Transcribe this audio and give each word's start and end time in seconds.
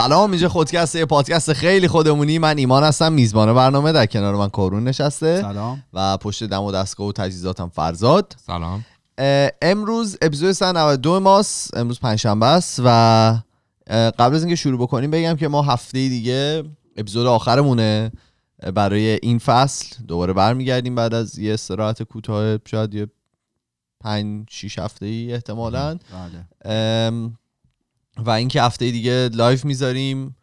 سلام 0.00 0.30
اینجا 0.30 0.48
خودکست 0.48 0.94
یه 0.94 1.04
پادکست 1.04 1.52
خیلی 1.52 1.88
خودمونی. 1.88 2.38
من 2.38 2.58
ایمان 2.58 2.82
هستم 2.82 3.12
میزبان 3.12 3.54
برنامه 3.54 3.92
در 3.92 4.06
کنار 4.06 4.34
من 4.36 4.48
کارون 4.48 4.84
نشسته. 4.84 5.42
سلام. 5.42 5.82
و 5.92 6.16
پشت 6.16 6.44
دم 6.44 6.62
و 6.62 6.72
دستگاه 6.72 7.06
و 7.06 7.12
تجهیزاتم 7.12 7.68
فرزاد. 7.68 8.36
سلام. 8.46 8.84
امروز 9.62 10.18
اپیزود 10.22 10.52
192 10.52 11.20
ماست 11.20 11.76
امروز 11.76 12.00
پنجشنبه 12.00 12.46
است 12.46 12.80
و 12.84 13.38
قبل 13.90 14.34
از 14.34 14.42
اینکه 14.42 14.56
شروع 14.56 14.80
بکنیم 14.80 15.10
بگم 15.10 15.36
که 15.36 15.48
ما 15.48 15.62
هفته 15.62 16.08
دیگه 16.08 16.64
اپیزود 16.96 17.26
آخرمونه. 17.26 18.12
برای 18.74 19.18
این 19.22 19.38
فصل 19.38 19.96
دوباره 20.08 20.32
برمیگردیم 20.32 20.94
بعد 20.94 21.14
از 21.14 21.38
یه 21.38 21.54
استراحت 21.54 22.02
کوتاه 22.02 22.58
شاید 22.66 22.94
یه 22.94 23.06
پنج 24.00 24.46
شیش 24.50 24.78
هفته 24.78 25.06
ای 25.06 25.32
احتمالاً. 25.34 25.98
بله. 26.64 27.30
و 28.16 28.30
اینکه 28.30 28.62
هفته 28.62 28.90
دیگه 28.90 29.28
live 29.32 29.64
می‌ذاریم 29.64 30.36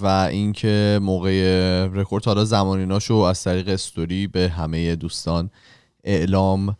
و 0.00 0.06
اینکه 0.30 1.00
موقع 1.02 1.88
رکورد 1.92 2.24
حالا 2.24 2.44
زمان 2.44 2.70
ایناشو 2.70 3.14
از 3.14 3.44
طریق 3.44 3.68
استوری 3.68 4.26
به 4.26 4.48
همه 4.48 4.96
دوستان 4.96 5.50
اعلام 6.04 6.76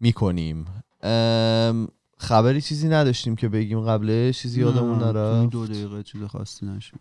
می‌کنیم. 0.00 0.64
خبری 2.18 2.60
چیزی 2.60 2.88
نداشتیم 2.88 3.36
که 3.36 3.48
بگیم 3.48 3.80
قبلش؟ 3.80 4.42
چیزی 4.42 4.60
یادمون 4.60 4.98
نره 4.98 5.46
دو 5.46 5.66
دقیقه 5.66 6.02
چیز 6.02 6.22
خاصی 6.22 6.66
نشد. 6.66 6.96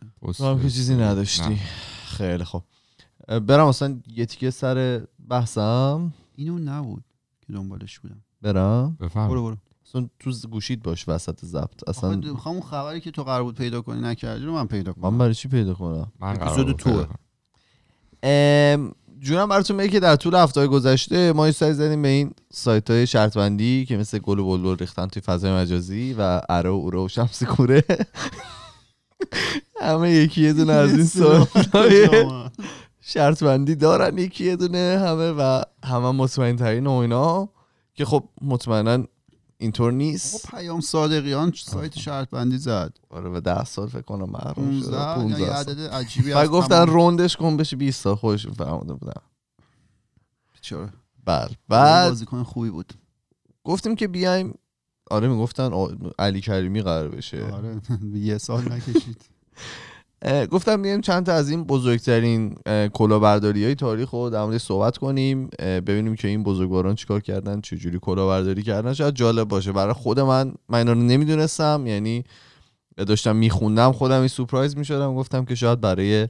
که 0.62 0.70
چیزی 0.70 0.96
نداشتی 0.96 1.60
خیلی 2.06 2.44
خوب. 2.44 2.64
برم 3.28 3.68
اصلا 3.68 4.00
یه 4.08 4.26
تیکه 4.26 4.52
سر 4.52 5.02
بحثم. 5.30 6.14
اینو 6.36 6.60
نبود 6.60 7.04
که 7.48 7.54
دنبالش 7.54 8.00
بودم. 8.00 8.22
برم. 8.42 8.98
بفهم 9.00 9.28
برو 9.28 9.44
برو. 9.44 9.58
اصلا 9.88 10.10
تو 10.20 10.32
گوشید 10.52 10.84
باش 10.84 11.10
وسط 11.10 11.46
ضبط. 11.46 11.90
اصلا 11.90 12.16
می‌خوام 12.16 12.56
اون 12.56 12.64
خبری 12.64 13.02
که 13.02 13.12
تو 13.12 13.24
قرار 13.24 13.44
بود 13.44 13.56
پیدا 13.56 13.82
کنی 13.82 14.02
نکردی 14.02 14.46
رو 14.46 14.54
من 14.54 14.68
پیدا 14.68 14.94
من 14.98 15.10
کنم 15.10 15.18
برای 15.18 15.34
چی 15.34 15.48
پیدا 15.48 15.74
کنم؟ 15.74 16.12
من 16.20 16.34
قرار 16.34 16.70
اپیزود. 16.70 17.10
ام، 18.24 18.92
جونم 19.20 19.50
براتون 19.50 19.78
بگه 19.78 19.90
که 19.90 20.00
در 20.00 20.16
طول 20.16 20.36
هفته 20.36 20.68
گذشته 20.68 21.34
ما 21.34 21.46
یه 21.46 21.52
سری 21.52 21.74
زدیم 21.74 22.02
به 22.02 22.08
این 22.08 22.32
سایت 22.52 22.90
های 22.90 23.08
شرط 23.08 23.38
بندی 23.38 23.86
که 23.86 23.98
مثل 23.98 24.20
گل 24.20 24.40
و 24.40 24.46
بلبل 24.46 24.78
ریختن 24.78 25.08
توی 25.08 25.22
فضای 25.22 25.52
مجازی 25.54 26.16
و 26.18 26.42
اره 26.50 26.70
و 26.70 26.74
اوره 26.74 27.00
و 27.00 27.08
شمس 27.08 27.44
کوره. 27.44 27.84
همه 29.82 30.12
یکی 30.12 30.42
یه 30.42 30.54
دونه 30.54 30.74
از 30.74 30.92
این 30.92 31.06
سایت 31.06 31.76
های 31.76 32.10
شرط 33.02 33.44
بندی 33.44 33.76
دارن 33.76 34.18
یکی 34.18 34.46
یه 34.46 34.56
دونه 34.56 35.00
همه 35.06 35.32
و 35.32 35.62
همه 35.84 36.12
مطمئن 36.12 36.56
ترین 36.56 36.88
و 36.88 36.92
اینا. 36.92 37.50
که 37.96 38.06
خب 38.06 38.24
مطمئنا 38.42 39.04
اینطور 39.64 39.92
نیست؟ 39.92 40.48
پیام 40.52 40.82
صادقیان 40.82 41.54
سایت 41.56 42.00
شرط 42.00 42.30
بندی 42.30 42.58
زد. 42.58 42.98
آره 43.10 43.30
و 43.30 43.40
ده 43.40 43.64
سال 43.64 43.88
فکر 43.88 44.02
کنم 44.02 44.30
محروم 44.30 44.82
شده 44.82 44.92
15 44.92 45.16
15 45.16 45.42
یه 45.42 45.48
سال. 45.48 45.56
عدد 45.56 45.80
عجیبی 45.82 46.32
و 46.32 46.48
گفتن 46.48 46.88
روندش 46.88 47.38
کن 47.38 47.58
بشه 47.58 47.76
20 47.76 48.02
سال 48.04 48.16
خودشون 48.16 48.54
فرموده 48.54 48.94
بودن. 48.94 49.22
چرا 50.62 50.90
بله. 51.26 51.50
بعد 51.68 52.10
بازیکن 52.10 52.44
خوبی 52.44 52.70
بود. 52.70 52.94
گفتیم 53.64 53.96
که 53.96 54.08
بیایم. 54.08 54.54
آره 55.12 55.28
می‌گفتن 55.28 55.72
علی 56.20 56.42
کریمی 56.42 56.82
قرار 56.82 57.08
بشه. 57.10 57.44
آره 57.46 57.82
یه 58.14 58.38
سال 58.38 58.72
نکشید. 58.72 59.26
گفتم 60.52 60.82
بیایم 60.82 61.02
چند 61.02 61.26
تا 61.26 61.34
از 61.34 61.50
این 61.50 61.64
بزرگترین 61.64 62.56
اه، 62.66 62.88
کلاهبرداری 62.88 63.66
های 63.66 63.76
تاریخ 63.76 64.10
رو 64.10 64.30
در 64.30 64.44
موردش 64.44 64.62
صحبت 64.62 64.98
کنیم 64.98 65.48
ببینیم 65.60 66.16
که 66.16 66.28
این 66.28 66.44
بزرگواران 66.44 66.96
چیکار 66.96 67.22
کردن 67.22 67.62
چجوری 67.62 68.00
کلاهبرداری 68.00 68.64
کردن 68.64 68.94
شاید 68.94 69.14
جالب 69.14 69.48
باشه. 69.48 69.72
برای 69.72 69.94
خود 69.94 70.20
من 70.20 70.54
من 70.70 70.78
اینا 70.78 70.92
رو 70.92 71.00
نمی‌دونستم 71.00 71.84
یعنی 71.88 72.24
داشتم 72.98 73.36
میخوندم 73.36 73.92
خودم 73.92 74.20
این 74.20 74.28
سورپرایز 74.28 74.78
می‌شدم 74.78 75.16
گفتم 75.16 75.46
که 75.46 75.56
شاید 75.56 75.82
برای 75.82 76.28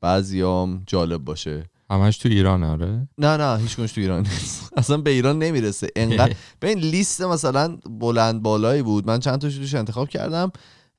بعضیام 0.00 0.82
جالب 0.86 1.24
باشه. 1.24 1.64
همش 1.90 2.18
تو 2.18 2.28
ایران 2.28 2.64
آره؟ 2.64 3.08
نه 3.18 3.36
نه 3.36 3.58
هیچ 3.58 3.76
تو 3.76 4.00
ایران 4.00 4.18
نیست. 4.22 4.72
اصلا 4.76 4.96
به 4.96 5.10
ایران 5.10 5.38
نمی‌رسه. 5.38 5.88
انقدر 5.96 6.34
به 6.60 6.68
این 6.68 6.78
لیست 6.78 7.22
مثلا 7.22 7.76
بلند 8.00 8.42
بالایی 8.42 8.82
بود. 8.82 9.06
من 9.06 9.18
چند 9.18 9.40
تاشو 9.40 9.60
توش 9.60 9.74
انتخاب 9.74 10.08
کردم. 10.08 10.52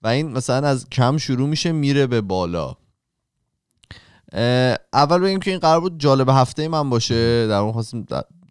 و 0.05 0.07
این 0.07 0.31
مثلا 0.31 0.67
از 0.67 0.89
کم 0.89 1.17
شروع 1.17 1.49
میشه 1.49 1.71
میره 1.71 2.07
به 2.07 2.21
بالا. 2.21 2.75
اول 4.93 5.19
بگیم 5.19 5.39
که 5.39 5.51
این 5.51 5.59
قرار 5.59 5.79
بود 5.79 5.99
جالب 5.99 6.29
هفته 6.29 6.67
من 6.67 6.89
باشه. 6.89 7.47
در 7.47 7.57
اون 7.57 7.71
خواستیم 7.71 8.05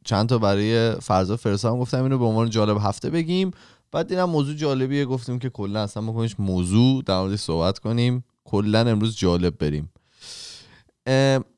چند 0.04 0.28
تا 0.28 0.38
برای 0.38 0.94
فرضا 0.94 1.37
فرستادم 1.37 1.78
گفتم 1.78 2.03
اینو 2.03 2.19
به 2.19 2.25
عنوان 2.25 2.50
جالب 2.50 2.76
هفته 2.81 3.10
بگیم. 3.10 3.50
بعد 3.93 4.09
دیدم 4.09 4.25
موضوع 4.25 4.54
جالبیه 4.54 5.04
گفتیم 5.04 5.38
که 5.38 5.50
کلا 5.50 5.82
اصلا 5.82 6.03
بکنیش 6.03 6.34
موضوع 6.38 7.03
در 7.03 7.19
موردش 7.19 7.41
صحبت 7.41 7.78
کنیم. 7.78 8.25
کلا 8.44 8.81
امروز 8.81 9.16
جالب 9.16 9.59
بریم. 9.59 9.91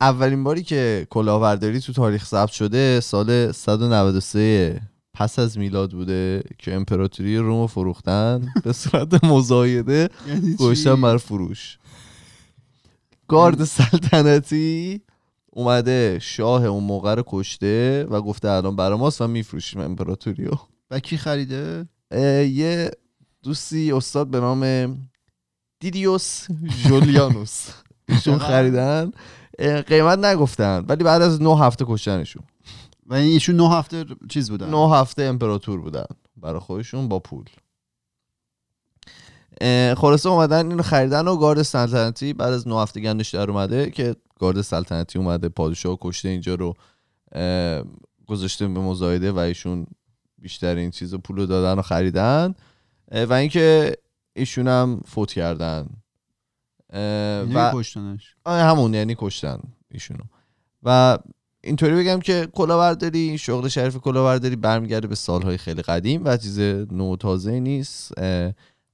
اولین 0.01 0.43
باری 0.43 0.63
که 0.63 1.07
کلاهبرداری 1.09 1.79
تو 1.79 1.93
تاریخ 1.93 2.25
ثبت 2.25 2.51
شده 2.51 2.99
سال 2.99 3.51
193 3.51 4.81
پس 5.17 5.39
از 5.39 5.57
میلاد 5.57 5.91
بوده 5.91 6.43
که 6.57 6.73
امپراتوری 6.73 7.37
روم 7.37 7.61
رو 7.61 7.67
فروختن 7.67 8.47
به 8.63 8.73
صورت 8.73 9.23
مزایده 9.23 10.09
یعنی؟ 10.27 10.53
گوشتن 10.53 11.01
بر 11.01 11.17
فروش. 11.17 11.77
گارد 13.27 13.63
سلطنتی 13.63 15.01
اومده 15.49 16.19
شاه 16.21 16.65
اون 16.65 16.83
موقع 16.83 17.15
رو 17.15 17.23
کشته 17.27 18.07
و 18.09 18.21
گفته 18.21 18.49
الان 18.49 18.75
برا 18.75 18.97
ماست 18.97 19.21
و 19.21 19.27
میفروشیم 19.27 19.81
امپراتوری 19.81 20.45
رو. 20.45 20.59
و 20.91 20.99
کی 20.99 21.17
خریده؟ 21.17 21.87
یه 22.51 22.91
دوستی 23.43 23.91
استاد 23.91 24.27
به 24.27 24.39
نام 24.39 24.95
دیدیوس 25.79 26.47
جولیانوس. 26.87 27.67
ایشون؟ 28.09 28.37
خریدن. 28.37 29.11
قیمت 29.87 30.19
نگفتن 30.19 30.85
ولی 30.87 31.03
بعد 31.03 31.21
از 31.21 31.41
نه 31.41 31.59
هفته 31.59 31.85
کشتنشون. 31.87 32.43
و 33.07 33.13
ایشون 33.13 33.55
نه 33.55 33.69
هفته 33.69 34.05
چیز 34.29 34.49
بودن. 34.49 34.69
نه 34.69 34.95
هفته 34.95 35.23
امپراتور 35.23 35.81
بودن 35.81 36.05
برای 36.37 36.59
خودشون 36.59 37.07
با 37.07 37.19
پول. 37.19 37.45
خلاصه 39.97 40.29
اومدن 40.29 40.71
اینو 40.71 40.83
خریدن 40.83 41.27
و 41.27 41.37
گارد 41.37 41.61
سلطنتی 41.61 42.33
بعد 42.33 42.53
از 42.53 42.67
نه 42.67 42.81
هفته 42.81 42.99
گندش 43.01 43.35
در 43.35 43.51
اومده 43.51 43.91
که 43.91 44.15
گارد 44.39 44.61
سلطنتی 44.61 45.19
اومده 45.19 45.49
پادشاه 45.49 45.97
کشته 46.01 46.29
اینجا 46.29 46.55
رو 46.55 46.73
گذاشته 48.27 48.67
به 48.67 48.79
مزایده 48.79 49.31
و 49.31 49.37
ایشون 49.37 49.87
بیشتر 50.37 50.75
این 50.75 50.91
چیز 50.91 51.15
پول 51.15 51.37
رو 51.37 51.45
دادن 51.45 51.79
و 51.79 51.81
خریدن. 51.81 52.55
و 53.11 53.33
اینکه 53.33 53.97
ایشون 54.33 54.67
هم 54.67 55.01
فوت 55.05 55.33
کردن. 55.33 55.89
یعنی 56.93 57.53
و 57.53 57.71
کشتنش. 57.73 58.35
همون 58.45 58.93
یعنی 58.93 59.15
کشتن 59.17 59.59
ایشونو. 59.91 60.23
و 60.83 61.17
اینطوری 61.63 61.95
بگم 61.95 62.19
که 62.19 62.47
کلاهبرداری 62.53 63.37
شغل 63.37 63.67
شریف 63.67 63.97
کلاهبرداری 63.97 64.55
برمیگرده 64.55 65.07
به 65.07 65.15
سالهای 65.15 65.57
خیلی 65.57 65.81
قدیم 65.81 66.21
و 66.25 66.37
چیز 66.37 66.59
نو 66.91 67.15
تازه 67.15 67.59
نیست 67.59 68.11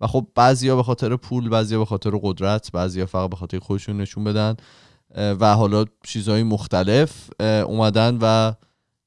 و 0.01 0.07
خب 0.07 0.27
بعضیا 0.35 0.75
به 0.75 0.83
خاطر 0.83 1.15
پول 1.15 1.49
بعضیا 1.49 1.79
به 1.79 1.85
خاطر 1.85 2.11
قدرت 2.21 2.71
بعضیا 2.71 3.05
فقط 3.05 3.29
به 3.29 3.35
خاطر 3.35 3.59
خودشون 3.59 3.97
نشون 3.97 4.23
بدن 4.23 4.55
و 5.15 5.55
حالا 5.55 5.85
چیزهای 6.03 6.43
مختلف 6.43 7.29
اومدن 7.41 8.17
و 8.21 8.53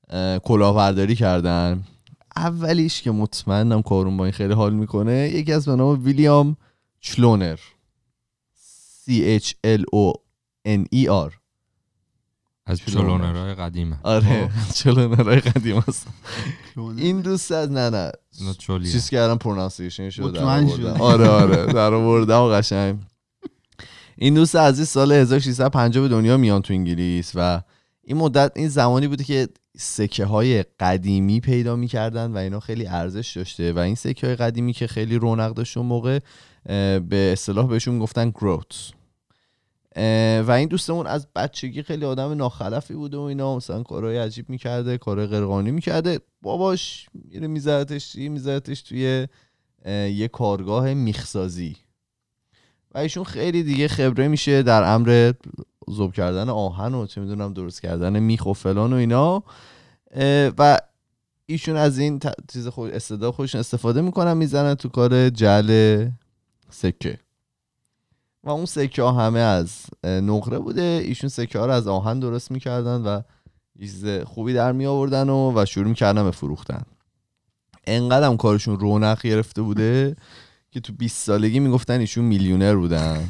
اه، 0.08 0.38
کلاهبرداری 0.38 1.14
کردن. 1.14 1.84
اولیش 2.36 3.02
که 3.02 3.10
مطمئنم 3.10 3.82
کارون 3.82 4.16
با 4.16 4.24
این 4.24 4.32
خیلی 4.32 4.54
حال 4.54 4.74
می‌کنه 4.74 5.30
یکی 5.34 5.52
از 5.52 5.66
به 5.66 5.76
نام 5.76 6.04
ویلیام 6.04 6.56
چلونر. 7.00 7.58
C 9.04 9.10
H 9.40 9.52
L 9.64 9.82
O 9.94 10.12
N 10.68 10.84
E 10.94 11.06
R. 11.28 11.45
از 12.66 12.80
چلونر. 12.80 13.18
چلونرهای 13.18 13.54
قدیمه 13.54 13.96
آره 14.02 14.50
چلونرهای 14.74 15.40
قدیم 15.40 15.78
هست. 15.88 16.06
این 16.96 17.20
دوست 17.20 17.52
از 17.52 17.70
نه 17.70 17.90
نه. 17.90 18.12
چیز 18.92 19.10
کردم 19.10 19.38
پرونانسیشن 19.38 20.10
شده. 20.10 20.24
آره 20.98 21.28
آره 21.28 21.72
در 21.72 21.94
آوردم 21.94 22.40
و 22.40 22.48
قشنگ 22.48 22.98
این 24.18 24.34
دوست 24.34 24.56
عزیز 24.56 24.88
سال 24.88 25.12
1650 25.12 26.02
به 26.02 26.08
دنیا 26.08 26.36
میان 26.36 26.62
تو 26.62 26.74
انگلیس 26.74 27.32
و 27.34 27.62
این 28.02 28.16
مدت 28.16 28.52
این 28.54 28.68
زمانی 28.68 29.08
بوده 29.08 29.24
که 29.24 29.48
سکه 29.78 30.24
های 30.24 30.62
قدیمی 30.62 31.40
پیدا 31.40 31.76
می‌کردن 31.76 32.32
و 32.32 32.36
اینا 32.36 32.60
خیلی 32.60 32.86
ارزش 32.86 33.36
داشته 33.36 33.72
و 33.72 33.78
این 33.78 33.94
سکه 33.94 34.26
های 34.26 34.36
قدیمی 34.36 34.72
که 34.72 34.86
خیلی 34.86 35.16
رونق 35.16 35.54
داشت 35.54 35.76
اون 35.76 35.86
موقع 35.86 36.18
به 36.98 37.30
اصطلاح 37.32 37.68
بهشون 37.68 37.98
گفتن 37.98 38.30
گروت 38.30 38.92
و 40.46 40.50
این 40.50 40.68
دوستمون 40.68 41.06
از 41.06 41.26
بچگی 41.36 41.82
خیلی 41.82 42.04
آدم 42.04 42.32
ناخلفی 42.32 42.94
بوده 42.94 43.16
و 43.16 43.20
اینا. 43.20 43.56
مثلا 43.56 43.82
کارهای 43.82 44.18
عجیب 44.18 44.50
می‌کرده 44.50 44.98
کارهای 44.98 45.28
غیرقانونی 45.28 45.70
می‌کرده. 45.70 46.20
باباش 46.42 47.08
میره 47.14 47.46
میزدتش 47.46 48.12
چی؟ 48.12 48.28
میزدتش 48.28 48.82
توی 48.82 49.26
یه 49.86 50.28
کارگاه 50.28 50.94
میخسازی. 50.94 51.76
و 52.94 52.98
ایشون 52.98 53.24
خیلی 53.24 53.62
دیگه 53.62 53.88
خبره 53.88 54.28
میشه 54.28 54.62
در 54.62 54.94
امر 54.94 55.32
ذوب 55.90 56.12
کردن 56.12 56.48
آهن 56.48 56.94
و 56.94 57.06
چه 57.06 57.20
می‌دونم 57.20 57.52
درست 57.52 57.82
کردن 57.82 58.18
میخ 58.18 58.46
و 58.46 58.52
فلان 58.52 58.92
و 58.92 58.96
اینا. 58.96 59.42
و 60.58 60.78
ایشون 61.46 61.76
از 61.76 61.98
این 61.98 62.20
چیز 62.52 62.68
خود 62.68 62.90
استعداد 62.90 63.34
خودشون 63.34 63.58
استفاده 63.58 64.00
می‌کنن 64.00 64.34
می‌زنن 64.36 64.74
تو 64.74 64.88
کار 64.88 65.30
جعل 65.30 66.08
سکه. 66.70 67.18
و 68.46 68.50
اون 68.50 68.66
سکه 68.66 69.02
ها 69.02 69.12
همه 69.12 69.38
از 69.38 69.70
نقره 70.04 70.58
بوده. 70.58 70.82
ایشون 70.82 71.30
سکه 71.30 71.58
ها 71.58 71.66
رو 71.66 71.72
از 71.72 71.88
آهن 71.88 72.20
درست 72.20 72.50
می‌کردن 72.50 73.02
و 73.02 73.20
چیز 73.80 74.06
خوبی 74.06 74.52
در 74.52 74.72
می 74.72 74.86
آوردن 74.86 75.28
و, 75.28 75.52
و 75.62 75.64
شروع 75.64 75.88
می‌کردن 75.88 76.24
به 76.24 76.30
فروختن. 76.30 76.82
انقدر 77.86 78.26
هم 78.26 78.36
کارشون 78.36 78.78
رونق 78.80 79.22
گرفته 79.22 79.62
بوده 79.62 80.16
که 80.70 80.80
تو 80.80 80.92
20 80.92 81.24
سالگی 81.24 81.60
می‌گفتن 81.60 82.00
ایشون 82.00 82.24
میلیونر 82.24 82.74
بودن. 82.76 83.28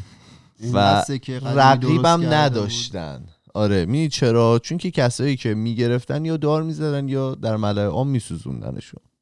درست 0.73 1.11
رقیبم 1.43 2.23
نداشتن. 2.23 3.25
آره 3.55 3.87
می 3.87 4.09
چرا؟ 4.09 4.59
چون 4.59 4.79
که 4.79 4.91
کسایی 4.91 5.37
که 5.37 5.55
می‌گرفتن 5.55 6.25
یا 6.25 6.37
دار 6.37 6.63
می‌زدن 6.63 7.09
یا 7.09 7.35
در 7.35 7.57
ملأ 7.57 7.87
عام 7.87 8.09
میسوزوندنشون. 8.09 9.01
بود. 9.03 9.13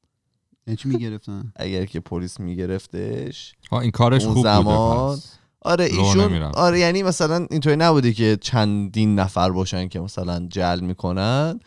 یعنی 0.66 0.76
چی 0.76 0.88
می‌گرفتن؟ 0.88 1.52
اگر 1.56 1.84
که 1.84 2.00
پلیس 2.00 2.40
میگرفتش 2.40 3.54
آه 3.70 3.80
این 3.80 3.90
کارش 3.90 4.24
اون 4.24 4.34
خوب 4.34 4.42
زمان 4.42 4.64
بوده 4.64 5.16
پس. 5.16 5.38
آره 5.64 5.84
ایشون. 5.84 6.42
آره 6.42 6.78
یعنی 6.78 7.02
مثلا 7.02 7.46
اینطوری 7.50 7.76
نبوده 7.76 8.12
که 8.12 8.38
چندین 8.40 9.14
نفر 9.14 9.50
باشن 9.50 9.88
که 9.88 10.00
مثلا 10.00 10.46
جل 10.50 10.80
می‌کنن. 10.80 11.60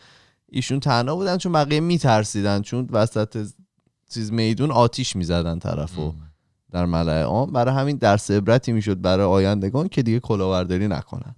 ایشون 0.48 0.80
تنها 0.80 1.14
بودن 1.14 1.36
چون 1.38 1.52
بقیه 1.52 1.80
میترسیدن 1.80 2.62
چون 2.62 2.88
وسط 2.92 3.46
چیز 4.14 4.32
میدون 4.32 4.70
آتیش 4.70 5.16
می‌زدن 5.16 5.58
طرفو 5.58 6.12
در 6.70 6.86
ملأ 6.86 7.22
عام. 7.22 7.52
برای 7.52 7.74
همین 7.74 7.96
درس 7.96 8.30
عبرتی 8.30 8.72
می‌شد 8.72 9.00
برای 9.00 9.26
آیندگان 9.26 9.88
که 9.88 10.02
دیگه 10.02 10.20
کلاهبرداری 10.20 10.88
نکنن. 10.88 11.34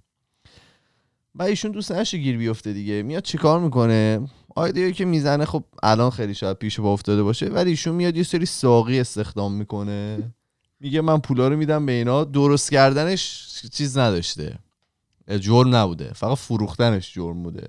و 1.35 1.43
ایشون 1.43 1.71
دوست 1.71 1.91
نشه 1.91 2.17
گیر 2.17 2.37
بیفته 2.37 2.73
دیگه. 2.73 3.03
میاد 3.03 3.23
چیکار 3.23 3.59
می‌کنه؟ 3.59 4.19
آیدیایی 4.55 4.93
که 4.93 5.05
می‌زنه 5.05 5.45
خب 5.45 5.63
الان 5.83 6.09
خیلی 6.09 6.33
شاید 6.33 6.57
پیش 6.57 6.79
با 6.79 6.93
افتاده 6.93 7.23
باشه 7.23 7.45
ولی 7.45 7.69
ایشون 7.69 7.95
میاد 7.95 8.17
یه 8.17 8.23
سری 8.23 8.45
ساقی 8.45 8.99
استخدام 8.99 9.53
می‌کنه. 9.53 10.33
میگه 10.81 11.01
من 11.01 11.19
پولا 11.19 11.47
رو 11.47 11.57
میدم 11.57 11.85
به 11.85 11.91
اینا. 11.91 12.23
درست 12.23 12.71
کردنش 12.71 13.47
چیز 13.71 13.97
نداشته. 13.97 14.59
جرم 15.39 15.75
نبوده. 15.75 16.13
فقط 16.13 16.37
فروختنش 16.37 17.13
جرم 17.13 17.43
بوده. 17.43 17.67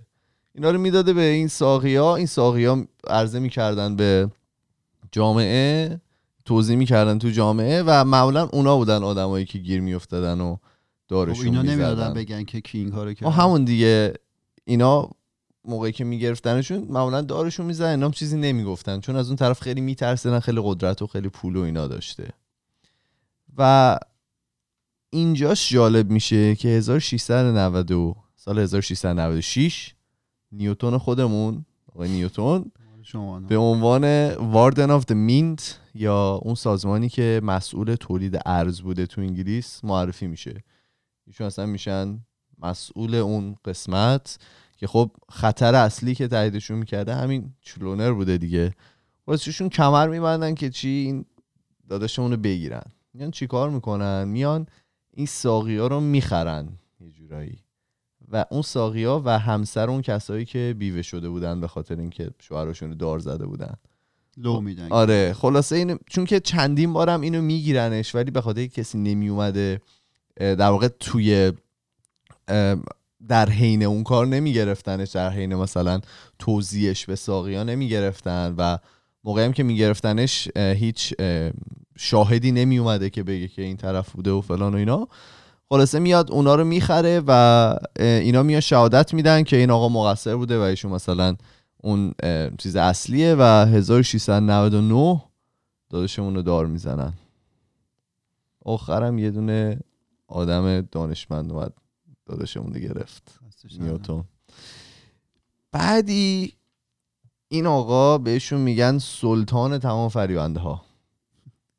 اینا 0.55 0.71
رو 0.71 0.79
می‌داده 0.79 1.13
به 1.13 1.23
این 1.23 1.49
ساقی 1.49 1.97
ها 1.97 2.17
این 2.17 2.27
ساقی 2.27 2.65
ها 2.65 2.85
عرضه 3.07 3.39
می‌کردن 3.39 3.97
به 3.97 4.31
جامعه. 5.13 6.01
توضیح 6.45 6.77
می‌کردن 6.77 7.19
تو 7.19 7.31
جامعه 7.31 7.83
و 7.87 8.05
معمولا 8.05 8.49
اونا 8.53 8.77
بودن 8.77 9.03
آدمایی 9.03 9.45
که 9.45 9.59
گیر 9.59 9.81
میافتادن 9.81 10.41
و 10.41 10.55
خب 10.55 10.61
دارشون 11.09 11.45
اینا 11.45 11.63
می‌زدن. 11.63 11.75
نمی‌دادن 11.75 12.15
بگن 12.15 12.45
که 12.45 12.61
کی 12.61 12.79
این 12.79 12.91
کارو 12.91 13.15
کرد. 13.15 13.29
همون 13.29 13.65
دیگه. 13.65 14.15
اینا 14.65 15.11
موقعی 15.65 15.93
که 15.93 16.05
میگرفتنشون 16.05 16.87
معمولا 16.91 17.21
دارشون 17.21 17.67
می‌زدن. 17.67 17.91
اینا 17.91 18.07
هم 18.07 18.13
چیزی 18.13 18.37
نمی‌گفتن. 18.37 19.01
چون 19.01 19.17
از 19.17 19.27
اون 19.27 19.37
طرف 19.37 19.61
خیلی 19.61 19.81
میترسیدن 19.81 20.41
خیلی 20.41 20.61
قدرت 20.65 21.03
و 21.03 21.07
خیلی 21.07 21.29
پول 21.29 21.57
و 21.57 21.61
اینا 21.61 21.89
داشته. 21.89 22.29
و 23.59 23.99
اینجاش 25.11 25.73
جالب 25.73 26.11
میشه 26.11 26.55
که 26.55 26.69
1690 26.69 28.17
سال 28.37 28.59
1696 28.59 29.95
نیوتون 30.53 30.99
خودمون 30.99 31.65
آقای 31.93 32.09
نیوتون. 32.09 32.73
به 33.49 33.57
عنوان 33.57 34.29
Warden 34.35 34.91
of 34.91 35.05
the 35.05 35.13
Mint 35.13 35.81
یا 35.95 36.41
اون 36.43 36.55
سازمانی 36.55 37.09
که 37.09 37.41
مسئول 37.45 37.95
تولید 37.95 38.39
ارز 38.47 38.81
بوده 38.81 39.07
تو 39.07 39.21
انگلیس 39.21 39.85
معرفی 39.85 40.27
میشه. 40.27 40.65
ایشون 41.27 41.47
اصلا 41.47 41.67
میشن 41.67 42.21
مسئول 42.59 43.15
اون 43.15 43.57
قسمت 43.65 44.39
که 44.77 44.87
خب 44.87 45.11
خطر 45.29 45.75
اصلی 45.75 46.15
که 46.15 46.29
تاییدشون 46.29 46.79
می‌کرده 46.79 47.15
همین 47.15 47.53
چلونر 47.61 48.13
بوده 48.13 48.39
دیگه. 48.39 48.75
واسهشون 49.27 49.69
کمر 49.69 50.09
میبندن 50.09 50.55
که 50.55 50.71
چی؟ 50.71 50.89
این 50.89 51.25
داداشمون 51.89 52.31
رو 52.31 52.37
بگیرن. 52.37 52.83
میان 53.15 53.31
چی 53.31 53.47
کار 53.47 53.71
می‌کنن؟ 53.71 54.25
میان 54.25 54.67
این 55.15 55.27
ساقی 55.27 55.77
ها 55.77 55.87
رو 55.87 56.01
می‌خرن 56.01 56.69
یه 57.01 57.11
جورایی. 57.11 57.59
و 58.33 58.45
اون 58.51 58.63
ساقی 58.63 59.05
ها 59.05 59.23
و 59.25 59.39
همسر 59.39 59.91
اون 59.91 60.03
کسایی 60.03 60.45
که 60.45 60.75
بیوه 60.79 61.03
شده 61.03 61.29
بودن 61.29 61.61
به 61.61 61.69
خاطر 61.69 61.97
اینکه 61.97 62.31
شوهرشون 62.39 62.89
رو 62.89 62.95
دار 62.95 63.19
زده 63.19 63.47
بودن. 63.47 63.75
لو 64.37 64.61
میدن. 64.61 64.93
آره 64.93 65.33
خلاصه 65.33 65.77
این 65.77 65.99
چون 66.07 66.25
که 66.25 66.41
چندین 66.41 66.93
بارم 66.93 67.21
اینو 67.21 67.43
میگیرنش 67.43 68.15
ولی 68.15 68.31
به 68.31 68.41
خاطر 68.41 68.67
کسی 68.67 68.99
نمی 68.99 69.29
اومده 69.29 69.81
در 70.37 70.71
واقع 70.71 70.89
توی 70.89 71.53
در 73.29 73.51
حین 73.51 73.83
اون 73.83 74.03
کار 74.03 74.27
نمیگرفتنش 74.27 75.11
در 75.11 75.31
حین 75.31 75.55
مثلا 75.55 76.01
توضیحش 76.39 77.07
به 77.07 77.17
ساقیا 77.17 77.63
نمی‌گرفتن 77.63 78.55
و 78.59 78.79
موقعی 79.25 79.45
هم 79.45 79.53
که 79.53 79.63
میگرفتنش 79.63 80.49
هیچ 80.57 81.15
شاهدی 81.99 82.53
نمی 82.53 82.79
اومده 82.79 83.11
که 83.11 83.23
بگه 83.23 83.49
که 83.49 83.63
این 83.63 83.77
طرف 83.77 84.13
بوده 84.13 84.31
و 84.31 84.41
فلان 84.41 84.75
و 84.75 84.77
اینا. 84.77 85.09
خلاصه 85.69 85.99
میاد 85.99 86.33
اونا 86.33 86.55
رو 86.55 86.65
می‌خره 86.65 87.23
و 87.27 87.77
اینا 87.97 88.43
میاد 88.43 88.61
شهادت 88.61 89.15
میدن 89.15 89.43
که 89.43 89.57
این 89.57 89.71
آقا 89.71 89.89
مقصر 89.89 90.37
بوده 90.37 90.59
و 90.59 90.61
ایشون 90.61 90.93
مثلا 90.93 91.37
اون 91.83 92.15
چیز 92.59 92.77
اصلیه 92.77 93.35
و 93.35 93.43
1699 93.43 95.23
داداشمون 95.91 96.35
رو 96.35 96.43
دار 96.43 96.67
می‌زنن. 96.67 97.13
آخرم 98.65 99.19
یه 99.19 99.31
دونه 99.31 99.81
آدم 100.29 100.81
دانشمند 100.81 101.53
اومد 101.53 101.73
داداشمون 102.27 102.75
رو 102.75 102.81
گرفت. 102.81 103.39
نیوتون 103.81 104.25
بعدی 105.73 106.53
این 107.49 107.67
آقا 107.67 108.19
بهشون 108.19 108.61
میگن 108.61 108.99
سلطان 108.99 109.79
تمام 109.79 110.09
فریبنده 110.09 110.61
ها 110.61 110.83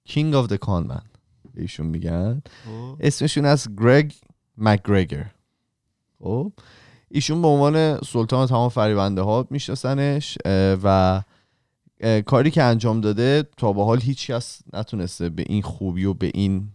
King 0.09 0.33
of 0.33 0.47
the 0.47 0.57
Con 0.57 0.87
Man. 0.87 1.07
بهشون 1.53 1.85
میگن. 1.85 2.41
خب. 2.65 2.97
اسمشون 2.99 3.45
از 3.45 3.67
گرگ 3.77 4.13
مکگرگر. 4.57 5.31
خب. 6.19 6.51
ایشون 7.09 7.41
به 7.41 7.47
عنوان 7.47 8.01
سلطان 8.01 8.47
تمام 8.47 8.69
فریبنده 8.69 9.21
ها 9.21 9.47
میشناسنش 9.49 10.37
و 10.83 11.21
کاری 12.25 12.51
که 12.51 12.63
انجام 12.63 13.01
داده 13.01 13.43
تا 13.57 13.73
به 13.73 13.83
حال 13.83 14.01
هیچ 14.01 14.31
کس 14.31 14.61
نتونسته 14.73 15.29
به 15.29 15.43
این 15.47 15.61
خوبی 15.61 16.05
و 16.05 16.13
به 16.13 16.31
این 16.33 16.69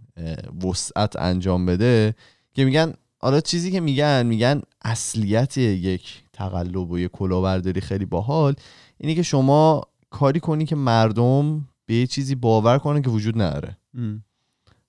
وسعت 0.64 1.16
انجام 1.16 1.66
بده 1.66 2.14
که 2.54 2.64
میگن 2.64 2.94
حالا 3.20 3.40
چیزی 3.40 3.70
که 3.70 3.80
میگن 3.80 4.26
میگن 4.26 4.62
اصلیت 4.82 5.56
یک 5.56 6.22
تقلب 6.32 6.90
و 6.90 6.98
یک 6.98 7.10
کلاهبرداری 7.10 7.80
خیلی 7.80 8.04
باحال. 8.04 8.54
اینه 8.98 9.14
که 9.14 9.22
شما 9.22 9.82
کاری 10.10 10.40
کنی 10.40 10.64
که 10.64 10.76
مردم 10.76 11.68
به 11.88 11.94
یه 11.94 12.06
چیزی 12.06 12.34
باور 12.34 12.78
کنن 12.78 13.02
که 13.02 13.10
وجود 13.10 13.42
نداره. 13.42 13.76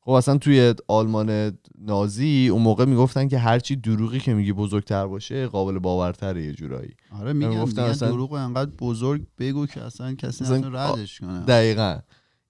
خب 0.01 0.11
اصلا 0.11 0.37
توی 0.37 0.73
آلمان 0.87 1.57
نازی 1.81 2.47
اون 2.47 2.61
موقع 2.61 2.85
می‌گفتن 2.85 3.27
که 3.27 3.37
هرچی 3.37 3.75
دروغی 3.75 4.19
که 4.19 4.33
میگی 4.33 4.53
بزرگتر 4.53 5.07
باشه 5.07 5.47
قابل 5.47 5.79
باورتره 5.79 6.43
یه 6.45 6.53
جورایی. 6.53 6.91
آره 7.19 7.33
میگن 7.33 7.49
میگن 7.49 7.79
اصلا- 7.83 8.09
دروغ 8.11 8.33
انقدر 8.33 8.71
بزرگ 8.79 9.21
بگو 9.39 9.65
که 9.65 9.81
اصلا 9.83 10.13
کسی 10.13 10.43
اصلا- 10.43 10.69
ردش 10.93 11.19
کنه. 11.19 11.39
دقیقا. 11.45 11.99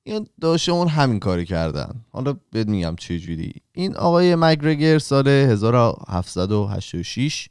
این 0.03 0.27
داشته 0.41 0.71
اون 0.71 0.87
همین 0.87 1.19
کاری 1.19 1.45
کردن. 1.45 2.05
حالا 2.09 2.33
بهت 2.51 2.67
میگم 2.67 2.95
چه 2.99 3.19
جوری. 3.19 3.53
این 3.73 3.95
آقای 3.95 4.35
مگرگر 4.35 4.99
سال 4.99 5.27
1786 5.27 7.49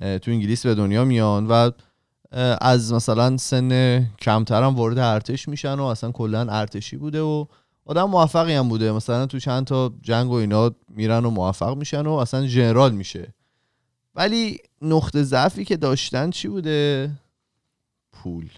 اه، 0.00 0.18
تو 0.18 0.30
انگلیس 0.30 0.66
به 0.66 0.74
دنیا 0.74 1.04
میان 1.04 1.46
و 1.46 1.70
از 2.60 2.92
مثلا 2.92 3.36
سن 3.36 4.00
کمتر 4.20 4.62
هم 4.62 4.74
وارد 4.74 4.98
ارتش 4.98 5.48
میشن 5.48 5.74
و 5.74 5.84
اصلا 5.84 6.12
کلا 6.12 6.46
ارتشی 6.50 6.96
بوده 6.96 7.20
و 7.20 7.46
آدم 7.84 8.04
موفقی 8.04 8.54
هم 8.54 8.68
بوده. 8.68 8.92
مثلا 8.92 9.26
تو 9.26 9.38
چند 9.38 9.66
تا 9.66 9.92
جنگ 10.02 10.30
و 10.30 10.34
اینا 10.34 10.70
میرن 10.88 11.24
و 11.24 11.30
موفق 11.30 11.76
میشن 11.76 12.06
و 12.06 12.12
اصلا 12.12 12.46
ژنرال 12.46 12.92
میشه. 12.92 13.34
ولی 14.14 14.58
نقطه 14.82 15.22
ضعفی 15.22 15.64
که 15.64 15.76
داشتن 15.76 16.30
چی 16.30 16.48
بوده؟ 16.48 17.10
پول. 18.12 18.48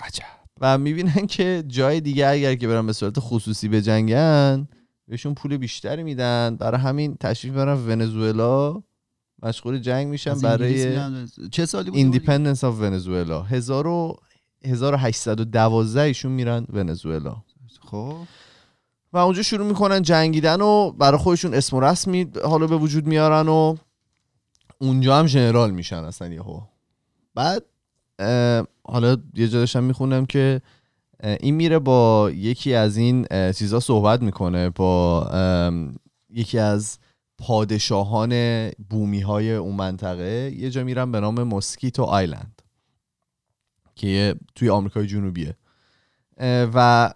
عجب. 0.00 0.24
و 0.60 0.78
می‌بینن 0.78 1.26
که 1.26 1.64
جای 1.66 2.00
دیگه 2.00 2.26
اگر 2.26 2.54
که 2.54 2.68
برن 2.68 2.86
به 2.86 2.92
صورت 2.92 3.14
خصوصی 3.18 3.68
بجنگن 3.68 4.68
بهشون 5.08 5.34
پول 5.34 5.56
بیشتری 5.56 6.02
میدن. 6.02 6.56
برای 6.56 6.80
همین 6.80 7.16
تشریف 7.20 7.54
برن 7.54 7.88
ونزوئلا. 7.88 8.82
مشغول 9.42 9.78
جنگ 9.78 10.06
میشن 10.06 10.34
برای. 10.34 11.02
چه 11.50 11.66
سالی 11.66 11.90
بود 11.90 11.96
independence 11.96 12.64
of 12.64 12.80
Venezuela 12.80 13.42
1000 13.42 13.86
و 13.86 14.20
1812 14.64 16.00
ایشون 16.00 16.32
میرن 16.32 16.66
ونزوئلا. 16.72 17.36
خب. 17.80 18.16
و 19.12 19.18
اونجا 19.18 19.42
شروع 19.42 19.66
می‌کنن 19.66 20.02
جنگیدن 20.02 20.60
و 20.60 20.90
برای 20.90 21.18
خودشون 21.18 21.54
اسم 21.54 21.76
و 21.76 21.80
رسمی 21.80 22.26
حالا 22.44 22.66
به 22.66 22.76
وجود 22.76 23.06
میارن 23.06 23.48
و 23.48 23.76
اونجا 24.78 25.18
هم 25.18 25.26
ژنرال 25.26 25.70
میشن 25.70 26.04
اصلا 26.04 26.28
یهو. 26.28 26.60
بعد؟ 27.34 27.64
حالا 28.84 29.16
یه 29.34 29.48
جا 29.48 29.58
داشتم 29.58 29.84
میخوندم 29.84 30.26
که 30.26 30.60
این 31.40 31.54
میره 31.54 31.78
با 31.78 32.30
یکی 32.30 32.74
از 32.74 32.96
این 32.96 33.26
چیزا 33.52 33.80
صحبت 33.80 34.22
می‌کنه 34.22 34.70
با 34.70 35.30
یکی 36.30 36.58
از 36.58 36.98
پادشاهان 37.42 38.70
بومی 38.70 39.20
های 39.20 39.54
اون 39.54 39.76
منطقه 39.76 40.52
یه 40.56 40.70
جا 40.70 40.84
میرن 40.84 41.12
به 41.12 41.20
نام 41.20 41.42
موسکیتو 41.42 42.02
آیلند 42.02 42.62
که 43.94 44.34
توی 44.54 44.70
آمریکای 44.70 45.06
جنوبیه. 45.06 45.56
و 46.74 47.10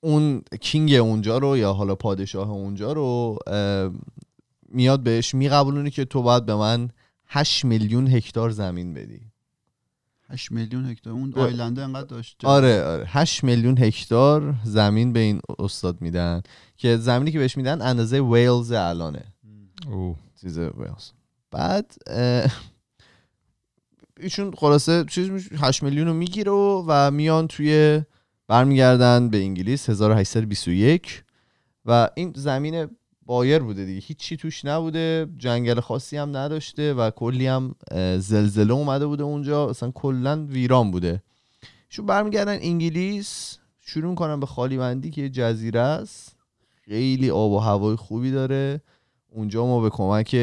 اون 0.00 0.42
کینگ 0.60 0.92
اونجا 0.92 1.38
رو 1.38 1.56
یا 1.56 1.72
حالا 1.72 1.94
پادشاه 1.94 2.50
اونجا 2.50 2.92
رو 2.92 3.38
میاد 4.68 5.02
بهش 5.02 5.34
میقبولونه 5.34 5.90
که 5.90 6.04
تو 6.04 6.22
باید 6.22 6.46
به 6.46 6.54
من 6.54 6.90
8 7.26 7.64
میلیون 7.64 8.08
هکتار 8.08 8.50
زمین 8.50 8.94
بدی. 8.94 9.29
8 10.30 10.52
میلیون 10.52 10.84
هکتار. 10.86 11.12
اون 11.12 11.34
آیلنده 11.36 11.82
انقدر 11.82 12.06
داشت 12.06 12.44
آره 12.44 12.82
آره. 12.84 13.04
8 13.06 13.44
میلیون 13.44 13.78
هکتار 13.78 14.54
زمین 14.64 15.12
به 15.12 15.20
این 15.20 15.40
استاد 15.58 16.00
میدن 16.00 16.42
که 16.76 16.96
زمینی 16.96 17.32
که 17.32 17.38
بهش 17.38 17.56
میدن 17.56 17.82
اندازه 17.82 18.20
ویلز 18.20 18.72
الانه. 18.72 19.24
او 19.90 20.16
چیز 20.40 20.58
ویلز. 20.58 21.10
بعد 21.50 21.94
ایشون 24.20 24.50
خلاصه 24.56 25.04
چیز 25.04 25.30
میش- 25.30 25.48
8 25.58 25.82
میلیون 25.82 26.06
رو 26.06 26.14
می‌گیره 26.14 26.50
و, 26.50 26.84
و 26.88 27.10
میان 27.10 27.46
توی 27.48 28.02
برمیگردن 28.48 29.28
به 29.28 29.38
انگلیس 29.42 29.90
1821 29.90 31.24
و 31.84 32.08
این 32.14 32.32
زمین 32.36 32.88
بایر 33.30 33.58
بوده 33.58 33.84
دیگه. 33.84 34.00
هیچی 34.00 34.36
توش 34.36 34.64
نبوده 34.64 35.28
جنگل 35.38 35.80
خاصی 35.80 36.16
هم 36.16 36.36
نداشته 36.36 36.94
و 36.94 37.10
کلی 37.10 37.46
هم 37.46 37.74
زلزله 38.18 38.72
اومده 38.72 39.06
بوده 39.06 39.22
اونجا. 39.22 39.70
اصلا 39.70 39.90
کلا 39.90 40.46
ویران 40.48 40.90
بوده. 40.90 41.22
شو 41.88 42.02
برمیگردن 42.02 42.58
انگلیس 42.60 43.58
شروع 43.80 44.10
می‌کنن 44.10 44.40
به 44.40 44.46
خالی 44.46 44.78
بندی 44.78 45.10
که 45.10 45.28
جزیره 45.28 45.80
است. 45.80 46.36
خیلی 46.84 47.30
آب 47.30 47.50
و 47.50 47.58
هوای 47.58 47.96
خوبی 47.96 48.30
داره. 48.30 48.80
اونجا 49.28 49.66
ما 49.66 49.80
به 49.80 49.90
کمک 49.90 50.36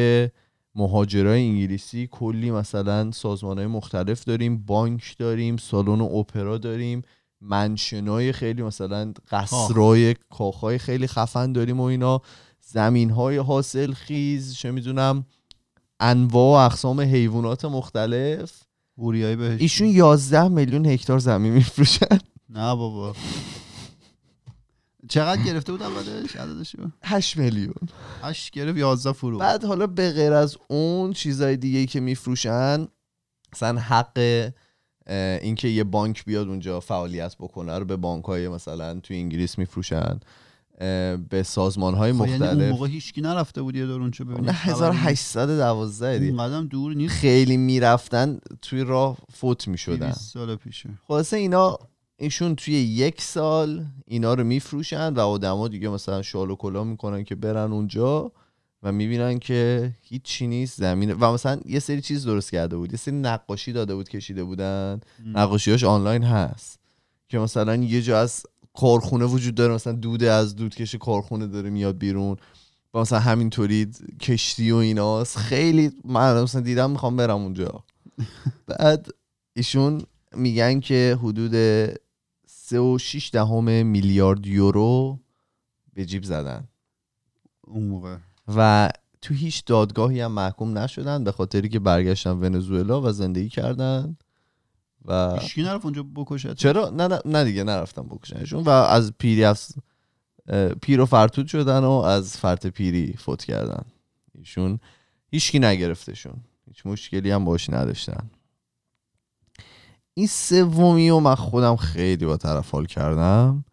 مهاجرای 0.75 1.41
انگلیسی 1.47 2.07
کلی 2.11 2.51
مثلا 2.51 3.11
سازمان 3.11 3.57
های 3.57 3.67
مختلف 3.67 4.23
داریم 4.23 4.57
بانک 4.57 5.15
داریم 5.19 5.57
سالن 5.57 6.01
اپرا 6.01 6.57
داریم 6.57 7.01
منشنای 7.41 8.31
خیلی 8.31 8.63
مثلا 8.63 9.13
قصرهای 9.31 10.15
کاخهای 10.29 10.77
خیلی 10.77 11.07
خفن 11.07 11.51
داریم 11.51 11.79
و 11.79 11.83
اینا. 11.83 12.21
زمین 12.69 13.09
های 13.09 13.37
حاصل 13.37 13.93
خیز 13.93 14.55
چه 14.55 14.71
می‌دونم 14.71 15.25
انواع 15.99 16.61
و 16.61 16.65
اقسام 16.65 17.01
حیوانات 17.01 17.65
مختلف. 17.65 18.63
بوریایی 18.95 19.35
بهش 19.35 19.61
ایشون 19.61 19.87
11 19.87 20.47
میلیون 20.47 20.85
هکتار 20.85 21.19
زمین 21.19 21.53
میفروشن. 21.53 22.19
نه 22.49 22.75
بابا. 22.75 23.15
چقدر 25.09 25.41
گرفته 25.41 25.71
بود 25.71 25.81
اولش 25.81 26.35
عددشو 26.35 26.77
8 27.03 27.37
میلیون. 27.37 27.73
8 28.21 28.51
گرفت 28.51 28.77
11 28.77 29.11
فرو 29.11 29.37
بعد 29.37 29.63
حالا 29.63 29.87
به 29.87 30.11
غیر 30.11 30.33
از 30.33 30.57
اون 30.67 31.13
چیزای 31.13 31.57
دیگه 31.57 31.85
که 31.85 31.99
میفروشن 31.99 32.87
مثلا 33.53 33.79
حق 33.79 34.51
اینکه 35.41 35.67
یه 35.67 35.83
بانک 35.83 36.25
بیاد 36.25 36.47
اونجا 36.47 36.79
فعالیت 36.79 37.35
بکنه 37.35 37.79
رو 37.79 37.85
به 37.85 37.95
بانک 37.95 38.25
های 38.25 38.47
مثلا 38.47 38.99
توی 38.99 39.17
انگلیس 39.17 39.57
میفروشن. 39.57 40.19
به 41.29 41.43
سازمان 41.45 41.93
های 41.93 42.13
خب، 42.13 42.19
یعنی 42.19 42.33
اون 42.33 42.43
مختلف. 42.43 42.71
موقع 42.71 42.87
هیچکی 42.87 43.21
نرفته 43.21 43.61
بود 43.61 43.75
یه 43.75 43.85
دور 43.85 44.01
اونجا 44.01 44.25
ببینید 44.25 44.45
نه 44.45 44.55
1812 44.55 46.19
دیگه 46.19 46.31
اون 46.31 46.47
قدم 46.47 46.67
دور 46.67 46.93
نیست. 46.93 47.13
خیلی 47.13 47.57
می‌رفتن 47.57 48.39
توی 48.61 48.83
راه 48.83 49.17
فوت 49.33 49.67
می‌شدن. 49.67 50.07
200 50.07 50.33
سال 50.33 50.55
پیشه. 50.55 50.89
خلاصه 51.07 51.37
اینا 51.37 51.77
ایشون 52.17 52.55
توی 52.55 52.73
یک 52.73 53.21
سال 53.21 53.85
اینا 54.07 54.33
رو 54.33 54.43
میفروشن 54.43 55.13
و 55.13 55.19
آدما 55.19 55.67
دیگه 55.67 55.89
مثلا 55.89 56.21
شال 56.21 56.51
و 56.51 56.55
کلا 56.55 56.83
می‌کنن 56.83 57.23
که 57.23 57.35
برن 57.35 57.71
اونجا 57.73 58.31
و 58.83 58.91
می‌بینن 58.91 59.39
که 59.39 59.91
هیچی 60.01 60.47
نیست 60.47 60.77
زمین. 60.77 61.11
و 61.11 61.33
مثلا 61.33 61.59
یه 61.65 61.79
سری 61.79 62.01
چیز 62.01 62.25
درست 62.25 62.51
کرده 62.51 62.77
بود. 62.77 62.91
یه 62.91 62.97
سری 62.97 63.15
نقاشی 63.15 63.73
داده 63.73 63.95
بود 63.95 64.09
کشیده 64.09 64.43
بودن. 64.43 64.99
نقاشیاش 65.25 65.83
آنلاین 65.83 66.23
هست. 66.23 66.79
که 67.29 67.39
مثلا 67.39 67.75
یه 67.75 68.01
جا 68.01 68.19
از 68.19 68.43
کارخونه 68.77 69.25
وجود 69.25 69.55
داره 69.55 69.73
مثلا 69.73 69.93
دوده 69.93 70.31
از 70.31 70.55
دودکش 70.55 70.95
کارخونه 70.95 71.47
داره 71.47 71.69
میاد 71.69 71.97
بیرون. 71.97 72.37
و 72.93 72.99
مثلا 72.99 73.19
همینطوری 73.19 73.91
کشتی 74.21 74.71
و 74.71 74.75
ایناست. 74.75 75.37
خیلی 75.37 75.91
من 76.05 76.43
مثلا 76.43 76.61
دیدم 76.61 76.91
می‌خوام 76.91 77.15
برم 77.15 77.41
اونجا. 77.41 77.83
بعد 78.67 79.07
ایشون 79.53 80.01
میگن 80.35 80.79
که 80.79 81.17
حدود 81.21 81.53
سه 82.47 82.79
و 82.79 82.97
شیش 82.97 83.31
دهم 83.33 83.85
میلیارد 83.85 84.47
یورو 84.47 85.19
به 85.93 86.05
جیب 86.05 86.23
زدن. 86.23 86.67
اون 87.67 87.83
موقع. 87.83 88.17
و 88.55 88.89
تو 89.21 89.33
هیچ 89.33 89.65
دادگاهی 89.65 90.21
هم 90.21 90.31
محکوم 90.31 90.77
نشدن 90.77 91.23
به 91.23 91.31
خاطری 91.31 91.69
که 91.69 91.79
برگشتن 91.79 92.31
ونزوئلا 92.31 93.01
و 93.01 93.11
زندگی 93.11 93.49
کردن. 93.49 94.17
و 95.07 95.39
هیچکی 95.39 95.63
نرفت 95.63 95.85
اونجا 95.85 96.03
بکشت 96.15 96.53
چرا؟ 96.53 96.89
نه 96.89 97.07
نه, 97.07 97.19
نه 97.25 97.43
دیگه 97.43 97.63
نرفتن 97.63 98.03
بکشنشون 98.03 98.63
و 98.63 98.69
از 98.69 99.13
پیری 99.17 99.43
از 99.43 99.75
پیر 100.81 101.01
و 101.01 101.05
فرتود 101.05 101.47
شدن 101.47 101.83
و 101.83 101.91
از 101.91 102.37
فرط 102.37 102.67
پیری 102.67 103.13
فوت 103.13 103.43
کردن. 103.43 103.85
ایشون 104.35 104.79
هیچکی 105.31 105.59
نگرفتشون. 105.59 106.33
هیچ 106.67 106.85
مشکلی 106.85 107.31
هم 107.31 107.45
باش 107.45 107.69
نداشتن. 107.69 108.29
این 110.13 110.27
سومی 110.27 111.09
و 111.09 111.19
من 111.19 111.35
خودم 111.35 111.75
خیلی 111.75 112.25
با 112.25 112.37
طرف 112.37 112.71
حال 112.71 112.85
کردم. 112.85 113.65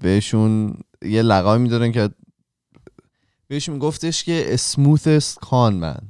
بهشون 0.00 0.74
یه 1.02 1.22
لقای 1.22 1.58
میدارن 1.58 1.92
که 1.92 2.10
بهش 3.48 3.68
میگفتش 3.68 4.24
که 4.24 4.56
smoothest 4.56 5.34
con 5.34 5.82
man. 5.82 6.04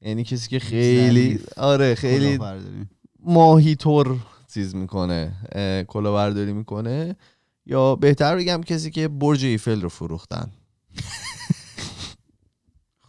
یعنی 0.00 0.24
کسی 0.24 0.48
که 0.48 0.58
خیلی 0.58 1.28
ظریف. 1.28 1.58
آره 1.58 1.94
خیلی. 1.94 2.38
ماهی 3.24 3.76
طور 3.76 4.16
چیز 4.54 4.74
می‌کنه 4.74 5.32
اه، 5.52 5.82
کلاهبرداری 5.82 6.52
می‌کنه. 6.52 7.16
یا 7.66 7.96
بهتر 7.96 8.36
بگم 8.36 8.62
کسی 8.62 8.90
که 8.90 9.08
برج 9.08 9.44
ایفل 9.44 9.82
رو 9.82 9.88
فروختن. 9.88 10.50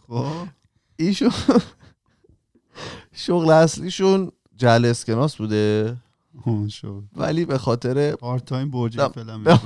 خب. 0.08 0.46
ایشون 0.96 1.32
شغل 3.12 3.50
اصلیشون 3.50 4.32
جل 4.56 4.84
اسکناس 4.84 5.36
بوده 5.36 5.96
شد 6.68 7.02
ولی 7.16 7.44
به 7.44 7.58
خاطر 7.58 8.14
part 8.14 8.44
time 8.44 8.70
برج 8.70 9.08
ایفل 9.08 9.26
نه 9.26 9.38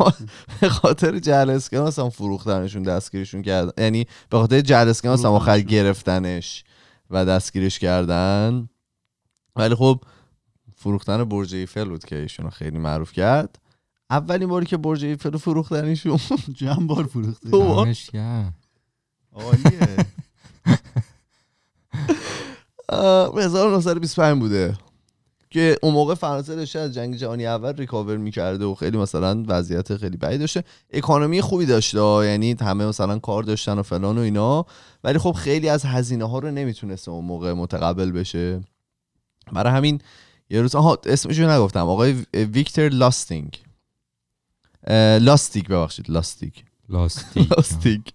به 0.61 0.69
خاطر 0.69 1.19
جعل 1.19 1.51
اسکناس 1.51 1.99
هم 1.99 2.11
فروختنشون 2.11 2.83
دستگیرشون 2.83 3.43
کردن. 3.43 3.85
یعنی 3.85 4.07
به 4.31 4.39
خاطر 4.39 4.61
جعل 4.61 4.89
اسکناس 4.89 5.25
هم 5.25 5.33
آخر. 5.33 5.61
گرفتنش 5.61 6.65
و 7.11 7.25
دستگیرش 7.25 7.79
کردن. 7.79 8.69
ولی 9.57 9.75
خب 9.75 10.01
فروختن 10.79 11.25
برج 11.25 11.55
ایفل 11.55 11.89
بود 11.89 12.05
که 12.05 12.17
ایشون 12.17 12.45
رو 12.45 12.51
خیلی 12.51 12.79
معروف 12.79 13.13
کرد. 13.13 13.59
اولین 14.11 14.49
باری 14.49 14.67
که 14.67 14.77
برج 14.77 15.05
ایفل 15.05 15.33
رو 15.33 15.39
فروختنشون 15.39 16.19
چند 16.61 16.87
بار 16.87 17.05
فروخته. 17.07 17.51
تو- 17.51 17.85
دمش 17.85 18.11
گرم. 18.11 18.55
عالیه. 19.33 20.07
اه، 22.89 23.39
1925 23.39 24.39
بوده 24.41 24.79
که 25.51 25.77
اون 25.83 25.95
موقع 25.95 26.15
فرانسه 26.15 26.57
داشته 26.57 26.79
از 26.79 26.95
جنگ 26.95 27.17
جهانی 27.17 27.47
اول 27.47 27.73
recover 27.77 28.17
می‌کرده 28.17 28.65
و 28.65 28.75
خیلی 28.75 28.97
مثلا 28.99 29.45
وضعیت 29.49 29.97
خیلی 29.97 30.17
بدی 30.17 30.39
داشته. 30.39 30.65
economy 30.91 31.41
خوبی 31.41 31.67
داشته 31.67 31.99
یعنی 32.01 32.57
همه 32.61 32.87
مثلا 32.87 33.19
کار 33.19 33.43
داشتن 33.43 33.79
و 33.79 33.83
فلان 33.83 34.19
و 34.19 34.21
اینا. 34.21 34.67
ولی 35.05 35.19
خب 35.19 35.33
خیلی 35.33 35.69
از 35.69 35.85
هزینه 35.85 36.29
ها 36.29 36.39
رو 36.39 36.51
نمی‌تونسته 36.51 37.11
اون 37.11 37.25
موقع 37.25 37.53
متقبل 37.53 38.11
بشه. 38.11 38.61
برای 39.53 39.73
همین 39.73 40.01
یه 40.51 40.63
روز 40.63 40.75
آها 40.75 40.99
اسمشو 41.07 41.51
نگفتم. 41.51 41.87
آقای 41.87 42.13
ویکتور 42.35 42.89
لاستینگ. 42.89 43.63
لاستیک 45.21 45.69
ببخشید 45.69 46.11
لاستیک 46.11 46.65
لاستیک 46.89 47.49
لاستیک 47.57 48.13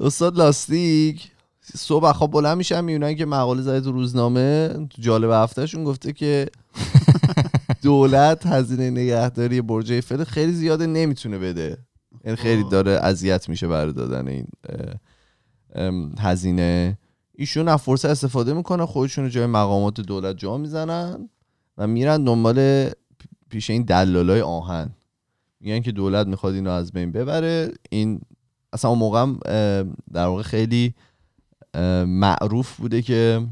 استاد 0.00 0.36
لاستیک 0.36 1.30
صبح 1.76 2.12
خواب 2.12 2.30
بلند 2.30 2.56
میشن 2.56 2.84
می‌بینن 2.84 3.14
که 3.14 3.26
مقاله 3.26 3.62
زده 3.62 3.80
تو 3.80 3.92
روزنامه 3.92 4.68
تو 4.90 5.02
جالب 5.02 5.30
هفتهشون 5.30 5.84
گفته 5.84 6.12
که 6.12 6.50
دولت 7.82 8.46
هزینه 8.46 8.90
نگهداری 8.90 9.60
برج 9.60 9.92
ایفل 9.92 10.24
خیلی 10.24 10.52
زیاده 10.52 10.86
نمی‌تونه 10.86 11.38
بده. 11.38 11.78
یعنی 12.24 12.36
خیلی 12.36 12.64
داره 12.64 12.90
اذیت 12.92 13.48
میشه 13.48 13.68
برای 13.68 13.92
دادن 13.92 14.28
این 14.28 14.46
هزینه. 16.18 16.98
ایشون 17.40 17.68
از 17.68 17.82
فرصت 17.82 18.10
استفاده 18.10 18.52
می‌کنن 18.52 18.84
خودشون 18.84 19.24
رو 19.24 19.30
جای 19.30 19.46
مقامات 19.46 20.00
دولت 20.00 20.36
جا 20.38 20.56
می‌زنن 20.56 21.28
و 21.78 21.86
میرن 21.86 22.24
دنبال 22.24 22.88
پیش 23.50 23.70
این 23.70 23.82
دلالای 23.82 24.40
آهن. 24.40 24.90
میگن 25.60 25.80
که 25.80 25.92
دولت 25.92 26.26
می‌خواد 26.26 26.54
اینو 26.54 26.70
از 26.70 26.92
بین 26.92 27.12
ببره. 27.12 27.72
این 27.90 28.20
اصلا 28.72 28.90
اون 28.90 28.98
موقع 28.98 29.26
در 30.12 30.26
واقع 30.26 30.42
خیلی 30.42 30.94
معروف 32.06 32.76
بوده 32.76 33.02
که 33.02 33.46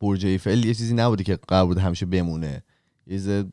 برج 0.00 0.26
ایفل 0.26 0.64
یه 0.64 0.74
چیزی 0.74 0.94
نبوده 0.94 1.24
که 1.24 1.38
قرار 1.48 1.66
بوده 1.66 1.80
همیشه 1.80 2.06
بمونه. 2.06 2.62
یه 3.06 3.18
چیز 3.18 3.44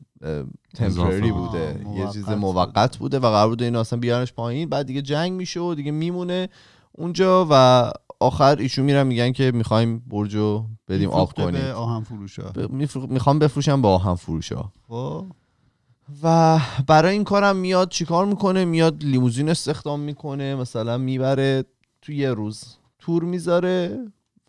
تمپرری. 0.74 1.32
بوده. 1.32 1.86
یه 1.96 2.08
چیز. 2.12 2.28
موقت. 2.28 2.96
بوده 2.96 3.18
و 3.18 3.20
قرار 3.20 3.48
بوده 3.48 3.64
اینو 3.64 3.78
اصلا 3.78 3.98
بیارنش 3.98 4.32
پایین. 4.32 4.68
بعد 4.68 4.86
دیگه 4.86 5.02
جنگ 5.02 5.32
میشه 5.32 5.60
و 5.60 5.74
دیگه 5.74 5.90
میمونه. 5.90 6.48
اونجا 6.92 7.46
و 7.50 7.92
آخر 8.20 8.56
ایشون 8.56 8.84
میرن 8.84 9.06
میگن 9.06 9.32
که 9.32 9.50
می‌خوایم 9.54 9.98
برج 9.98 10.34
رو 10.34 10.66
بدیم 10.88 11.10
آب 11.10 11.32
کنیم. 11.32 11.50
به 11.50 11.72
آهن 11.72 12.02
فروشا. 12.02 12.42
ب- 12.42 12.70
میفرو- 12.72 13.06
می‌خوام 13.06 13.38
بفروشم 13.38 13.82
با 13.82 13.94
آهن 13.94 14.14
فروشا. 14.14 14.64
خب. 14.88 15.26
و 16.22 16.58
برای 16.86 17.12
این 17.12 17.24
کارم 17.24 17.56
میاد 17.56 17.88
چیکار 17.88 18.26
می‌کنه؟ 18.26 18.64
میاد 18.64 19.04
لیموزین 19.04 19.48
استخدام 19.48 20.00
می‌کنه 20.00 20.54
مثلا 20.54 20.98
می‌بره 20.98 21.64
تو 22.02 22.12
یه 22.12 22.30
روز 22.32 22.64
تور 22.98 23.24
می‌ذاره 23.24 23.98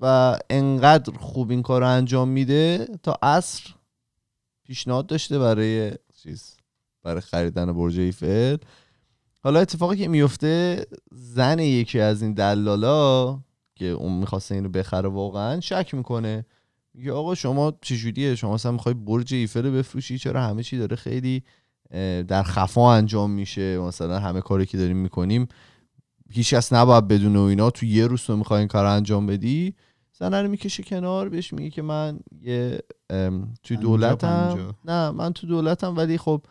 و 0.02 0.38
انقدر 0.50 1.14
خوب 1.18 1.50
این 1.52 1.62
کار 1.62 1.82
رو 1.82 1.88
انجام 1.88 2.30
میده 2.30 2.88
تا 3.04 3.18
عصر 3.22 3.64
پیشنهاد 4.64 5.08
داشته 5.08 5.40
برای 5.40 5.92
چیز 6.24 6.58
برای 7.04 7.22
خریدن 7.22 7.74
برج 7.74 8.00
ایفل. 8.00 8.58
حالا 9.44 9.60
اتفاقی 9.60 9.98
که 9.98 10.08
میفته 10.08 10.86
زن 11.12 11.60
یکی 11.60 12.00
از 12.00 12.22
این 12.22 12.34
دلالا 12.34 13.40
که 13.76 13.86
اون 13.86 14.14
می‌خواسته 14.14 14.56
اینو 14.56 14.70
بخره 14.70 15.10
واقعا 15.10 15.60
شک 15.60 15.94
می‌کنه. 15.94 16.46
میگه 16.94 17.12
آقا 17.12 17.36
شما 17.36 17.74
چجوریه 17.82 18.36
شما 18.36 18.54
مثلا 18.54 18.72
می‌خوای 18.72 18.94
برج 18.94 19.34
ایفل 19.34 19.66
رو 19.66 19.72
بفروشی؟ 19.72 20.18
چرا 20.18 20.42
همه 20.42 20.64
چی 20.64 20.78
داره 20.78 20.96
خیلی 20.96 21.44
در 22.28 22.44
خفا 22.44 22.94
انجام 22.94 23.32
میشه؟ 23.32 23.78
مثلا 23.78 24.20
همه 24.20 24.42
کاری 24.42 24.66
که 24.66 24.78
داریم 24.78 24.98
می‌کنیم 24.98 25.48
هیچ 26.30 26.54
کس 26.54 26.74
نباید 26.74 27.08
بدون 27.08 27.36
و 27.36 27.42
اینا. 27.42 27.70
تو 27.70 27.86
یه 27.86 28.08
روز 28.08 28.22
تو 28.22 28.38
می‌خوای 28.38 28.60
این 28.60 28.68
کار 28.68 28.86
انجام 28.86 29.26
بدی؟ 29.26 29.76
زنه 30.20 30.42
رو 30.42 30.50
می‌کشه 30.50 30.84
کنار 30.84 31.30
بهش 31.30 31.54
میگه 31.54 31.70
که 31.70 31.82
من 31.82 32.20
یه 32.42 32.80
پنجاه 33.10 33.82
دولتم. 33.82 34.76
نه 34.86 35.12
من 35.12 35.34
تو 35.34 35.48
دولتم 35.48 35.98
ولی 35.98 36.18
خب 36.18 36.42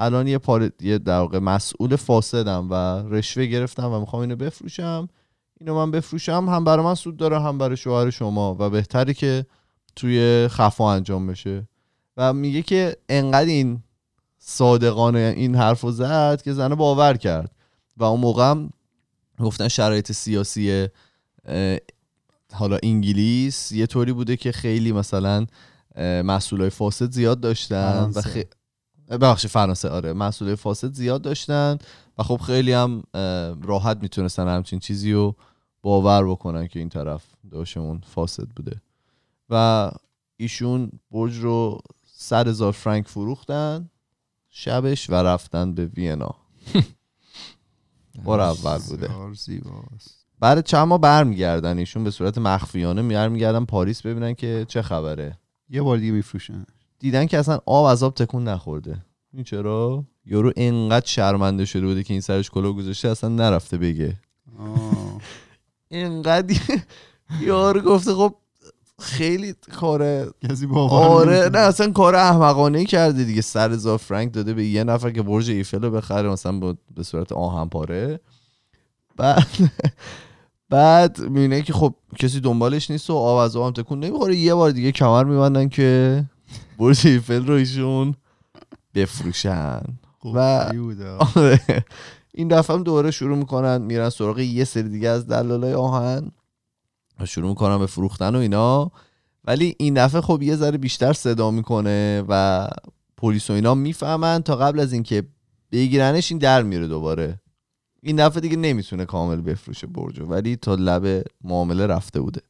الان 0.00 0.28
یه 0.28 0.38
پار 0.38 0.70
یه 0.80 0.98
در 0.98 1.18
واقع 1.18 1.38
مسئول 1.38 1.96
فاسدم 1.96 2.70
و 2.70 2.74
رشوه 3.14 3.46
گرفتم 3.46 3.92
و 3.92 4.00
می‌خوام 4.00 4.22
اینو 4.22 4.36
بفروشم. 4.36 5.08
اینو 5.60 5.74
من 5.74 5.90
بفروشم 5.90 6.48
هم 6.48 6.64
برای 6.64 6.84
من 6.84 6.94
سود 6.94 7.16
داره 7.16 7.40
هم 7.40 7.58
برای 7.58 7.76
شوهر 7.76 8.10
شما 8.10 8.56
و 8.58 8.70
بهتری 8.70 9.14
که 9.14 9.46
توی 9.96 10.48
خفا 10.48 10.92
انجام 10.92 11.26
بشه. 11.26 11.68
و 12.16 12.32
میگه 12.32 12.62
که 12.62 12.96
انقدر 13.08 13.48
این 13.48 13.82
صادقانه 14.38 15.34
این 15.36 15.54
حرف 15.54 15.80
رو 15.80 15.90
زد 15.90 16.42
که 16.42 16.52
زنه 16.52 16.74
باور 16.74 17.16
کرد. 17.16 17.50
و 17.96 18.04
اون 18.04 18.20
موقع 18.20 18.50
هم 18.50 18.70
گفتن 19.40 19.68
شرایط 19.68 20.12
سیاسی 20.12 20.88
حالا 22.52 22.78
انگلیس 22.82 23.72
یه 23.72 23.86
طوری 23.86 24.12
بوده 24.12 24.36
که 24.36 24.52
خیلی 24.52 24.92
مثلا 24.92 25.46
مسئولای 26.24 26.70
فاسد 26.70 27.12
زیاد 27.12 27.40
داشتن 27.40 28.12
و. 28.14 28.20
خی... 28.20 28.44
ببخشید 29.10 29.50
فرانسه 29.50 29.88
آره. 29.88 30.12
مسئولای 30.12 30.56
فاسد 30.56 30.92
زیاد 30.92 31.22
داشتن 31.22 31.78
و 32.18 32.22
خب 32.22 32.36
خیلی 32.36 32.72
هم 32.72 33.02
راحت 33.62 33.98
می‌تونستن 34.02 34.48
همچین 34.48 34.78
چیزی 34.78 35.12
رو 35.12 35.36
باور 35.82 36.30
بکنن 36.30 36.66
که 36.66 36.78
این 36.78 36.88
طرف 36.88 37.24
داشتمون 37.50 38.00
فاسد 38.06 38.48
بوده. 38.48 38.80
و 39.50 39.90
ایشون 40.36 40.90
برج 41.10 41.36
رو 41.36 41.78
صد 42.06 42.48
هزار 42.48 42.72
فرانک 42.72 43.08
فروختن 43.08 43.90
شبش 44.50 45.10
و 45.10 45.14
رفتن 45.14 45.74
به 45.74 45.86
وینا. 45.86 46.34
بار 48.24 48.40
اول 48.40 48.78
بوده. 48.78 49.08
بعد 50.40 50.64
چند 50.66 50.88
ماه 50.88 50.98
برمیگردن 50.98 51.78
ایشون 51.78 52.04
به 52.04 52.10
صورت 52.10 52.38
مخفیانه 52.38 53.02
برمیگردن 53.02 53.64
پاریس 53.64 54.02
ببینن 54.02 54.34
که 54.34 54.66
چه 54.68 54.82
خبره. 54.82 55.38
یه 55.68 55.82
بار 55.82 55.98
دیگه 55.98 56.12
میفروشن 56.12 56.66
دیدن 56.98 57.26
که 57.26 57.38
اصلا 57.38 57.60
آب 57.66 57.84
از 57.84 58.02
آب 58.02 58.14
تکون 58.14 58.48
نخورده. 58.48 59.04
این 59.34 59.44
چرا؟ 59.44 60.04
یارو 60.26 60.52
انقدر 60.56 61.06
شرمنده 61.06 61.64
شده 61.64 61.86
بوده 61.86 62.02
که 62.02 62.14
این 62.14 62.20
سرش 62.20 62.50
کلاه 62.50 62.72
گذاشته 62.72 63.08
اصلا 63.08 63.30
نرفته 63.30 63.76
بگه. 63.76 64.16
انقدر 65.90 66.56
یارو 67.46 67.80
گفته 67.80 68.14
خب 68.14 68.34
خیلی 68.98 69.54
کار 69.72 70.32
کسی 70.48 70.66
باور 70.66 70.92
آره. 71.08 71.50
نه 71.52 71.58
اصلا 71.58 71.92
کار 71.92 72.14
احمقانه 72.14 72.78
ای 72.78 72.84
کرده 72.86 73.24
دیگه. 73.24 73.40
سر 73.40 73.72
هزار 73.72 73.98
فرانک 73.98 74.32
داده 74.32 74.54
به 74.54 74.64
یه 74.64 74.84
نفر 74.84 75.10
که 75.10 75.22
برج 75.22 75.50
ایفل 75.50 75.82
رو 75.82 75.90
بخره 75.90 76.28
مثلا 76.28 76.58
با- 76.58 76.76
به 76.94 77.02
صورت 77.02 77.32
آهن 77.32 77.68
پاره 77.68 78.20
بعد 79.16 79.46
بعد 80.70 81.20
می‌بینه 81.20 81.62
که 81.62 81.72
خب 81.72 81.94
کسی 82.18 82.40
دنبالش 82.40 82.90
نیست 82.90 83.10
و 83.10 83.14
آب 83.14 83.38
از 83.38 83.56
آب 83.56 83.66
هم 83.66 83.82
تکون 83.82 84.00
نمی‌خوره. 84.00 84.36
یه 84.36 84.54
بار 84.54 84.70
دیگه 84.70 84.92
کمر 84.92 85.24
میبندن 85.24 85.68
که 85.68 86.24
برج 86.78 87.06
ایفل 87.06 87.46
رو 87.46 87.54
ایشون 87.54 88.14
بفروشن 88.94 89.80
و-. 90.24 90.38
آره. 91.36 91.60
این 92.34 92.48
دفعه 92.48 92.76
هم 92.76 92.82
دوباره 92.82 93.10
شروع 93.10 93.36
می‌کنن 93.38 93.82
میرن 93.82 94.10
سراغ 94.10 94.38
یه 94.38 94.64
سری 94.64 94.88
دیگه 94.88 95.08
از 95.08 95.26
دلالای 95.26 95.74
آهن 95.74 96.30
و 97.20 97.26
شروع 97.26 97.48
می‌کنن 97.48 97.78
به 97.78 97.86
فروختن 97.86 98.36
و 98.36 98.38
اینا 98.38 98.90
ولی 99.44 99.74
این 99.78 99.94
دفعه 99.94 100.20
خب 100.20 100.42
یه 100.42 100.56
ذره 100.56 100.78
بیشتر 100.78 101.12
صدا 101.12 101.50
می‌کنه 101.50 102.24
و 102.28 102.68
پلیس 103.16 103.50
و 103.50 103.52
اینا 103.52 103.74
می‌فهمن 103.74 104.42
تا 104.42 104.56
قبل 104.56 104.80
از 104.80 104.92
اینکه 104.92 105.22
بگیرنش 105.72 106.32
این 106.32 106.38
در 106.38 106.62
میره 106.62 106.88
دوباره 106.88 107.40
این 108.02 108.16
دفعه 108.16 108.40
دیگه 108.40 108.56
نمی‌تونه 108.56 109.04
کامل 109.04 109.40
بفروشه 109.40 109.86
برجو 109.86 110.26
ولی 110.26 110.56
تا 110.56 110.74
لب 110.74 111.24
معامله 111.44 111.86
رفته 111.86 112.20
بوده 112.20 112.40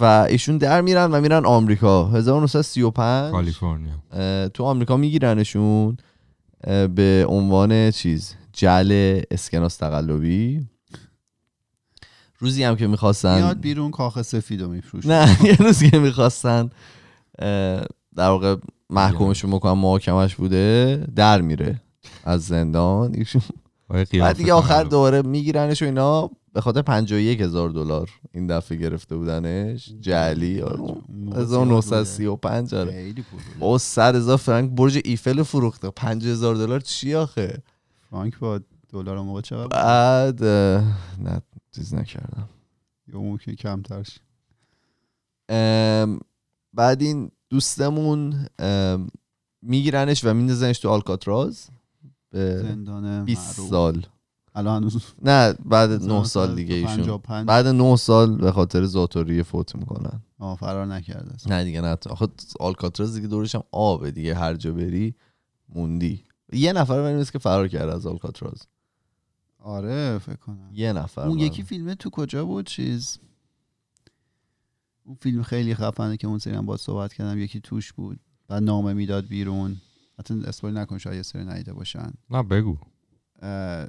و 0.00 0.04
ایشون 0.04 0.58
در 0.58 0.80
میرن 0.80 1.10
و 1.12 1.20
میرن 1.20 1.46
آمریکا. 1.46 2.08
1935 2.08 3.32
کالیفرنیا. 3.32 4.48
تو 4.48 4.64
آمریکا 4.64 4.96
میگیرنشون 4.96 5.96
به 6.94 7.26
عنوان 7.28 7.90
چیز 7.90 8.34
جل 8.52 9.20
اسکناس 9.30 9.76
تقلبی. 9.76 10.66
روزی 12.38 12.64
هم 12.64 12.76
که 12.76 12.86
می‌خواستن 12.86 13.34
میاد 13.34 13.60
بیرون 13.60 13.90
کاخ 13.90 14.22
سفید 14.22 14.62
رو 14.62 14.68
میفروشه. 14.68 15.08
نه 15.08 15.36
یه 15.48 15.56
روزی 15.56 15.90
که 15.90 15.98
می‌خواستن 15.98 16.70
در 18.16 18.28
واقع 18.28 18.56
محکومشون 18.90 19.50
بکنن 19.50 19.72
محاکمش 19.72 20.34
بوده 20.34 21.06
در 21.16 21.40
میره 21.40 21.80
از 22.24 22.46
زندان. 22.46 23.14
ایشون 23.14 23.42
بعد 23.88 24.36
دیگه 24.36 24.52
آخر. 24.52 24.84
دوباره 24.84 25.22
میگیرنش 25.22 25.82
و 25.82 25.84
اینا. 25.84 26.30
به 26.52 26.60
خاطر 26.60 26.82
51 26.82 27.40
هزار 27.40 27.70
دلار 27.70 28.10
این 28.32 28.46
دفعه 28.46 28.78
گرفته 28.78 29.16
بودنش 29.16 29.92
جعلی 30.00 30.60
آره. 30.60 30.80
اون 30.80 31.04
موقع 31.08 31.44
زیاد 31.44 31.68
بوده. 31.68 31.74
1935 31.74 32.74
آره 32.74 32.90
خیلی 32.90 33.22
پول 33.22 33.40
بوده. 33.40 33.58
با 33.58 33.78
100 33.78 34.16
هزار 34.16 34.36
فرانک 34.36 34.70
برج 34.70 35.00
ایفل 35.04 35.38
رو 35.38 35.44
فروخته 35.44 35.90
5 35.90 36.26
هزار 36.26 36.54
دلار 36.54 36.80
چی 36.80 37.14
آخه 37.14 37.62
فرانک 38.10 38.38
با 38.38 38.60
دلار 38.88 39.20
موقع 39.20 39.40
چقدر؟ 39.40 39.66
بعد 39.66 40.44
نه 41.24 41.40
چیز 41.74 41.94
نکردم 41.94 42.48
یا 43.08 43.18
اون 43.18 43.36
که 43.36 43.54
کمتر 43.54 44.02
شد. 44.02 44.20
ام، 45.48 46.20
بعد 46.72 47.02
این 47.02 47.30
دوستمون 47.50 48.46
میگیرنش 49.62 50.24
و 50.24 50.34
میندازنش 50.34 50.78
تو 50.78 50.88
آلکاتراز 50.88 51.68
به 52.30 52.58
زندان 52.58 53.24
20 53.24 53.58
معروف. 53.58 53.70
سال 53.70 54.06
الان 54.54 54.82
هنوز 54.82 55.02
نه 55.22 55.52
بعد 55.64 55.90
9 56.12 56.24
سال 56.24 56.54
دیگه 56.54 56.74
ایشون. 56.74 56.96
55 56.96 57.46
بعد 57.48 57.66
9 57.66 57.96
سال 57.96 58.36
به 58.36 58.52
خاطر 58.52 58.84
زاتوری 58.84 59.42
فوت 59.42 59.76
می‌کنن. 59.76 60.22
آه 60.38 60.56
فرار 60.56 60.86
نکرده. 60.86 61.34
نه 61.46 61.64
دیگه 61.64 61.80
نه. 61.80 61.96
آخه 62.10 62.28
آلکاتراز 62.60 63.14
دیگه 63.14 63.26
دورش 63.28 63.54
هم 63.54 63.62
آبه 63.72 64.10
دیگه. 64.10 64.34
هر 64.34 64.54
جا 64.54 64.72
بری 64.72 65.14
موندی. 65.68 66.24
یه 66.52 66.72
نفر 66.72 67.02
من 67.02 67.16
نیست 67.16 67.32
که 67.32 67.38
فرار 67.38 67.68
کرده 67.68 67.94
از 67.94 68.06
آلکاتراز. 68.06 68.62
آره 69.58 70.18
فکر 70.18 70.36
کنم. 70.36 70.70
یه 70.72 70.92
نفر 70.92 71.20
اون 71.26 71.36
من. 71.38 71.42
یکی 71.44 71.62
فیلمه 71.62 71.94
تو 71.94 72.10
کجا 72.10 72.44
بود؟ 72.44 72.66
چیز. 72.66 73.18
اون 75.04 75.16
فیلم 75.20 75.42
خیلی 75.42 75.74
خفنه 75.74 76.16
که 76.16 76.26
اون 76.26 76.38
سری 76.38 76.54
هم 76.54 76.66
با 76.66 76.76
صحبت 76.76 77.12
کردم. 77.12 77.38
یکی 77.38 77.60
توش 77.60 77.92
بود. 77.92 78.20
بعد 78.48 78.62
نامه 78.62 78.92
می‌داد 78.92 79.26
بیرون. 79.26 79.76
حتی 80.18 80.42
اسپویل 80.46 80.76
نکن 80.76 80.98
شاید 80.98 81.16
یه 81.16 81.22
سری 81.22 81.44
ندیده 81.44 81.72
باشن. 81.72 82.12
نه 82.30 82.42
بگو. 82.42 82.76
اه، 83.42 83.86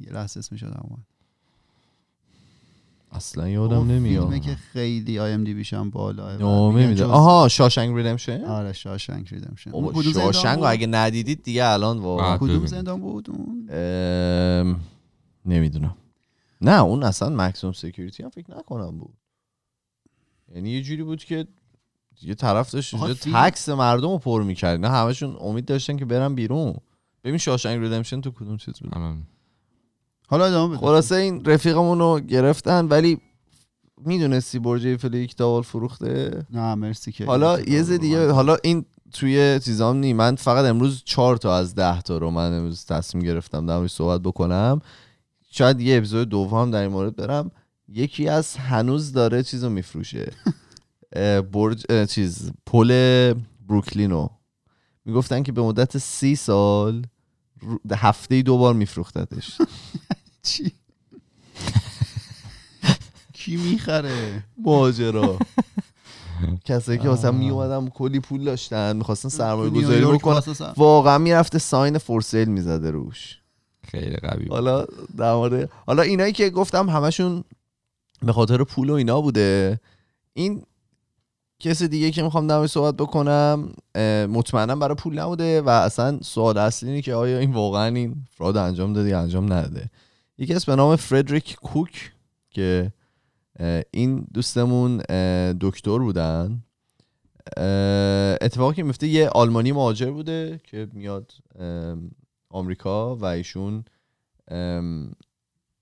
یه 0.00 0.12
لحظه 0.12 0.38
اسمش 0.38 0.62
یادم 0.62 0.86
اومد. 0.88 1.02
اصلا 3.12 3.48
یادم 3.48 3.90
نمیاد. 3.90 4.24
فیلمه 4.24 4.40
که 4.40 4.54
خیلی 4.54 5.18
IMDb 5.18 5.54
یش 5.54 5.72
هم 5.72 5.90
بالاه 5.90 6.36
نامه 6.36 6.86
میده 6.86 7.04
آها 7.04 7.48
Shawshank 7.48 7.96
Redemption؟ 7.96 8.44
آره 8.44 8.72
Shawshank 8.72 9.32
Redemption. 9.32 9.70
بابا 9.70 9.86
اون 9.86 9.94
کدوم 9.94 10.12
زندان 10.12 10.32
Shawshank؟ 10.32 10.62
اگه 10.66 10.86
ندیدید 10.86 11.42
دیگه 11.42 11.64
الان 11.64 11.98
واقعا 11.98 12.38
کدوم. 12.38 12.66
زندان 12.66 13.00
بود؟ 13.00 13.30
اون؟ 13.30 13.68
ام، 13.70 14.80
نمی‌دونم. 15.46 15.96
نه 16.60 16.82
اون 16.82 17.02
اصلا 17.02 17.28
maximum 17.28 17.72
security 17.72 18.22
هم 18.22 18.28
فکر 18.28 18.56
نکنم 18.56 18.98
بود. 18.98 19.14
یعنی 20.54 20.70
یه 20.70 20.82
جوری 20.82 21.02
بود 21.02 21.24
که 21.24 21.46
یه 22.22 22.34
طرف 22.34 22.70
داشت 22.70 22.96
tax 23.14 23.68
مردم 23.68 24.10
رو 24.10 24.18
پر 24.18 24.42
می‌کرد. 24.42 24.80
نه 24.80 24.88
همشون 24.88 25.36
امید 25.40 25.64
داشتن 25.64 25.96
که 25.96 26.04
برن 26.04 26.34
بیرون. 26.34 26.74
ببین 27.24 27.38
Shawshank 27.38 27.80
Redemption 27.80 28.20
تو 28.20 28.30
کدوم 28.30 28.56
چیز 28.56 28.74
بود؟ 28.80 29.22
حالا 30.32 30.46
ادامه 30.46 30.76
بده. 30.76 30.86
خلاصه 30.86 31.14
این 31.14 31.44
رفیقمون 31.44 31.98
رو 31.98 32.20
گرفتن 32.20 32.84
ولی 32.84 33.18
می‌دونستی 34.04 34.58
برج 34.58 34.86
ایفل 34.86 35.14
یک 35.14 35.36
تاول 35.36 35.62
فروخته؟ 35.62 36.44
نه 36.50 36.74
مرسی 36.74 37.12
که 37.12 37.24
حالا 37.24 37.60
یه 37.60 37.82
ز 37.82 37.90
دیگه 37.90 38.30
حالا 38.30 38.56
این 38.64 38.84
توی 39.12 39.60
چیزام 39.64 39.96
نی. 39.96 40.12
من 40.12 40.36
فقط 40.36 40.64
امروز 40.64 41.02
چهار 41.04 41.36
تا 41.36 41.56
از 41.56 41.74
ده 41.74 42.02
تا 42.02 42.18
رو 42.18 42.30
من 42.30 42.52
امروز 42.52 42.84
تصمیم 42.84 43.24
گرفتم 43.24 43.66
در 43.66 43.88
صحبت 43.88 44.20
بکنم. 44.20 44.80
شاید 45.50 45.80
یه 45.80 45.96
اپیزود 45.96 46.28
دوم 46.28 46.70
در 46.70 46.82
این 46.82 46.90
مورد 46.90 47.16
برم. 47.16 47.50
یکی 47.88 48.28
از 48.28 48.56
هنوز 48.56 49.12
داره 49.12 49.42
چیزو 49.42 49.70
میفروشه. 49.70 50.32
برج 51.52 51.84
اه، 51.90 52.06
چیز 52.06 52.50
پل 52.66 53.34
بروکلینو. 53.68 54.28
می‌گفتن 55.04 55.42
که 55.42 55.52
به 55.52 55.62
مدت 55.62 55.98
سی 55.98 56.36
سال 56.36 57.06
هفته 57.92 58.42
دو 58.42 58.58
بار 58.58 58.74
میفروختتش. 58.74 59.58
چی؟ 60.42 60.72
کی 63.32 63.56
می‌خره؟ 63.56 64.44
ماجرا. 64.58 65.38
کسایی 66.64 66.98
که 66.98 67.08
مثلا 67.08 67.30
اومدن 67.30 67.88
کلی 67.88 68.20
پول 68.20 68.44
داشتن 68.44 68.96
می‌خواستن 68.96 69.28
سرمایه 69.28 69.70
گذاری 69.70 70.04
بکنن. 70.04 70.42
واقعا 70.76 71.18
می‌رفته 71.18 71.58
ساین 71.58 71.98
فورسیل 71.98 72.48
می‌زده 72.48 72.90
روش. 72.90 73.38
خیلی 73.84 74.16
قوی. 74.16 74.48
حالا 74.48 74.86
در 75.16 75.34
مورد 75.34 75.70
حالا 75.86 76.02
اینایی 76.02 76.32
که 76.32 76.50
گفتم 76.50 76.90
همشون 76.90 77.44
به 78.22 78.32
خاطر 78.32 78.64
پول 78.64 78.90
و 78.90 78.92
اینا 78.92 79.20
بوده. 79.20 79.80
این 80.34 80.62
کس 81.60 81.82
دیگه 81.82 82.10
که 82.10 82.22
می‌خوام 82.22 82.46
در 82.46 82.66
صحبت 82.66 82.96
بکنم 82.96 83.72
مطمئنا 84.30 84.76
برای 84.76 84.94
پول 84.94 85.18
نبوده 85.18 85.60
و 85.60 85.68
اصلا 85.68 86.18
سوال 86.22 86.58
اصلی 86.58 86.88
اینه 86.88 87.02
که 87.02 87.14
آیا 87.14 87.38
این 87.38 87.52
واقعا 87.52 87.86
این 87.86 88.24
فراد 88.30 88.56
انجام 88.56 88.92
داده 88.92 89.08
یا 89.08 89.20
انجام 89.20 89.52
نداده. 89.52 89.90
یکی 90.42 90.54
از 90.54 90.64
به 90.64 90.76
نام 90.76 90.96
فردریک 90.96 91.54
کوک 91.54 92.12
که 92.50 92.92
این 93.90 94.26
دوستمون 94.34 94.96
دکتر 95.60 95.98
بودن. 95.98 96.62
اتفاقی 98.40 98.74
که 98.74 98.82
میفته 98.82 99.06
یه 99.06 99.28
آلمانی 99.28 99.72
مهاجر 99.72 100.10
بوده 100.10 100.60
که 100.64 100.88
میاد 100.92 101.32
آمریکا 102.50 103.16
و 103.16 103.24
ایشون 103.24 103.84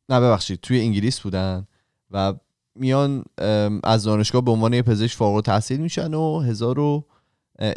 نه 0.08 0.20
ببخشید 0.20 0.60
توی 0.60 0.80
انگلیس 0.80 1.20
بودن 1.20 1.66
و 2.10 2.34
میان 2.74 3.24
از 3.84 4.04
دانشگاه 4.04 4.42
به 4.44 4.50
عنوان 4.50 4.82
پزشک 4.82 5.16
فارغ 5.16 5.34
التحصیل 5.34 5.80
میشن 5.80 6.14
و 6.14 6.40
هزار 6.40 7.04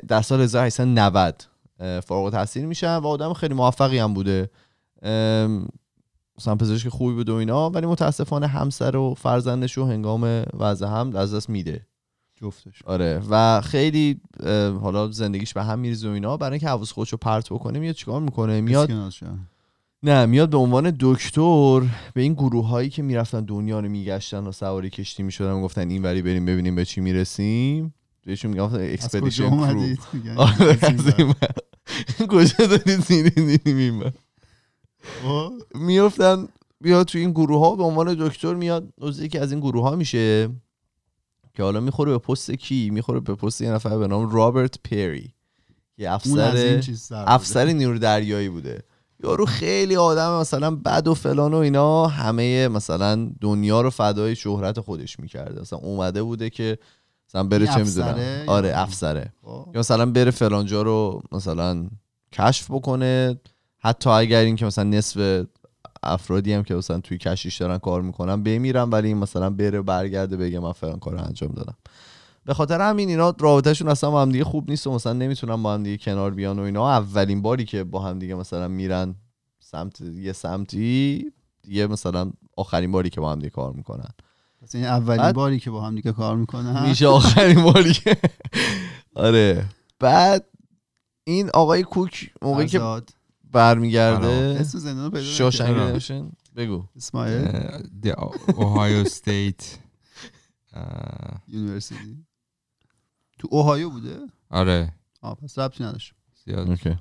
در 0.07 0.21
سال 0.21 0.41
1890 0.41 1.43
اه، 1.79 1.99
فارغ 1.99 2.23
التحصیل 2.23 2.65
میشن 2.65 2.97
و 2.97 3.07
آدم 3.07 3.33
خیلی 3.33 3.53
موفقی 3.53 3.97
هم 3.97 4.13
بوده. 4.13 4.49
مثلا 6.37 6.55
پزشک 6.55 6.89
خوبی 6.89 7.13
بود 7.13 7.29
و 7.29 7.35
اینا 7.35 7.69
ولی 7.69 7.85
متاسفانه 7.85 8.47
همسر 8.47 8.95
و 8.95 9.13
فرزندش 9.13 9.77
رو 9.77 9.85
هنگام 9.85 10.43
وضع 10.59 10.85
هم 10.85 11.15
از 11.15 11.33
دست 11.33 11.49
میده. 11.49 11.87
جفتش. 12.41 12.81
آره. 12.85 13.21
و 13.29 13.61
خیلی 13.61 14.21
حالا 14.81 15.11
زندگیش 15.11 15.53
به 15.53 15.63
هم 15.63 15.79
میریزه 15.79 16.09
و 16.09 16.11
اینا. 16.11 16.37
برای 16.37 16.51
اینکه 16.51 16.67
حواس 16.67 16.91
خودش 16.91 17.11
رو 17.11 17.17
پرت 17.17 17.49
بکنه 17.49 17.79
میاد 17.79 17.95
چیکار 17.95 18.21
می‌کنه؟ 18.21 18.61
میاد. 18.61 18.91
نه 20.03 20.25
میاد 20.25 20.49
به 20.49 20.57
عنوان 20.57 20.95
دکتر 20.99 21.79
به 22.13 22.21
این 22.21 22.33
گروه 22.33 22.67
هایی 22.67 22.89
که 22.89 23.01
می‌رفتن 23.01 23.45
دنیا 23.45 23.79
رو 23.79 23.89
میگشتن 23.89 24.47
و 24.47 24.51
سواری 24.51 24.89
کشتی 24.89 25.23
می‌شدن 25.23 25.61
گفتن 25.61 25.89
این 25.89 26.03
وری 26.03 26.21
بریم 26.21 26.45
ببینیم 26.45 26.75
به 26.75 26.85
چی 26.85 27.01
می‌رسیم. 27.01 27.93
بهشون 28.25 28.53
کجا 28.53 28.65
expedition 28.65 29.49
crew. 29.49 29.81
آره. 30.37 30.77
کجا 32.29 32.65
دارید 32.65 33.09
میرین. 33.65 34.11
میفتن 35.75 36.47
بیاد 36.81 37.05
تو 37.05 37.17
این 37.17 37.31
گروه 37.31 37.59
ها 37.59 37.75
به 37.75 37.83
عنوان 37.83 38.13
دکتر 38.19 38.53
میاد 38.53 38.87
عضو 39.01 39.23
یکی 39.23 39.37
از 39.37 39.51
این 39.51 39.59
گروه 39.61 39.83
ها 39.83 39.95
میشه 39.95 40.49
که 41.53 41.63
حالا 41.63 41.79
می‌خوره 41.79 42.11
به 42.11 42.17
پست 42.17 42.51
کی؟ 42.51 42.89
می‌خوره 42.89 43.19
به 43.19 43.35
پست 43.35 43.61
یه 43.61 43.71
نفر 43.71 43.97
به 43.97 44.07
نام 44.07 44.29
رابرت 44.29 44.79
پری. 44.91 45.33
که 45.97 46.11
افسر. 46.11 46.81
افسر 47.11 47.65
نیرو 47.65 47.99
دریایی 47.99 48.49
بوده. 48.49 48.83
یارو 49.23 49.45
خیلی 49.45 49.95
آدم 49.95 50.39
مثلا 50.39 50.75
بد 50.75 51.07
و 51.07 51.13
فلان 51.13 51.53
و 51.53 51.57
اینا 51.57 52.07
همه 52.07 52.67
مثلا 52.67 53.31
دنیا 53.41 53.81
رو 53.81 53.89
فدای 53.89 54.35
شهرت 54.35 54.79
خودش 54.79 55.19
می‌کرده. 55.19 55.61
مثلا 55.61 55.79
اومده 55.79 56.23
بوده 56.23 56.49
که 56.49 56.77
مثلا 57.29 57.43
بره 57.43 57.67
چه 57.67 57.83
می‌دونم. 57.83 58.43
آره 58.47 58.71
افسره. 58.75 59.33
خب. 59.41 59.67
یا 59.73 59.79
مثلا 59.79 60.05
بره 60.05 60.31
فلانجا 60.31 60.81
رو 60.81 61.21
مثلا 61.31 61.87
کشف 62.31 62.71
بکنه. 62.71 63.39
حتی 63.83 64.09
اگر 64.09 64.39
این 64.39 64.55
که 64.55 64.65
مثلا 64.65 64.83
نصف 64.83 65.45
افرادی 66.03 66.53
هم 66.53 66.63
که 66.63 66.75
مثلا 66.75 66.99
توی 66.99 67.17
کشیش 67.17 67.57
دارن 67.57 67.77
کار 67.77 68.01
می‌کنن 68.01 68.43
بمیرن 68.43 68.89
ولی 68.89 69.07
این 69.07 69.17
مثلا 69.17 69.49
بره 69.49 69.81
برگرده 69.81 70.37
بگه 70.37 70.59
من 70.59 70.71
فلان 70.71 70.99
کار 70.99 71.13
رو 71.13 71.19
انجام 71.23 71.51
دادم. 71.51 71.75
به 72.45 72.53
خاطر 72.53 72.81
همین 72.81 73.09
اینا 73.09 73.33
رابطهشون 73.39 73.87
اصلا 73.89 74.11
با 74.11 74.21
هم 74.21 74.31
دیگه 74.31 74.43
خوب 74.43 74.69
نیست 74.69 74.87
و 74.87 74.91
مثلا 74.91 75.13
نمی‌تونن 75.13 75.63
با 75.63 75.73
هم 75.73 75.83
دیگه 75.83 75.97
کنار 75.97 76.31
بیان 76.31 76.59
و 76.59 76.61
اینا. 76.61 76.89
اولین 76.91 77.41
باری 77.41 77.65
که 77.65 77.83
با 77.83 77.99
هم 77.99 78.19
دیگه 78.19 78.35
مثلا 78.35 78.67
میرن 78.67 79.15
سمت 79.59 80.01
یه 80.01 80.33
سمتی 80.33 81.25
دیگه 81.63 81.87
مثلا 81.87 82.31
آخرین 82.57 82.91
باری 82.91 83.09
که 83.09 83.21
با 83.21 83.31
هم 83.31 83.39
دیگه 83.39 83.49
کار 83.49 83.73
می‌کنن. 83.73 84.09
پس 84.61 84.75
این 84.75 84.85
اولین 84.85 85.21
بعد- 85.21 85.35
باری 85.35 85.59
که 85.59 85.71
با 85.71 85.81
هم 85.81 85.95
دیگه 85.95 86.11
کار 86.11 86.35
می‌کنه 86.35 86.87
میشه 86.87 87.07
آخرین 87.07 87.63
باری 87.63 87.93
که. 87.93 88.17
آره. 89.15 89.65
بعد 89.99 90.45
این 91.23 91.49
آقای 91.53 91.83
کوک 91.83 92.29
موقعی 92.41 92.67
که 92.67 92.79
برمیگرده. 93.53 94.57
اسم 94.59 94.77
زندان 94.79 95.05
رو 95.05 95.11
پیدا 95.11 95.23
Shawshank 95.23 95.69
آره. 95.69 95.85
Redemption 95.85 96.31
بگو. 96.55 96.83
اسماعیل. 96.95 97.47
اه، 97.47 97.79
the 98.03 98.15
Ohio 98.47 99.09
State 99.09 99.63
اه، 100.73 101.41
University. 101.47 102.25
تو 103.39 103.47
اوهایو 103.51 103.89
بوده؟ 103.89 104.19
آره. 104.49 104.93
آه 105.21 105.35
پس 105.35 105.59
ربطی 105.59 105.83
نداشت. 105.83 106.13
زیاد. 106.45 106.69
اوکی. 106.69 106.97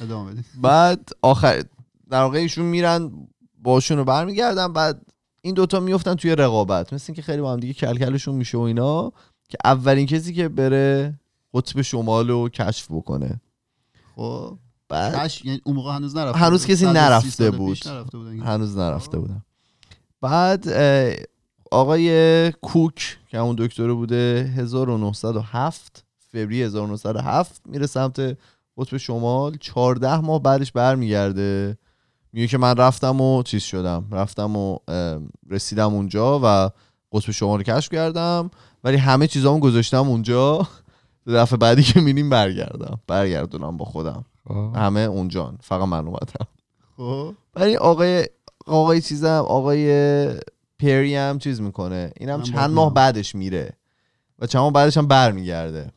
ادامه 0.00 0.32
بدید 0.32 0.44
بعد 0.62 1.08
آخر 1.22 1.62
در 2.10 2.22
واقع 2.22 2.38
ایشون 2.38 2.64
میرن 2.64 3.28
باشون 3.62 3.98
رو 3.98 4.04
برمیگردن 4.04 4.72
بعد 4.72 5.02
این 5.42 5.54
دوتا 5.54 5.80
میفتن 5.80 6.14
توی 6.14 6.36
رقابت. 6.36 6.92
مثل 6.92 7.04
اینکه 7.08 7.22
خیلی 7.22 7.42
با 7.42 7.52
هم 7.52 7.60
دیگه 7.60 7.74
کلکلشون 7.74 8.34
میشه 8.34 8.58
و 8.58 8.60
اینا 8.60 9.12
که 9.48 9.58
اولین 9.64 10.06
کسی 10.06 10.34
که 10.34 10.48
بره 10.48 11.20
قطب 11.54 11.82
شمال 11.82 12.28
رو 12.28 12.48
کشف 12.48 12.86
بکنه. 12.90 13.40
خب. 14.16 14.58
بعد 14.88 15.14
کش 15.16 15.44
یعنی 15.44 15.60
اون 15.64 15.76
موقع 15.76 15.92
هنوز 15.92 16.16
نرفته 16.16 16.38
هنوز 16.38 16.60
بود. 16.60 16.70
کسی 16.70 16.86
130 16.86 16.98
نرفته 16.98 17.50
بود. 17.50 17.78
هنوز 18.46 18.78
نرفته 18.78 19.18
بودم. 19.18 19.44
بعد 20.20 20.68
آقای 21.70 22.52
کوک 22.52 23.18
که 23.28 23.38
همون 23.38 23.56
دکتر 23.58 23.92
بوده 23.92 24.52
1907 24.56 26.04
فوریه 26.32 26.66
1907 26.66 27.62
میره 27.66 27.86
سمت 27.86 28.38
قطب 28.78 28.96
شمال. 28.96 29.56
14 29.56 30.20
ماه 30.20 30.42
بعدش 30.42 30.72
برمیگرده. 30.72 31.78
میگه 32.32 32.46
که 32.46 32.58
من 32.58 32.76
رفتم 32.76 33.20
و 33.20 33.42
چیز 33.42 33.62
شدم. 33.62 34.04
رفتم 34.10 34.56
و 34.56 34.78
رسیدم 35.50 35.94
اونجا 35.94 36.40
و 36.42 36.70
قطب 37.12 37.30
شمال 37.30 37.58
رو 37.58 37.62
کشف 37.62 37.92
کردم. 37.92 38.50
ولی 38.84 38.96
همه 38.96 39.26
چیزامو 39.26 39.60
گذاشتم 39.60 40.08
اونجا. 40.08 40.68
دفعه 41.26 41.56
بعدی 41.56 41.82
که 41.82 42.00
میریم 42.00 42.30
برگردم. 42.30 43.00
برگردونم 43.06 43.76
با 43.76 43.84
خودم. 43.84 44.24
همه 44.54 45.00
اونجان. 45.00 45.58
فقط 45.60 45.88
من 45.88 46.06
اومدم. 46.06 46.46
خب. 46.96 47.34
ولی 47.54 47.76
آقای 47.76 48.28
آقای 48.66 49.00
چیزم 49.00 49.44
آقای 49.48 49.86
پری 50.78 51.16
هم 51.16 51.38
چیز 51.38 51.60
می‌کنه. 51.60 52.12
اینم 52.16 52.42
چند 52.42 52.70
ماه. 52.70 52.94
بعدش 52.94 53.34
میره. 53.34 53.72
و 54.38 54.46
چند 54.46 54.62
ماه 54.62 54.72
بعدش 54.72 54.96
هم 54.96 55.06
برمیگرده. 55.06 55.92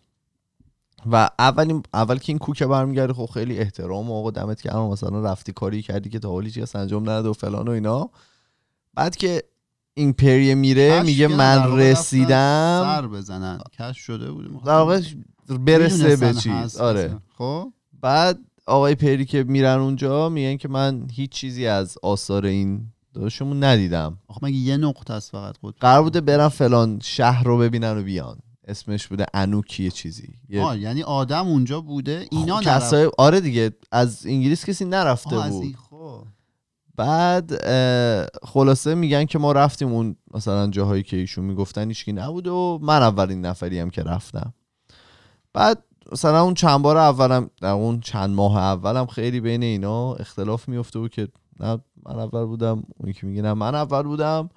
و 1.11 1.29
اولین 1.39 1.83
اول 1.93 2.17
که 2.17 2.31
این 2.31 2.37
کوکه 2.37 2.65
برمیگرده 2.65 3.13
خب 3.13 3.29
خیلی 3.33 3.57
احترام 3.57 4.11
و 4.11 4.19
آقا 4.19 4.31
دمت 4.31 4.61
گرم 4.61 4.87
مثلا 4.87 5.21
رفتی 5.21 5.51
کاری 5.51 5.81
کردی 5.81 6.09
که 6.09 6.19
تا 6.19 6.29
حالی 6.29 6.51
چیز 6.51 6.75
انجام 6.75 7.03
نداده 7.03 7.29
و 7.29 7.33
فلان 7.33 7.67
و 7.67 7.71
اینا. 7.71 8.09
بعد 8.93 9.15
که 9.15 9.43
این 9.93 10.13
پری 10.13 10.55
میره 10.55 11.03
میگه 11.03 11.27
من 11.27 11.77
رسیدم. 11.77 12.81
سر 12.85 13.07
بزنن. 13.07 13.59
کش 13.79 13.97
شده 13.97 14.31
بود 14.31 14.63
در 14.63 14.73
واقع 14.73 15.01
برسه 15.59 16.15
به 16.15 16.33
چیز. 16.33 16.77
آره. 16.77 17.17
خب. 17.37 17.73
بعد 18.01 18.39
آقای 18.65 18.95
پری 18.95 19.25
که 19.25 19.43
میرن 19.43 19.79
اونجا 19.79 20.29
میگن 20.29 20.57
که 20.57 20.67
من 20.67 21.07
هیچ 21.11 21.29
چیزی 21.29 21.67
از 21.67 21.97
آثار 22.03 22.45
این 22.45 22.81
داداشمون 23.13 23.63
ندیدم. 23.63 24.17
آخه 24.27 24.39
مگه 24.43 24.57
یه 24.57 24.77
نقطه 24.77 25.13
است 25.13 25.31
فقط 25.31 25.57
خود؟ 25.57 25.75
قرار 25.79 26.03
بوده 26.03 26.21
برن 26.21 26.47
فلان 26.47 26.99
شهر 27.03 27.43
رو 27.43 27.57
ببینن 27.57 27.97
و 27.97 28.03
بیان. 28.03 28.37
اسمش 28.67 29.07
بوده 29.07 29.25
انوکی 29.33 29.83
یه 29.83 29.91
چیزی. 29.91 30.33
یه 30.49 30.61
آه 30.61 30.79
یعنی 30.79 31.03
آدم 31.03 31.47
اونجا 31.47 31.81
بوده 31.81 32.27
اینا 32.31 32.57
خب 32.57 32.67
نرفت. 32.67 32.85
کسای 32.85 33.09
آره 33.17 33.41
دیگه 33.41 33.71
از 33.91 34.25
انگلیس 34.25 34.65
کسی 34.65 34.85
نرفته 34.85 35.35
آه، 35.35 35.45
از 35.45 35.51
بود. 35.51 35.63
این 35.63 35.75
خب. 35.89 36.23
بعد 36.95 37.51
خلاصه 38.43 38.95
میگن 38.95 39.25
که 39.25 39.39
ما 39.39 39.51
رفتیم 39.51 39.87
اون 39.87 40.15
مثلا 40.33 40.67
جاهایی 40.67 41.03
که 41.03 41.17
ایشون 41.17 41.45
می‌گفتن 41.45 41.87
هیچکی 41.87 42.13
نبود 42.13 42.47
و 42.47 42.79
من 42.81 43.01
اولین 43.01 43.45
نفری 43.45 43.79
هم 43.79 43.89
که 43.89 44.03
رفتم. 44.03 44.53
بعد 45.53 45.83
مثلا 46.11 46.43
اون 46.43 46.53
چند 46.53 46.81
بار 46.81 46.97
اولم 46.97 47.49
در 47.61 47.69
اون 47.69 47.99
چند 47.99 48.29
ماه 48.29 48.57
اولم 48.57 49.05
خیلی 49.05 49.39
بین 49.39 49.63
اینا 49.63 50.13
اختلاف 50.13 50.69
میفته 50.69 50.99
بود 50.99 51.11
که 51.11 51.27
نه 51.59 51.79
من 52.05 52.19
اول 52.19 52.45
بودم 52.45 52.83
اون 52.97 53.13
که 53.13 53.27
میگه 53.27 53.41
نه 53.41 53.53
من 53.53 53.75
اول 53.75 54.03
بودم 54.03 54.49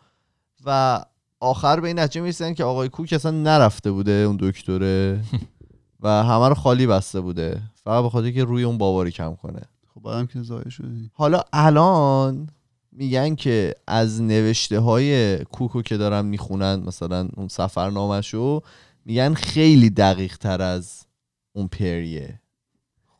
و 0.66 1.00
آخر 1.40 1.80
به 1.80 1.88
این 1.88 1.98
نتیجه 1.98 2.20
می‌رسن 2.20 2.54
که 2.54 2.64
آقای 2.64 2.88
کوک 2.88 3.12
اصلا 3.12 3.30
نرفته 3.30 3.90
بوده 3.90 4.12
اون 4.12 4.38
دکتره 4.40 5.20
و 6.02 6.08
همه 6.08 6.48
رو 6.48 6.54
خالی 6.54 6.86
بسته 6.86 7.20
بوده. 7.20 7.62
فقط 7.84 8.02
به 8.02 8.10
خاطر 8.10 8.30
که 8.30 8.44
روی 8.44 8.62
اون 8.62 8.78
باباری 8.78 9.10
کم 9.10 9.34
کنه. 9.34 9.62
خب 9.94 10.02
بعدم 10.02 10.26
که 10.26 10.42
زایه 10.42 10.70
شدی. 10.70 11.10
حالا 11.14 11.42
الان 11.52 12.46
میگن 12.92 13.34
که 13.34 13.74
از 13.86 14.22
نوشته 14.22 14.80
های 14.80 15.38
کوکو 15.44 15.82
که 15.82 15.96
دارن 15.96 16.24
می‌خونن 16.24 16.82
مثلا 16.86 17.28
اون 17.36 17.48
سفرنامهشو 17.48 18.60
میگن 19.04 19.34
خیلی 19.34 19.90
دقیق 19.90 20.36
تر 20.36 20.62
از 20.62 21.06
اون 21.52 21.68
پریه. 21.68 22.40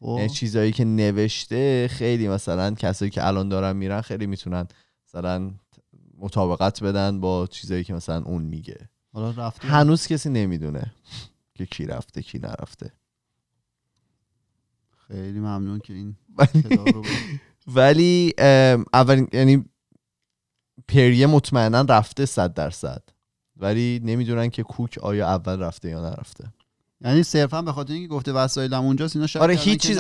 خب. 0.01 0.15
یعنی 0.19 0.29
چیزایی 0.29 0.73
که 0.73 0.85
نوشته 0.85 1.89
خیلی 1.91 2.29
مثلا 2.29 2.71
کسایی 2.71 3.11
که 3.11 3.27
الان 3.27 3.49
دارن 3.49 3.77
میرن 3.77 4.01
خیلی 4.01 4.27
می‌تونن 4.27 4.67
مثلا 5.09 5.51
مطابقت 6.19 6.83
بدن 6.83 7.21
با 7.21 7.47
چیزایی 7.47 7.85
که 7.85 7.95
مثلا 7.95 8.23
اون 8.23 8.43
میگه. 8.43 8.89
حالا 9.13 9.31
رفتی؟ 9.31 9.69
هنوز 9.69 10.07
کسی 10.07 10.31
نمی‌دونه 10.31 10.93
که 11.55 11.67
کی 11.67 11.87
رفته 11.87 12.23
کی 12.23 12.39
نرفته. 12.39 12.93
خیلی 15.09 15.39
ممنون 15.41 15.79
که 15.79 15.93
این 15.95 16.17
ولی- 16.39 16.63
رو 16.93 17.03
اولین 18.93 19.29
یعنی 19.33 19.65
پریه 20.89 21.27
مطمئنا 21.27 21.81
رفته 21.81 22.27
صد 22.27 22.55
درصد. 22.55 23.03
ولی 23.57 24.01
نمی‌دونن 24.05 24.49
که 24.51 24.63
کوک 24.63 24.99
آیا 25.03 25.29
اول 25.29 25.61
رفته 25.61 25.89
یا 25.89 26.11
نرفته. 26.11 26.53
یعنی 27.05 27.23
صرفا 27.23 27.63
به 27.63 27.73
خاطر 27.73 27.93
اینکه 27.93 28.09
گفته 28.09 28.33
وسایلم 28.33 28.85
اونجاست 28.85 29.17
اینا 29.17 29.29
آره 29.41 29.55
هیچ 29.55 29.81
چیز 29.81 29.99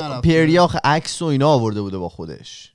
آخه 0.59 0.81
عکس 0.85 1.23
و 1.23 1.25
اینا 1.25 1.49
آورده 1.49 1.81
بوده 1.81 1.99
با 1.99 2.09
خودش. 2.09 2.73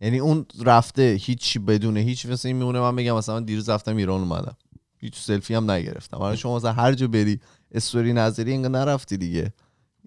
یعنی 0.00 0.18
اون 0.18 0.46
رفته 0.64 1.16
هیچ 1.20 1.58
بدونه 1.58 2.00
هیچ 2.00 2.26
مثل 2.26 2.48
این 2.48 2.56
میمونه 2.56 2.80
من 2.80 2.96
بگم 2.96 3.16
مثلا 3.16 3.34
من 3.34 3.44
دیروز 3.44 3.68
رفتم 3.68 3.96
ایران 3.96 4.20
اومدم. 4.20 4.56
هیچ 4.98 5.18
سلفی 5.18 5.54
هم 5.54 5.70
نگرفتم. 5.70 6.16
حالا 6.16 6.36
شما 6.36 6.56
مثلا 6.56 6.72
هر 6.72 6.92
جا 6.94 7.06
بری 7.06 7.40
استوری 7.72 8.12
نظری 8.12 8.52
انگار 8.52 8.70
نرفتی 8.70 9.16
دیگه. 9.16 9.52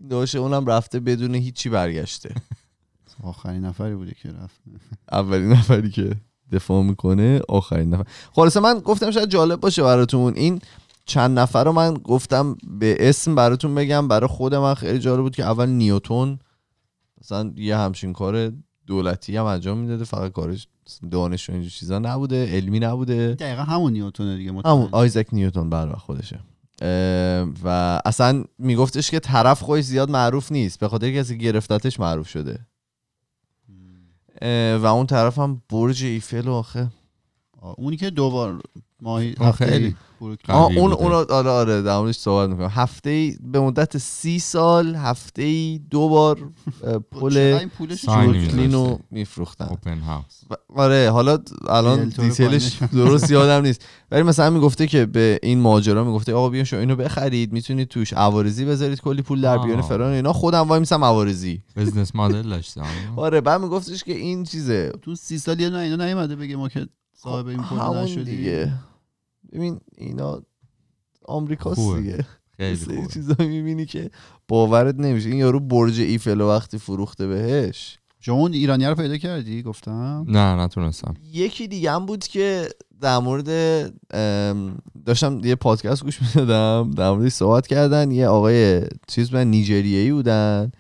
داشه 0.10 0.39
اونم 0.39 0.65
رفته 0.65 0.99
بدون 0.99 1.36
هیچی 1.36 1.69
برگشته. 1.69 2.36
آخرین 3.23 3.65
نفری 3.65 3.95
بوده 3.95 4.15
که 4.21 4.29
رفت. 4.29 4.62
اولین 5.12 5.51
نفری 5.51 5.89
که 5.89 6.15
دفاع 6.51 6.83
می‌کنه 6.83 7.41
آخرین 7.49 7.89
نفر. 7.89 8.03
خلاصه 8.31 8.60
من 8.60 8.79
گفتم 8.79 9.12
شاید 9.12 9.29
جالب 9.29 9.60
باشه 9.60 9.83
براتون. 9.83 10.33
این 10.36 10.62
چند 11.08 11.39
نفر 11.39 11.63
رو 11.63 11.72
من 11.72 11.93
گفتم 11.93 12.58
به 12.80 13.10
اسم 13.10 13.36
براتون 13.36 13.76
بگم. 13.76 14.08
برای 14.08 14.28
خود 14.28 14.56
من 14.56 14.74
خیلی 14.74 15.00
جالب 15.00 15.22
بود 15.22 15.36
که 15.36 15.43
اول 15.43 15.70
نیوتون 15.70 16.39
مثلا 17.22 17.54
یه 17.56 17.78
همچین 17.78 18.13
کار 18.13 18.52
دولتی 18.88 19.38
هم 19.38 19.46
انجام 19.46 19.78
می‌داده 19.78 20.04
فقط 20.04 20.32
کارش 20.32 20.67
دانش 21.12 21.50
و 21.50 21.54
اینجور 21.54 21.72
چیزا 21.72 22.00
نبوده 22.00 22.56
علمی 22.56 22.80
نبوده. 22.80 23.34
دقیقا 23.34 23.62
همون 23.62 23.93
نیوتونه 23.93 24.38
دیگه 24.38 24.52
مطمئن. 24.52 24.76
همون 24.76 24.89
آیزک 24.91 25.28
نیوتون 25.32 25.70
بله 25.70 25.96
خودشه. 25.96 26.39
اه، 26.82 27.48
و 27.63 28.02
اصلا 28.06 28.43
میگفتش 28.58 29.12
که 29.12 29.20
طرف 29.20 29.62
خودش 29.62 29.84
زیاد 29.84 30.10
معروف 30.10 30.52
نیست 30.52 30.80
به 30.80 30.88
خاطر 30.88 31.12
کسی 31.12 31.38
گرفتتش 31.38 32.00
معروف 32.00 32.30
شده. 32.30 32.60
و 34.82 34.86
اون 34.86 35.06
طرف 35.06 35.39
هم 35.39 35.62
برج 35.70 36.04
ایفل 36.04 36.48
و 36.48 36.54
آخه. 36.54 36.89
اونی 37.78 37.98
که 37.98 38.10
دوبار 38.10 38.62
ماهی 39.01 39.36
خیلی. 39.57 39.95
آه 40.47 40.65
اون. 40.77 40.93
اون 40.93 41.12
آره 41.12 41.49
آره 41.49 41.81
در 41.81 41.97
موردش 41.97 42.15
صحبت 42.17 42.49
می‌کنم 42.49 42.71
هفته 42.73 43.10
ای 43.10 43.38
به 43.43 43.60
مدت 43.60 43.97
سی 43.97 44.39
سال 44.39 44.95
هفته 44.95 45.41
ای 45.41 45.81
دو 45.89 46.10
بار 46.10 46.38
پل؟ 47.12 47.60
بروکلین 48.07 48.73
رو. 48.73 48.99
میفروختن 49.12 49.77
آره 50.75 51.12
حالا 51.12 51.38
الان 51.69 52.10
دیتیلش. 52.10 52.77
درست 52.93 53.31
یادم 53.31 53.65
نیست 53.65 53.86
ولی 54.12 54.23
مثلا 54.23 54.49
می‌گفته 54.49 54.88
که 54.88 55.05
به 55.05 55.39
این 55.43 55.60
ماجرا 55.60 56.03
می‌گفته 56.03 56.33
آقا 56.33 56.49
بیان 56.49 56.63
شما 56.63 56.79
اینو 56.79 56.95
بخرید 56.95 57.53
می‌تونید 57.53 57.88
توش 57.88 58.13
عوارضی 58.13 58.65
بذارید 58.65 59.01
کلی 59.01 59.21
پول 59.21 59.41
در. 59.41 59.81
فلان 59.81 60.12
و 60.12 60.15
اینا 60.15 60.33
خودم 60.33 60.67
وای 60.67 60.79
میسم 60.79 61.03
عوارضی 61.03 61.62
بزنس 61.75 62.15
مدل 62.15 62.49
داشته 62.55 62.81
آه. 62.81 62.88
آره 63.15 63.41
بعد 63.41 63.62
میگفتش 63.62 64.03
که 64.03 64.13
این 64.15 64.43
چیزه 64.43 64.91
تو 65.01 65.15
سی 65.15 65.38
سال 65.38 65.60
یه 65.60 65.75
اینا 65.75 66.05
نیومده 66.05 66.36
بگه 66.36 66.55
ما 66.55 66.69
که 66.69 66.88
صاحب 67.13 67.47
این 67.47 67.63
پول 67.63 67.79
نشدیم 67.97 68.23
دیگه 68.23 68.73
ببین 69.53 69.79
اینا 69.97 70.41
آمریکاست 71.25 71.79
خوبه. 71.79 72.01
دیگه. 72.01 72.25
خیلی 72.57 73.07
چیزایی 73.13 73.49
می‌بینی 73.49 73.86
که 73.86 74.12
باورت 74.47 74.95
نمیشه. 74.95 75.29
این 75.29 75.38
یارو 75.38 75.60
برج 75.60 75.99
ایفل 75.99 76.39
رو 76.39 76.49
وقتی 76.49 76.77
فروخته 76.77 77.27
بهش. 77.27 77.97
شما 78.19 78.36
اون 78.36 78.53
ایرانی 78.53 78.86
رو 78.86 78.95
پیدا 78.95 79.17
کردی؟ 79.17 79.63
گفتم. 79.63 80.25
نه 80.27 80.55
نتونستم. 80.63 81.13
یکی 81.33 81.67
دیگه 81.67 81.91
هم 81.91 82.05
بود 82.05 82.27
که 82.27 82.69
در 83.01 83.17
مورد 83.17 83.47
داشتم 85.05 85.41
یه 85.43 85.55
پادکست 85.55 86.03
گوش 86.03 86.21
می‌دادم. 86.21 86.91
در 86.91 87.12
موردش 87.12 87.31
صحبت 87.31 87.67
کردن. 87.67 88.12
یه 88.12 88.27
آقای 88.27 88.81
چیز 89.07 89.29
بودن 89.29 89.47
نیجریه‌ای 89.47 90.12
بودن 90.12 90.71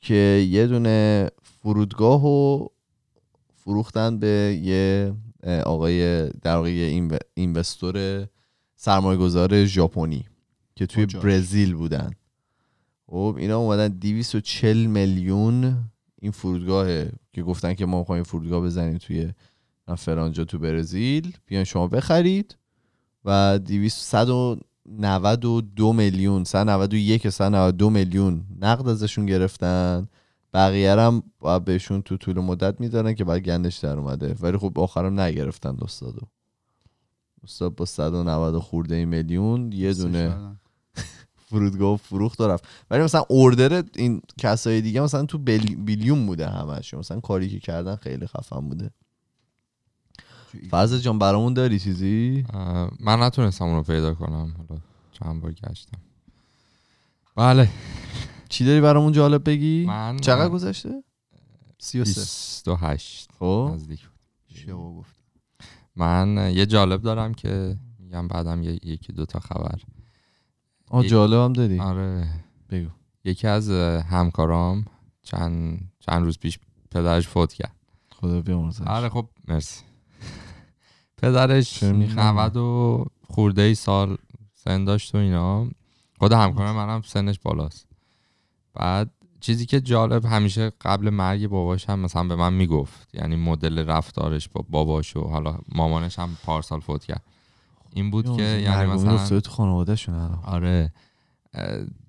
که 0.00 0.46
یه 0.50 0.66
دونه 0.66 1.30
فرودگاه 1.42 2.22
رو 2.22 2.72
فروختن 3.56 4.18
به 4.18 4.60
یه 4.62 5.12
آقای 5.48 6.28
در 6.30 6.56
واقع 6.56 6.72
یه 6.72 6.86
اینو- 6.86 7.16
اینوستور 7.34 8.26
سرمایه 8.76 9.18
گذار 9.18 9.64
ژاپنی 9.64 10.24
که 10.74 10.86
توی 10.86 11.06
کجاش؟ 11.06 11.24
برزیل 11.24 11.74
بودن. 11.74 12.10
خب 13.06 13.36
اینا 13.38 13.58
اومدن 13.58 13.88
240 13.88 14.86
میلیون 14.86 15.76
این 16.20 16.32
فرودگاه 16.32 16.86
که 17.32 17.42
گفتن 17.42 17.74
که 17.74 17.86
ما 17.86 17.98
می‌خوایم 17.98 18.22
فرودگاه 18.22 18.60
بزنیم 18.60 18.98
توی 18.98 19.32
فلانجا 19.98 20.44
تو 20.44 20.58
برزیل. 20.58 21.36
بیاین 21.46 21.64
شما 21.64 21.86
بخرید 21.88 22.56
و 23.24 23.58
292 23.58 25.92
میلیون 25.92 26.44
191 26.44 27.28
192 27.28 27.90
میلیون 27.90 28.44
نقد 28.60 28.88
ازشون 28.88 29.26
گرفتن. 29.26 30.08
بقیه 30.54 30.94
رو 30.94 31.00
هم 31.00 31.22
باید 31.38 31.64
بهشون 31.64 32.02
تو 32.02 32.16
طول 32.16 32.40
مدت 32.40 32.80
میدارن 32.80 33.14
که 33.14 33.24
بعد 33.24 33.42
گندش 33.42 33.76
در 33.76 33.98
اومده. 33.98 34.36
ولی 34.40 34.58
خب 34.58 34.78
آخرم 34.78 35.20
نگرفتن 35.20 35.76
استادو. 35.82 36.20
استاد 37.44 37.74
با 37.74 37.84
190 37.84 38.58
خورده 38.58 39.04
میلیون 39.04 39.72
یه 39.72 39.94
دونه 39.94 40.56
فرودگاه 41.48 41.96
فروخت 41.96 42.40
و 42.40 42.48
رفت. 42.48 42.64
ولی 42.90 43.02
مثلا 43.02 43.24
اوردر 43.28 43.84
این 43.96 44.22
کسای 44.38 44.80
دیگه 44.80 45.00
مثلا 45.00 45.24
تو 45.24 45.38
بل... 45.38 45.74
بیلیون 45.74 46.26
بوده 46.26 46.48
همش 46.48 46.94
مثلا 46.94 47.20
کاری 47.20 47.48
که 47.48 47.60
کردن 47.60 47.96
خیلی 47.96 48.26
خفن 48.26 48.68
بوده. 48.68 48.90
فضل 50.70 50.98
جان 50.98 51.18
برامون 51.18 51.54
داری 51.54 51.78
چیزی؟ 51.78 52.44
من 53.00 53.22
نتونستم 53.22 53.64
اونو 53.64 53.82
پیدا 53.82 54.14
کنم. 54.14 54.54
حالا 54.58 54.80
چند 55.12 55.42
بار 55.42 55.52
گشتم. 55.52 55.98
بله. 57.36 57.68
چی 58.52 58.64
داری 58.64 58.80
برامون 58.80 59.12
جالب 59.12 59.48
بگی؟ 59.50 59.84
من 59.86 60.16
چقدر 60.16 60.48
گذشته؟ 60.48 61.02
33 61.78 62.20
28 62.20 63.30
خب. 63.38 63.70
نزدیک 63.74 64.08
بود. 64.08 64.74
گفت 64.74 65.14
من 65.96 66.52
یه 66.54 66.66
جالب 66.66 67.02
دارم 67.02 67.34
که 67.34 67.76
میگم 67.98 68.28
بعدم 68.28 68.62
یه- 68.62 68.78
یکی 68.82 69.12
دو 69.12 69.26
تا 69.26 69.40
خبر. 69.40 69.80
آه 70.90 71.04
یک- 71.04 71.10
جالب 71.10 71.38
هم 71.40 71.52
داری. 71.52 71.80
آره. 71.80 72.28
بگو. 72.70 72.88
یکی 73.24 73.46
از 73.46 73.70
همکارام 74.10 74.84
چند 75.22 75.80
چند 76.00 76.22
روز 76.24 76.38
پیش 76.38 76.58
پدرش 76.90 77.28
فوت 77.28 77.52
کرد. 77.52 77.76
خدا 78.12 78.40
بیامرزش. 78.40 78.80
آره 78.86 79.08
خب 79.08 79.28
مرسی. 79.48 79.82
پدرش 81.16 81.74
چرا 81.80 81.92
می‌خندی؟ 81.92 82.38
90 82.38 82.56
و 82.56 83.04
خورده 83.30 83.62
ای 83.62 83.74
سال 83.74 84.16
سن 84.54 84.84
داشت 84.84 85.14
و 85.14 85.18
اینا. 85.18 85.68
خود 86.18 86.32
همکار 86.32 86.72
منم 86.72 87.02
سنش 87.02 87.38
بالاست. 87.38 87.86
بعد 88.74 89.10
چیزی 89.40 89.66
که 89.66 89.80
جالب 89.80 90.24
همیشه 90.24 90.72
قبل 90.80 91.10
مرگ 91.10 91.46
باباش 91.46 91.88
هم 91.90 91.98
مثلا 91.98 92.24
به 92.24 92.36
من 92.36 92.52
می‌گفت 92.52 93.14
یعنی 93.14 93.36
مدل 93.36 93.86
رفتارش 93.86 94.48
با 94.48 94.64
باباش 94.68 95.16
و 95.16 95.20
حالا 95.20 95.58
مامانش 95.68 96.18
هم 96.18 96.36
پارسال 96.44 96.80
فوت 96.80 97.04
کرد. 97.04 97.22
این 97.94 98.10
بود 98.10 98.36
که 98.36 98.42
یعنی 98.42 98.92
مثلا 98.92 99.40
تو 99.40 99.50
خانوادهشون 99.50 100.14
الان. 100.14 100.38
آره. 100.44 100.92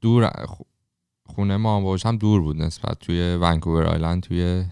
دور 0.02 0.32
خونه 1.26 1.58
ما 1.58 1.80
باباش 1.80 2.06
هم 2.06 2.17
دور 2.17 2.41
بود 2.41 2.62
نسبت 2.62 2.99
توی 2.99 3.36
ونکوور 3.41 3.84
آیلند 3.84 4.23
توی 4.23 4.65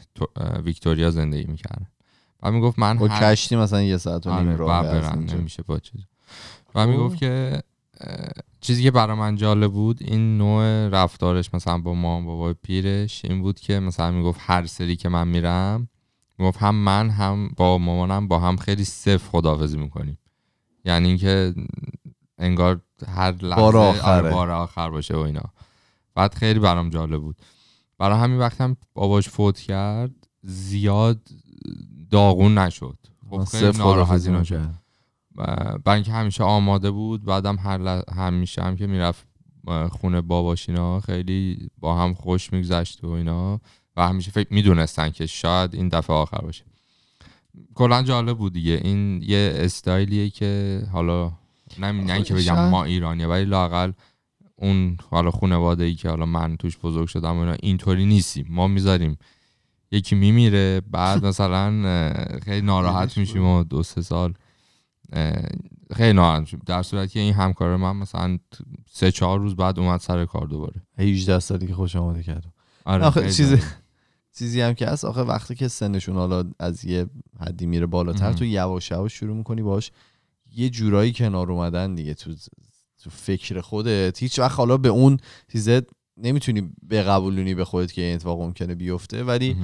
ویکتوریا 0.63 1.11
زندگی 1.11 1.51
می‌کردن. 1.51 1.85
و 2.43 2.51
می‌گفت 2.51 2.79
من 2.79 2.97
با 2.97 3.07
هر- 3.07 3.31
کشتی 3.35 3.55
مثلا 3.55 3.81
یه 3.81 3.97
ساعت 3.97 4.27
و 4.27 4.29
نیم 4.29 4.47
آره 4.47 4.55
راه 4.55 4.83
برن. 4.83 5.19
نمیشه 5.19 5.63
با 5.63 5.79
چیز. 5.79 6.01
و. 6.75 6.87
می‌گفت 6.87 7.17
که 7.17 7.63
چیزی 8.61 8.83
که 8.83 8.91
برای 8.91 9.17
من 9.17 9.35
جالب 9.35 9.71
بود 9.71 9.97
این 10.01 10.37
نوع 10.37 10.87
رفتارش 10.87 11.53
مثلا 11.53 11.77
با 11.77 11.93
مام 11.93 12.25
بابای 12.25 12.53
پیرش 12.53 13.25
این 13.25 13.41
بود 13.41 13.59
که 13.59 13.79
مثلا 13.79 14.11
می‌گفت 14.11 14.39
هر 14.43 14.65
سری 14.65 14.95
که 14.95 15.09
من 15.09 15.27
میرم 15.27 15.89
می‌گفت 16.37 16.57
هم 16.57 16.75
من 16.75 17.09
هم 17.09 17.49
با 17.57 17.77
مامانم 17.77 18.27
با 18.27 18.39
هم 18.39 18.57
خیلی 18.57 18.85
صف 18.85 19.27
خداحافظی 19.27 19.77
می‌کنیم. 19.77 20.17
یعنی 20.85 21.07
اینکه 21.07 21.53
انگار 22.37 22.81
هر 23.07 23.31
لحظه 23.31 23.61
بار 23.61 23.77
آره، 23.77 23.99
آخره. 23.99 24.31
بار 24.31 24.49
آخر 24.49 24.89
باشه 24.89 25.15
و 25.15 25.19
اینا. 25.19 25.53
بعد 26.15 26.33
خیلی 26.33 26.59
برام 26.59 26.89
جالب 26.89 27.21
بود. 27.21 27.35
برای 27.97 28.19
همین 28.19 28.39
وقتم 28.39 28.77
باباش 28.93 29.29
فوت 29.29 29.59
کرد 29.59 30.27
زیاد 30.41 31.27
داغون 32.09 32.57
نشد. 32.57 32.97
خب 33.29 33.43
خیلی 33.43 33.71
صفر 33.71 34.80
برای 35.35 35.95
اینکه 35.95 36.11
همیشه 36.11 36.43
آماده 36.43 36.91
بود. 36.91 37.23
بعدم 37.25 37.55
هر 37.57 37.77
ل- 37.77 38.13
همیشه 38.13 38.63
هم 38.63 38.75
که 38.75 38.87
می‌رفت 38.87 39.27
خونه 39.91 40.21
باباش 40.21 40.69
اینا 40.69 40.99
خیلی 40.99 41.69
با 41.79 41.97
هم 41.97 42.13
خوش 42.13 42.53
میگذشت 42.53 43.03
و 43.03 43.09
اینا. 43.09 43.61
و 43.97 44.07
همیشه 44.07 44.31
فکر 44.31 44.53
می‌دونستن 44.53 45.09
که 45.09 45.25
شاید 45.25 45.75
این 45.75 45.89
دفعه 45.89 46.15
آخر 46.15 46.37
باشه. 46.41 46.63
کلا 47.73 48.03
جالب 48.03 48.37
بود 48.37 48.53
دیگه. 48.53 48.79
این 48.83 49.21
یه 49.21 49.51
استایلیه 49.55 50.29
که 50.29 50.81
حالا 50.91 51.31
نه 51.79 51.91
نه 51.91 52.13
اینکه 52.13 52.33
بگم 52.33 52.41
شاید- 52.43 52.71
ما 52.71 52.83
ایرانیه 52.83 53.27
ولی 53.27 53.45
لاقل 53.45 53.91
اون 54.55 54.97
حالا 55.09 55.31
خانواده 55.31 55.83
ای 55.83 55.95
که 55.95 56.09
حالا 56.09 56.25
من 56.25 56.57
توش 56.57 56.77
بزرگ 56.77 57.07
شدم 57.07 57.37
اینا 57.37 57.53
اینطوری 57.63 58.05
نیستیم. 58.05 58.47
ما 58.49 58.67
می‌ذاریم 58.67 59.17
یکی 59.91 60.15
میمیره 60.15 60.81
بعد 60.91 61.25
مثلا 61.25 61.71
خیلی 62.45 62.61
ناراحت 62.65 63.17
میشیم 63.17 63.45
و 63.45 63.63
دو 63.63 63.83
سه 63.83 64.01
سال 64.01 64.33
خیلی 65.93 66.13
ناراحت 66.13 66.55
در 66.65 66.83
صورتی 66.83 67.13
که 67.13 67.19
این 67.19 67.33
همکار 67.33 67.75
من 67.75 67.95
مثلا 67.95 68.39
سه 68.91 69.11
چهار 69.11 69.39
روز 69.39 69.55
بعد 69.55 69.79
اومد 69.79 69.99
سر 69.99 70.25
کار 70.25 70.47
دوباره 70.47 70.81
18 70.97 71.39
سالی 71.39 71.67
که 71.67 71.73
خوش 71.73 71.95
آمده 71.95 72.23
کردم 72.23 72.53
آره 72.85 73.05
آخه 73.05 73.31
چیزی-. 73.31 73.63
چیزی 74.37 74.61
هم 74.61 74.73
که 74.73 74.87
هست 74.87 75.05
آخه 75.05 75.21
وقتی 75.21 75.55
که 75.55 75.67
سنشون 75.67 76.15
حالا 76.15 76.43
از 76.59 76.85
یه 76.85 77.05
حدی 77.39 77.65
میره 77.65 77.85
بالاتر. 77.85 78.33
تو 78.33 78.45
یواش 78.45 78.91
یواش 78.91 79.13
شروع 79.13 79.37
می‌کنی 79.37 79.61
باش 79.61 79.91
یه 80.55 80.69
جورایی 80.69 81.13
کنار 81.13 81.51
اومدن 81.51 81.95
دیگه 81.95 82.13
تو 82.13 82.35
تو 83.03 83.09
فکر 83.09 83.61
خودت 83.61 84.23
هیچ 84.23 84.39
وقت 84.39 84.57
حالا 84.57 84.77
به 84.77 84.89
اون 84.89 85.17
چیزه 85.51 85.81
نمی‌تونی 86.17 86.71
بقبولونی 86.89 87.55
به 87.55 87.65
خودت 87.65 87.93
که 87.93 88.01
این 88.01 88.15
اتفاق 88.15 88.41
ممکنه 88.41 88.75
بیفته 88.75 89.23
ولی. 89.23 89.57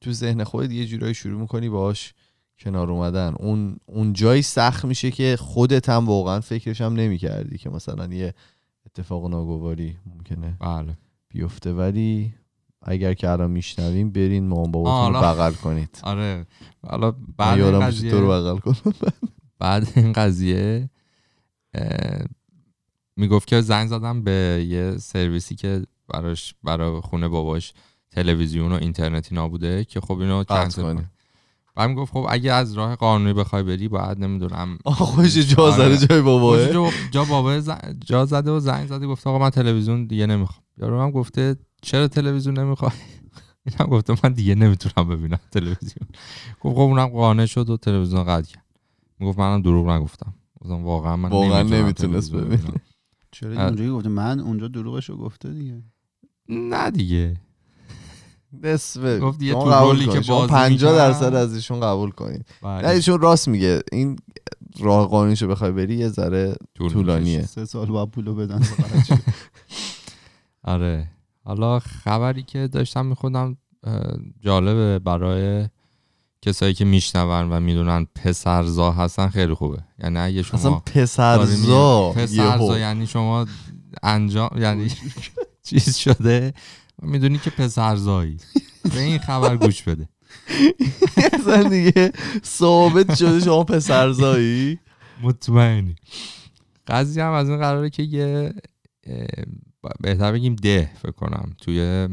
تو 0.00 0.12
ذهن 0.12 0.44
خودت 0.44 0.70
یه 0.70 0.86
جورایی 0.86 1.14
شروع 1.14 1.40
می‌کنی 1.40 1.68
باش 1.68 2.14
کنار 2.60 2.90
اومدن. 2.90 3.34
اون 3.38 3.76
اون 3.86 4.12
جایی 4.12 4.42
سخت 4.42 4.84
میشه 4.84 5.10
که 5.10 5.36
خودت 5.40 5.88
هم 5.88 6.06
واقعا 6.06 6.40
فکرش 6.40 6.80
هم 6.80 6.92
نمی‌کردی 6.92 7.58
که 7.58 7.70
مثلا 7.70 8.06
یه 8.06 8.34
اتفاق 8.86 9.30
ناگواری 9.30 9.96
ممکنه 10.06 10.56
بله. 10.60 10.98
بیفته. 11.28 11.72
ولی 11.72 12.34
اگر 12.82 13.14
که 13.14 13.30
الان 13.30 13.50
میشنویم 13.50 14.10
برین 14.10 14.48
مامان 14.48 14.66
آه، 14.66 14.72
باباتون 14.72 15.14
رو 15.14 15.20
بغل 15.20 15.52
کنید. 15.52 15.98
آره. 16.02 16.46
حالا 16.86 17.14
بعد 17.36 17.60
این 17.60 17.80
قضیه 17.80 18.10
تو 18.10 18.20
رو 18.20 18.28
بغل 18.28 18.58
کنم. 18.58 18.94
بعد 19.60 19.88
این 19.96 20.12
قضیه 20.12 20.90
می‌گفت 23.16 23.48
که 23.48 23.60
زنگ 23.60 23.88
زدم 23.88 24.22
به 24.22 24.66
یه 24.68 24.98
سرویسی 24.98 25.54
که 25.54 25.82
براش 26.08 26.54
برای 26.62 27.00
خونه 27.00 27.28
باباش 27.28 27.72
تلویزیون 28.10 28.72
و 28.72 28.74
اینترنتی 28.74 29.34
نابوده 29.34 29.84
که 29.84 30.00
خب 30.00 30.18
اینو 30.18 30.44
کنسل. 30.44 30.82
کنه. 30.82 31.10
بعد 31.78 31.88
می‌گفت 31.90 32.12
خب 32.12 32.26
اگه 32.28 32.52
از 32.52 32.74
راه 32.74 32.96
قانونی 32.96 33.32
بخوای 33.32 33.62
بری 33.62 33.88
باید 33.88 34.18
نمی‌دونم. 34.18 34.78
خوش 34.84 35.38
جا 35.38 35.62
آره. 35.62 35.96
زده 35.96 36.06
جای 36.06 36.22
باباه 36.22 36.72
جا, 36.72 36.90
جا 37.10 37.24
بابا 37.24 37.60
ز- 37.60 37.70
جا 38.06 38.24
زده 38.26 38.50
و 38.50 38.60
زنگ 38.60 38.86
زده 38.88 39.06
گفته 39.06 39.30
آقا 39.30 39.38
من 39.38 39.50
تلویزیون 39.50 40.06
دیگه 40.06 40.26
نمی‌خوام. 40.26 40.62
یارو 40.78 41.00
هم 41.02 41.10
گفته 41.10 41.56
چرا 41.82 42.08
تلویزیون 42.08 42.58
نمی‌خوای؟ 42.58 42.90
این 43.66 43.76
هم 43.80 43.86
گفته 43.86 44.14
من 44.24 44.32
دیگه 44.32 44.54
نمی‌تونم 44.54 45.08
ببینم 45.08 45.38
تلویزیون. 45.50 46.08
گفت 46.60 46.74
خب 46.74 46.80
اونم 46.80 47.06
قانع 47.06 47.46
شد 47.46 47.70
و 47.70 47.76
تلویزیون 47.76 48.24
قطع 48.24 48.52
کرد. 48.52 48.64
می‌گفت 49.18 49.38
منم 49.38 49.62
دروغ 49.62 49.90
نگفتم. 49.90 50.34
گفتم 50.60 50.84
واقعا 50.84 51.16
من 51.16 51.28
واقعا 51.28 51.62
نمی‌تونم 51.62 51.82
نمی‌تونست. 51.82 52.32
ببینم. 52.32 52.74
چرا. 53.30 53.64
اونجایی 53.66 53.90
گفته؟ 53.90 54.08
من 54.08 54.40
اونجا 54.40 54.68
دروغشو 54.68 55.16
گفته 55.16 55.48
دیگه. 55.52 55.82
نه 56.48 56.90
دیگه. 56.90 57.40
نصفه 58.62 59.18
گفت 59.18 59.44
شما 59.44 59.64
تو 59.64 59.70
رولی 59.70 60.06
که 60.06 60.20
بازی 60.20 60.48
50 60.48 60.68
می‌کرد. 60.68 60.96
درصد 60.96 61.34
از 61.34 61.54
ایشون 61.54 61.80
قبول 61.80 62.10
کنید. 62.10 62.46
بله. 62.62 62.82
نه 62.82 62.88
ایشون 62.88 63.20
راست 63.20 63.48
میگه 63.48 63.82
این 63.92 64.18
راه 64.80 65.08
قانونیشو 65.08 65.48
بخوای 65.48 65.72
بری 65.72 65.96
یه 65.96 66.08
ذره 66.08 66.56
طول 66.74 66.92
طولانیه. 66.92 67.46
سه 67.46 67.64
سال 67.64 67.86
باید 67.86 68.10
پولو 68.10 68.34
بدن. 68.34 68.62
آره. 70.64 71.08
حالا 71.44 71.78
خبری 71.78 72.42
که 72.42 72.68
داشتم 72.68 73.06
میخوندم 73.06 73.56
جالبه 74.40 74.98
برای 74.98 75.68
کسایی 76.42 76.74
که 76.74 76.84
میشنون 76.84 77.52
و 77.52 77.60
می‌دونن 77.60 78.06
پسرزا 78.14 78.92
هستن 78.92 79.28
خیلی 79.28 79.54
خوبه. 79.54 79.78
یعنی 80.02 80.18
اگه 80.18 80.42
شما 80.42 80.60
اصلا 80.60 80.70
پسرزا؟ 80.70 82.12
پسرزا. 82.12 82.78
یعنی 82.78 83.06
شما 83.06 83.46
انجام 84.02 84.50
یعنی 84.58 84.90
چیز 85.68 85.96
شده؟ 85.96 86.54
می‌دونی 87.02 87.38
که 87.38 87.50
پسرزایی. 87.50 88.36
به 88.94 89.00
این 89.00 89.18
خبر 89.18 89.56
گوش 89.56 89.82
بده. 89.82 90.08
اصلا 91.32 91.68
دیگه 91.68 92.12
ثابت 92.44 93.14
شده 93.14 93.40
شما 93.40 93.64
پسرزایی. 93.64 94.78
مطمئنی. 95.22 95.96
قضیه 96.86 97.24
هم 97.24 97.32
از 97.32 97.48
این 97.48 97.58
قراره 97.58 97.90
که 97.90 98.02
یه 98.02 98.52
بهتر 100.00 100.32
بگیم 100.32 100.54
ده 100.54 100.90
فکر 101.02 101.12
کنم 101.12 101.52
توی 101.58 102.08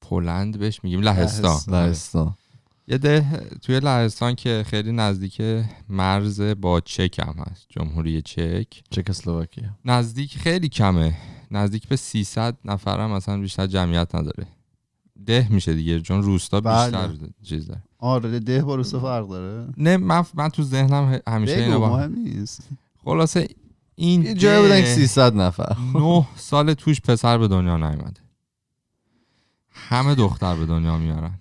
پولند 0.00 0.58
بهش 0.58 0.80
میگیم 0.84 1.00
لهستان. 1.00 1.60
لهستان. 1.68 2.34
یه 2.88 2.98
ده 2.98 3.48
توی 3.62 3.80
لهستان 3.80 4.34
که 4.34 4.64
خیلی 4.66 4.92
نزدیک 4.92 5.42
مرز 5.88 6.40
با 6.40 6.80
چک 6.80 7.18
هم 7.18 7.44
هست 7.46 7.66
جمهوری 7.68 8.22
چک. 8.22 8.66
چکسلواکیه 8.90 9.70
نزدیک 9.84 10.38
خیلی 10.38 10.68
کمه. 10.68 11.16
نزدیک 11.50 11.88
به 11.88 11.96
300 11.96 12.56
نفر 12.64 13.00
هم 13.00 13.10
مثلا 13.10 13.38
بیشتر 13.38 13.66
جمعیت 13.66 14.14
نداره. 14.14 14.46
ده 15.26 15.46
میشه 15.50 15.74
دیگه 15.74 16.00
چون 16.00 16.22
روستا 16.22 16.60
بله. 16.60 16.90
بیشتر 16.90 17.26
چیز 17.42 17.66
داره. 17.66 17.82
آره 17.98 18.40
ده 18.40 18.62
با 18.62 18.74
روستا 18.74 19.00
فرق 19.00 19.28
داره. 19.28 19.68
نه 19.76 19.96
من, 19.96 20.24
من 20.34 20.48
تو 20.48 20.62
ذهنم 20.62 21.20
همیشه 21.28 21.52
اینو 21.52 21.70
بگو 21.70 21.80
با 21.80 21.96
مهم 21.96 22.14
نیست. 22.14 22.68
خلاصه 23.04 23.48
این 23.94 24.22
یه 24.22 24.34
جای 24.34 24.62
بودن 24.62 24.80
که 24.80 24.86
ده 24.86 24.94
300 24.94 25.36
نفر. 25.36 25.76
نه 25.94 26.26
سال 26.36 26.74
توش 26.74 27.00
پسر 27.00 27.38
به 27.38 27.48
دنیا 27.48 27.76
نیومده. 27.76 28.20
همه 29.70 30.14
دختر 30.14 30.56
به 30.56 30.66
دنیا 30.66 30.96
میارن. 30.96 31.40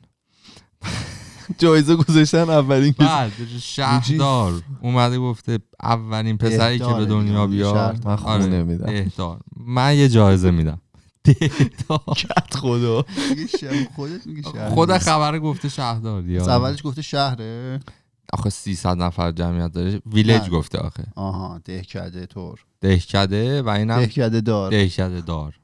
جایزه 1.58 1.96
گذاشتن 1.96 2.50
اولین 2.50 2.96
بعد 2.98 3.32
شهردار 3.62 4.62
اومده 4.82 5.20
گفته 5.20 5.60
اولین 5.84 6.38
پسری 6.38 6.80
که 6.80 6.94
به 6.94 7.06
دنیا 7.06 7.46
دیگه، 7.46 7.58
بیاد. 7.58 8.08
من 8.08 8.12
آره، 8.12 8.42
خونه 8.42 8.64
میدم. 8.64 8.86
اهدار 8.90 9.40
من 9.58 9.96
یه 9.96 10.10
جایزه 10.10 10.52
میدم. 10.52 10.82
کت 12.16 12.56
خدا. 12.56 13.06
میگه 13.30 13.48
شهر 13.48 13.88
خودت 13.96 14.28
میگه 14.28 14.42
شهر. 14.42 14.70
خود. 14.70 14.98
خبر 14.98 15.40
گفته 15.40 15.70
شهردار 15.70 16.24
اولش 16.30 16.84
گفته 16.84 17.02
شهره. 17.02 17.80
آخه 18.34 18.50
300 18.50 18.98
نفر 18.98 19.32
جمعیت 19.32 19.72
داره. 19.72 20.02
ویلج. 20.06 20.50
گفته 20.50 20.78
آخه. 20.78 21.04
آها 21.16 21.62
دهکده 21.66 22.26
طور. 22.26 22.66
دهکده 22.82 23.62
و 23.62 23.70
اینم 23.70 24.00
دهکده 24.00 24.42
دار. 24.42 24.72
دهکده 24.72 25.22
دار. 25.22 25.60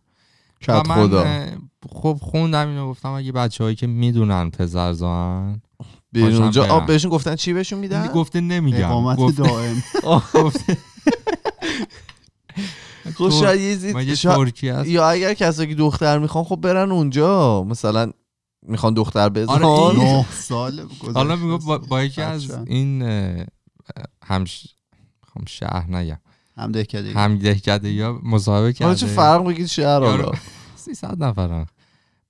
کت 0.61 0.87
خدا. 0.87 1.45
خب 1.89 2.19
خوندم 2.21 2.67
اینو 2.67 2.89
گفتم 2.89 3.09
اگه 3.09 3.31
بچه 3.31 3.63
هایی 3.63 3.75
که 3.75 3.87
می‌دونن 3.87 4.49
پسرزان 4.49 5.61
باشم 6.21 6.41
اونجا. 6.41 6.65
آب 6.65 6.85
بهشون 6.85 7.11
گفتن 7.11 7.35
چی 7.35 7.53
بهشون 7.53 7.79
میدن؟ 7.79 8.07
گفته 8.07 8.41
نمیگم. 8.41 8.85
اقامت 8.85 9.35
دائم. 9.35 9.83
گفته 10.33 10.77
خب 13.15 13.29
شاید 13.29 14.87
یا 14.87 15.09
اگر 15.09 15.33
کسایی 15.33 15.69
که 15.69 15.75
دختر 15.75 16.19
می‌خوان 16.19 16.43
خب 16.43 16.55
برن 16.55 16.91
اونجا. 16.91 17.63
مثلا 17.63 18.11
می‌خوان 18.67 18.93
دختر 18.93 19.29
بزنن. 19.29 19.63
آره، 19.63 19.99
این- 19.99 20.03
نه 20.03 20.25
سال 20.31 20.87
حالا 21.13 21.35
می‌گفت 21.35 21.65
با, 21.65 21.77
با 21.77 22.03
یکی 22.03 22.21
از. 22.21 22.51
این 22.67 23.01
همش 24.25 24.67
می‌خوام 25.23 25.45
شهر 25.47 25.85
نگم 25.89 26.17
هم 26.57 26.71
دهکده 26.71 27.13
هم 27.13 27.37
دهکده 27.37 27.91
یا 27.91 28.19
مصاحبه 28.23 28.73
کرده 28.73 28.85
حالا 28.85 28.95
چه 28.95 29.07
فرق 29.07 29.47
بگید 29.47 29.65
شهر 29.65 29.99
حالا؟ 29.99 30.31
300 30.75 31.23
نفرن. 31.23 31.65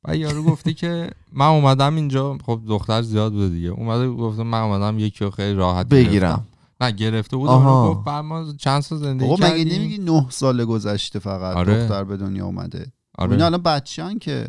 و 0.07 0.15
یارو 0.15 0.43
گفته 0.43 0.73
که 0.73 1.09
من 1.33 1.45
اومدم 1.45 1.95
اینجا 1.95 2.37
خب 2.45 2.61
دختر 2.67 3.01
زیاد 3.01 3.31
بوده 3.33 3.49
دیگه 3.49 3.69
اومده 3.69 4.09
گفته 4.09 4.43
من 4.43 4.61
اومدم 4.61 4.99
یکی 4.99 5.25
رو 5.25 5.31
خیلی 5.31 5.53
راحت 5.53 5.89
بگیرم 5.89 6.11
گرفتم. 6.11 6.45
نه 6.81 6.91
گرفته 6.91 7.37
بود 7.37 7.49
آها. 7.49 7.93
گفت 7.93 8.07
ما 8.07 8.53
چند 8.57 8.81
سال 8.81 8.99
زندگی 8.99 9.29
بابا 9.29 9.45
مگه 9.45 9.57
کردیم 9.57 9.73
نمیگی 9.73 9.97
نه 9.97 10.25
سال 10.29 10.65
گذشته 10.65 11.19
فقط 11.19 11.57
آره. 11.57 11.83
دختر 11.83 12.03
به 12.03 12.17
دنیا 12.17 12.45
اومده 12.45 12.91
آره. 13.17 13.31
اینا 13.31 13.45
الان 13.45 13.61
بچه‌ان 13.61 14.19
که 14.19 14.47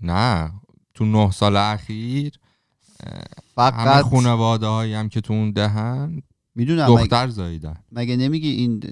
نه 0.00 0.52
تو 0.94 1.04
نه 1.04 1.30
سال 1.30 1.56
اخیر 1.56 2.32
همه 3.06 3.22
فقط 3.54 4.04
خانواده 4.04 4.66
هایی 4.66 4.94
هم 4.94 5.08
که 5.08 5.20
تو 5.20 5.32
اون 5.32 5.50
دهن 5.50 6.22
می‌دونم 6.54 6.92
مگه, 6.92 7.02
دختر 7.02 7.28
زاییدن 7.28 7.76
مگه 7.92 8.16
نمیگی 8.16 8.50
این 8.50 8.82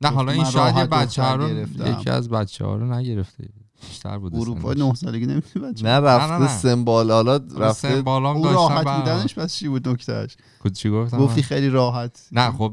نه 0.00 0.08
حالا 0.08 0.32
این 0.32 0.44
شاید 0.44 0.90
بچه 0.90 1.22
ها 1.22 1.34
رو. 1.34 1.48
یکی 1.88 2.10
از 2.10 2.28
بچه 2.28 2.64
ها 2.64 2.76
رو 2.76 2.94
نگرفته 2.94 3.48
بیشتر 3.88 4.18
بوده 4.18 4.36
اروپا 4.38 4.74
سنش. 4.74 4.82
نه 4.82 4.94
سالگی 4.94 5.26
نمی‌تونه 5.26 5.72
بچه 5.72 5.84
نه 5.84 6.00
رفته. 6.00 6.48
سمبال 6.58 7.10
حالا 7.10 7.32
حالا 7.38 7.66
رفته 7.68 7.94
سمبالام 7.94 8.36
اون 8.36 8.42
داشتن 8.52 8.74
راحت 8.84 8.98
بودنش 9.00 9.34
پس 9.34 9.54
چی 9.54 9.68
بود 9.68 9.88
نکتهش 9.88 10.36
کد- 10.64 10.72
چی 10.72 10.90
گفتم؟ 10.90 11.18
گفتی؟ 11.18 11.42
خیلی 11.42 11.68
راحت. 11.68 12.28
نه 12.32 12.50
خب 12.50 12.72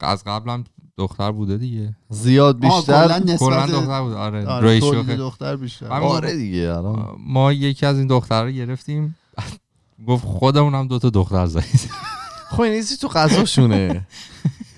از 0.00 0.24
قبلم 0.24 0.64
دختر 0.98 1.32
بوده 1.32 1.56
دیگه. 1.58 1.96
زیاد 2.10 2.60
بیشتر؟ 2.60 3.06
کلاً 3.08 3.18
دختر 3.18 4.02
بوده 4.02 4.16
آره, 4.16 4.46
آره، 4.46 4.80
خیلی- 4.80 5.16
دختر 5.16 5.56
بیشتر. 5.56 5.86
آره 5.86 6.36
دیگه 6.36 6.74
الان. 6.76 7.16
ما 7.18 7.52
یکی 7.52 7.86
از 7.86 7.98
این 7.98 8.06
دختر 8.06 8.44
رو 8.44 8.50
گرفتیم. 8.50 9.16
گفت 10.06 10.24
خودمونم 10.24 10.86
دو 10.88 10.98
تا 10.98 11.10
دختر 11.10 11.46
زایید 11.46 11.90
خب 12.50 12.60
این 12.60 12.72
چیزی 12.74 12.96
تو 12.96 13.08
غذاشونه. 13.08 14.06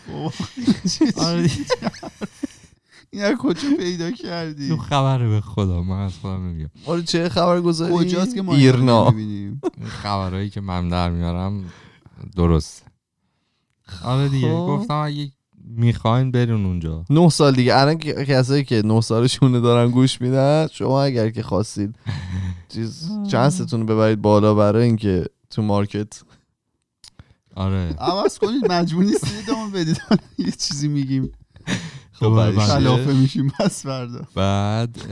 آره. 1.16 1.42
دیگه. 1.42 1.64
این 3.10 3.36
کجا 3.36 3.68
پیدا 3.78 4.10
کردی؟ 4.10 4.68
تو 4.68 4.76
خبره 4.76 5.28
به 5.28 5.40
خدا 5.40 5.82
من 5.82 6.00
از 6.00 6.12
خودم 6.22 6.48
نمیگم. 6.48 6.70
آره 6.86 7.02
چه 7.02 7.28
خبر 7.28 7.60
گذاری 7.60 7.94
کجاست 7.94 8.34
که 8.34 8.42
ما 8.42 8.54
ایرنا. 8.54 9.10
می‌بینیم؟ 9.10 9.60
خبرهایی 9.84 10.50
که 10.50 10.60
من 10.60 10.88
در 10.88 11.10
میارم 11.10 11.64
درست 12.36 12.82
آره 14.04 14.28
دیگه 14.28 14.48
خب. 14.48 14.66
گفتم 14.66 14.94
اگه 14.94 15.30
می‌خواین 15.64 16.30
برون 16.30 16.66
اونجا. 16.66 17.04
نه 17.10 17.28
سال 17.28 17.54
دیگه. 17.54 17.76
الان 17.76 17.98
که- 17.98 18.12
کسایی 18.24 18.64
که 18.64 18.82
نه 18.84 19.00
سالشونه 19.00 19.60
دارن 19.60 19.90
گوش 19.90 20.20
میدن 20.20 20.66
شما 20.72 21.02
اگر 21.02 21.30
که 21.30 21.42
خواستید 21.42 21.96
چیز 22.68 23.08
چانستون 23.30 23.80
رو 23.80 23.86
ببرید 23.86 24.22
بالا 24.22 24.54
برای 24.54 24.84
اینکه 24.84 25.24
تو 25.50 25.62
مارکت. 25.62 26.22
آره. 27.54 27.94
عوض 27.98 28.38
کنید 28.38 28.72
مجبور 28.72 29.04
نیستید 29.04 29.32
ادامه 29.48 29.70
بدید. 29.72 30.00
یه 30.38 30.50
چیزی 30.50 30.88
میگیم. 30.88 31.32
خب. 32.18 32.58
خلافه 32.58 33.12
میشیم 33.12 33.52
پس 33.58 33.82
فردا 33.86 34.20
بعد 34.34 34.96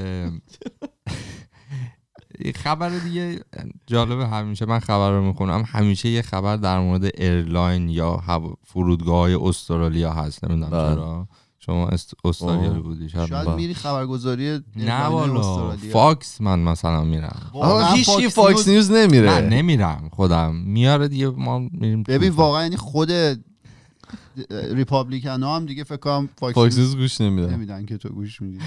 خبر 2.57 2.89
دیگه 2.99 3.41
جالبه 3.87 4.27
همیشه 4.27 4.67
من 4.67 4.79
خبر 4.79 5.11
رو 5.11 5.25
می‌خونم 5.25 5.65
همیشه 5.67 6.09
یه 6.09 6.23
خبر 6.23 6.57
در 6.57 6.81
مورد 6.81 7.05
airline 7.05 7.89
یا 7.89 8.17
هوا- 8.29 8.57
فرودگاه 8.65 9.19
های 9.19 9.35
استرالیا 9.35 10.13
هست 10.13 10.45
نمی‌دونم 10.45 10.71
بله. 10.71 10.95
چرا 10.95 11.29
شما 11.59 11.89
است- 11.89 12.15
استرالیایی 12.25 12.69
آه. 12.69 12.81
بودی 12.83 13.09
شاید 13.09 13.29
شاید. 13.29 13.49
میری 13.49 13.75
خبرگزاری 13.75 14.61
نه 14.77 15.05
والا 15.05 15.41
استرالیا. 15.41 15.93
Fox 15.93 16.41
من 16.41 16.59
مثلا 16.59 17.05
میرم 17.05 17.51
آقا 17.55 17.87
هیچ 17.87 18.11
کی 18.11 18.23
Fox 18.23 18.35
Fox 18.35 18.69
News- 18.69 18.91
News 18.91 18.91
نمیره 18.91 19.31
نه 19.31 19.41
نمیرم 19.41 20.09
خودم 20.13 20.55
میاره 20.55 21.09
دیگه 21.09 21.29
ما 21.29 21.59
میریم 21.59 22.03
ببین. 22.03 22.31
واقعا 22.33 22.63
یعنی 22.63 22.77
خود 22.77 23.11
Republican 24.51 25.43
ها 25.43 25.57
هم 25.57 25.67
دیگه 25.67 25.85
فکر 25.85 25.97
کنم 25.97 26.29
Fox 26.37 26.55
Fox 26.55 26.79
News 26.79 26.97
گوش 26.97 27.21
نمیده 27.21 27.57
نمیدن 27.57 27.87
که 27.87 27.97
تو 27.97 28.09
گوش 28.09 28.43
میدی. 28.43 28.59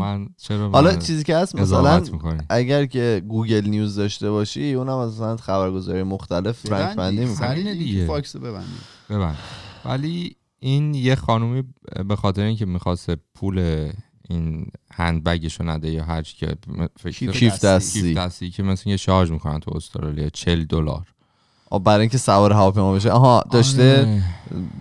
من 0.00 0.28
چرا 0.36 0.70
حالا 0.70 0.96
چیزی 0.96 1.24
که 1.24 1.36
هست 1.36 1.56
مثلا 1.56 2.02
اگر 2.48 2.86
که 2.86 3.22
Google 3.28 3.66
News 3.66 3.96
داشته 3.96 4.30
باشی 4.30 4.72
اونم 4.72 4.98
مثلا 4.98 5.36
خبرگزاری 5.36 6.02
مختلف 6.02 6.72
رنگ 6.72 6.96
بندی. 6.96 7.24
می‌کنه. 7.24 7.74
دیگه. 7.74 8.06
Fox 8.06 8.36
رو 8.36 8.42
ببندی. 8.42 8.66
ببند. 9.10 9.38
ولی 9.84 10.36
این 10.60 10.94
یه 10.94 11.14
خانومی 11.14 11.62
به 12.08 12.16
خاطر 12.16 12.42
اینکه 12.42 12.66
می‌خواست 12.66 13.10
پول 13.34 13.88
این 14.28 14.66
handbag 14.92 15.45
ش 15.45 15.60
رو 15.60 15.70
نده 15.70 15.90
یا 15.90 16.04
هر 16.04 16.22
چی 16.22 16.36
که 16.36 16.56
فکر 17.00 17.32
کیف 17.32 17.64
دستی. 17.64 18.02
کیف 18.02 18.16
دستی 18.16 18.50
که 18.50 18.62
مثلا 18.62 18.90
یه 18.90 18.96
شارژ 18.96 19.30
می‌کنن 19.30 19.60
تو 19.60 19.76
استرالیا 19.76 20.28
40 20.28 20.64
دلار. 20.64 21.13
برای 21.84 22.00
اینکه 22.00 22.18
سوار 22.18 22.52
هواپیما 22.52 22.92
بشه. 22.92 23.10
آها 23.10 23.44
داشته 23.50 23.98
آره. 23.98 24.22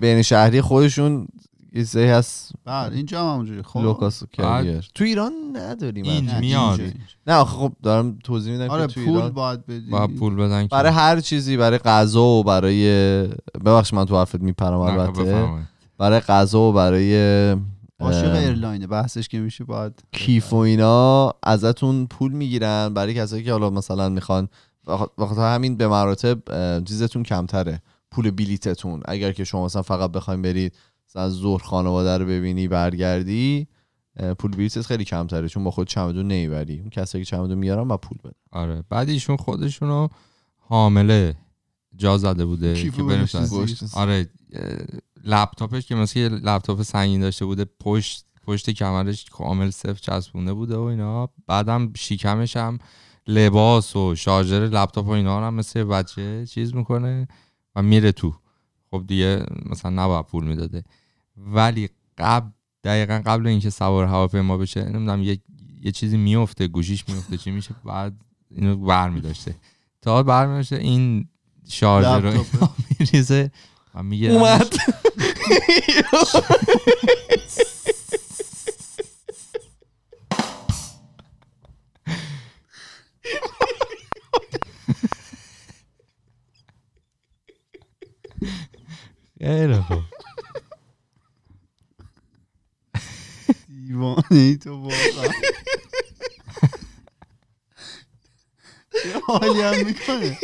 بین 0.01 0.21
شهری 0.21 0.61
خودشون 0.61 1.27
یه 1.75 1.83
سری 1.83 2.09
هست 2.09 2.51
بله 2.65 2.95
اینجا 2.95 3.21
هم 3.23 3.33
همونجوری. 3.33 3.61
خب. 3.63 3.79
low-cost 3.79 4.23
carrier 4.33 4.89
تو 4.95 5.03
ایران 5.03 5.31
نداریم 5.53 6.05
این 6.05 6.25
نه، 6.25 6.39
میاد. 6.39 6.79
نه 7.27 7.43
خب 7.43 7.71
دارم 7.83 8.19
توضیح 8.23 8.53
میدم 8.53 8.69
آره 8.69 8.87
که 8.87 8.93
تو 8.93 9.01
پول 9.01 9.15
ایران 9.15 9.31
باید 9.31 9.65
بدی. 9.65 9.89
باید 9.89 10.15
پول 10.15 10.35
بدن 10.35 10.67
برای 10.67 10.91
هر 10.91 11.19
چیزی 11.19 11.57
برای 11.57 11.77
غذا 11.77 12.23
و 12.23 12.43
برای 12.43 12.87
ببخش 13.65 13.93
من 13.93 14.05
تو 14.05 14.17
حرفت 14.17 14.41
میپرم 14.41 14.79
البته. 14.79 15.49
برای 15.97 16.19
غذا 16.19 16.59
و 16.59 16.73
برای 16.73 17.15
عاشق 17.99 18.35
airline 18.35 18.81
ه 18.81 18.87
بحثش 18.87 19.27
که 19.27 19.39
میشه 19.39 19.63
باید 19.63 20.03
کیف 20.11 20.53
و 20.53 20.55
اینا 20.55 21.33
ازتون 21.43 22.07
پول 22.07 22.31
می‌گیرن. 22.31 22.93
برای 22.93 23.13
کسایی 23.13 23.43
که 23.43 23.51
حالا 23.51 23.69
مثلا 23.69 24.09
می‌خوان 24.09 24.49
بخاطر 25.17 25.55
همین 25.55 25.77
به 25.77 25.87
مراتب 25.87 26.39
چیزتون 26.83 27.23
کمتره. 27.23 27.81
پول 28.11 28.31
بلیتتون. 28.31 29.01
اگر 29.05 29.31
که 29.31 29.43
شما 29.43 29.65
مثلا 29.65 29.81
فقط 29.81 30.11
بخواین 30.11 30.41
برید 30.41 30.75
مثلا 31.09 31.29
ظهر 31.29 31.63
خانواده 31.63 32.17
رو 32.17 32.25
ببینی 32.25 32.67
برگردی 32.67 33.67
پول 34.39 34.51
بلیتت 34.51 34.81
خیلی 34.81 35.03
کمتره. 35.03 35.49
چون 35.49 35.63
با 35.63 35.71
خود 35.71 35.87
چمدون 35.87 36.27
نمی‌بری. 36.27 36.79
اون 36.79 36.89
کسایی 36.89 37.23
که 37.23 37.29
چمدون 37.29 37.57
میارن 37.57 37.87
با 37.87 37.97
پول 37.97 38.17
بده 38.23 38.35
آره. 38.51 38.83
بعد 38.89 39.09
ایشون 39.09 39.37
خودشونو 39.37 40.07
حامله 40.57 41.35
جا 41.95 42.17
زده 42.17 42.45
بوده 42.45 42.91
که 42.91 43.03
بریم. 43.03 43.27
آره 43.93 44.29
لپتاپش 45.23 45.85
که 45.85 45.95
مثلا 45.95 46.39
لپتاپ 46.43 46.81
سنگین 46.81 47.21
داشته 47.21 47.45
بوده 47.45 47.65
پشت 47.79 48.25
پشت 48.43 48.69
کمرش 48.69 49.25
کامل 49.25 49.69
صفر 49.69 49.93
چسبونده 49.93 50.53
بوده 50.53 50.77
و 50.77 50.81
اینا. 50.81 51.29
بعدم 51.47 51.93
شیکمش 51.97 52.57
هم 52.57 52.79
لباس 53.27 53.95
و 53.95 54.15
شارژر 54.15 54.59
لپتاپ 54.59 55.07
و 55.07 55.09
اینا 55.09 55.39
رو 55.39 55.45
هم 55.45 55.53
مثل 55.53 55.83
بچه 55.83 56.45
چیز 56.45 56.75
می‌کنه 56.75 57.27
و 57.75 57.81
میره 57.81 58.11
تو. 58.11 58.35
خب 58.91 59.03
دیگه 59.07 59.45
مثلا 59.65 60.03
نباید 60.03 60.25
پول 60.25 60.43
می‌داده. 60.43 60.83
ولی 61.37 61.89
قبل 62.17 62.49
دقیقا 62.83 63.21
قبل 63.25 63.47
اینکه 63.47 63.69
سوار 63.69 64.05
هواپیما 64.05 64.57
بشه 64.57 64.83
نمی‌دونم 64.83 65.23
یه 65.23 65.39
یه 65.81 65.91
چیزی 65.91 66.17
میفته 66.17 66.67
گوشیش 66.67 67.09
میفته 67.09 67.37
چی 67.37 67.51
میشه 67.51 67.75
بعد 67.85 68.13
اینو 68.51 68.75
بر 68.75 69.09
میداشته. 69.09 69.55
تا 70.01 70.23
بر 70.23 70.47
میداشته 70.47 70.75
این 70.75 71.27
شارژر 71.69 72.19
رو 72.19 72.45
میریزه 72.99 73.51
و 73.95 74.03
میگه 74.03 74.29
اومد. 74.29 74.75
خیلی 89.43 89.75
خوب 89.75 90.03
دیوانه 93.67 94.23
ای 94.31 94.57
تو 94.57 94.77
واقعا 94.81 95.33
چه 99.03 99.19
حالی 99.27 99.61
هم 99.61 99.85
می‌کنه 99.85 100.37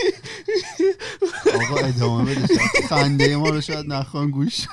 آقا 1.54 1.78
ادامه 1.78 2.36
بده 2.36 2.48
خنده 2.90 3.38
ما 3.38 3.50
رو 3.50 3.62
شاید 3.62 3.86
نخوان 3.86 4.32
گوش 4.32 4.68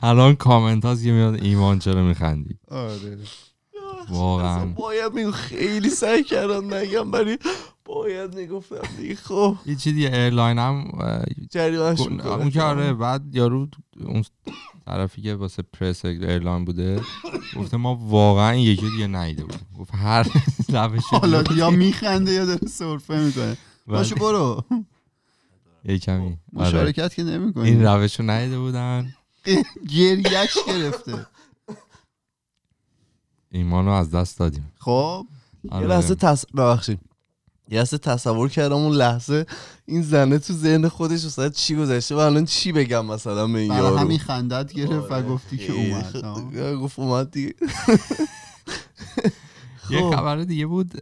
الان 0.00 0.36
کامنت 0.36 0.84
هاست 0.84 1.04
که 1.04 1.12
میاد 1.12 1.34
ایمان 1.34 1.78
چرا 1.78 2.02
میخندی 2.02 2.58
آره 2.68 3.18
واقعا 4.08 4.64
باید 4.64 5.12
میگو 5.12 5.30
خیلی 5.30 5.90
سعی 5.90 6.24
کردم 6.24 6.74
نگم 6.74 7.12
ولی 7.12 7.38
باید 8.08 8.34
می‌گفتم 8.34 8.96
دیگه 8.98 9.14
خب. 9.14 9.56
یه 9.66 9.74
چیزی 9.74 9.92
دیگه 9.92 10.14
ایرلاین 10.14 10.58
هم 10.58 10.92
جریانش 11.50 12.00
اون 12.00 12.20
اون 12.20 12.50
که 12.50 12.62
آره 12.62 12.92
بعد 12.94 13.34
یارو 13.34 13.68
اون 14.00 14.24
طرفی 14.86 15.22
که 15.22 15.34
واسه 15.34 15.62
پرس 15.62 16.04
ایرلاین 16.04 16.64
بوده 16.64 17.00
گفته 17.56 17.76
ما 17.76 17.94
واقعا 17.94 18.50
این 18.50 18.66
یکی 18.66 18.90
دیگه 18.90 19.06
نیده 19.06 19.44
بود 19.44 19.60
گفت 19.78 19.94
هر 19.94 20.22
روش 20.68 21.04
حالا 21.04 21.44
یا 21.56 21.70
میخنده 21.70 22.32
یا 22.32 22.44
داره 22.44 22.66
سرفه 22.66 23.20
می‌کنه 23.20 23.56
بله. 23.86 23.96
باشو 23.98 24.14
برو. 24.14 24.64
یه 25.84 25.98
کمی. 25.98 26.38
آره. 26.56 26.68
مشارکت 26.68 27.14
که 27.14 27.22
این 27.22 27.30
نمی‌کنی. 27.30 27.84
روش 27.84 28.20
رو 28.20 28.30
نیده 28.30 28.58
بودن. 28.58 29.14
گریش 29.88 30.58
گرفته. 30.66 31.26
ایمان 33.50 33.84
رو 33.84 33.92
از 33.92 34.10
دست 34.10 34.38
دادیم. 34.38 34.72
خب. 34.78 35.26
یه 35.64 35.70
آره. 35.70 35.86
لحظه 35.86 36.14
تص... 36.14 36.46
ببخشید. 36.46 37.00
یه 37.70 37.84
تصور 37.84 38.48
کردم 38.48 38.76
اون 38.76 38.96
لحظه 38.96 39.46
این 39.86 40.02
زنه 40.02 40.38
تو 40.38 40.52
ذهن 40.52 40.88
خودش 40.88 41.24
مثلا 41.24 41.48
چی 41.48 41.76
گذشته 41.76 42.14
و 42.14 42.18
الان 42.18 42.44
چی 42.44 42.72
بگم 42.72 43.06
مثلا 43.06 43.46
به 43.46 43.58
این 43.58 43.68
برای 43.68 43.82
یارو؟ 43.82 43.96
همین 43.96 44.18
خندت 44.18 44.72
گرفت 44.72 45.10
و 45.10 45.14
آره، 45.14 45.22
گفتی 45.28 45.56
که 45.56 45.72
اومد. 45.72 46.74
گفت 46.74 46.98
اومد 46.98 47.30
دیگه. 47.30 47.54
یه 49.90 50.00
خب. 50.00 50.16
خبر 50.16 50.36
دیگه 50.36 50.66
بود 50.66 50.92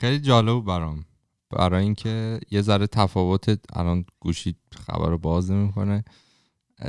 خیلی 0.00 0.18
جالب 0.18 0.64
برام. 0.64 1.04
برای 1.50 1.82
اینکه 1.84 2.40
یه 2.50 2.62
ذره 2.62 2.86
تفاوت 2.86 3.58
الان 3.72 4.04
گوشی 4.20 4.54
خبر 4.86 5.08
رو 5.08 5.18
باز 5.18 5.50
نمی‌کنه. 5.50 6.04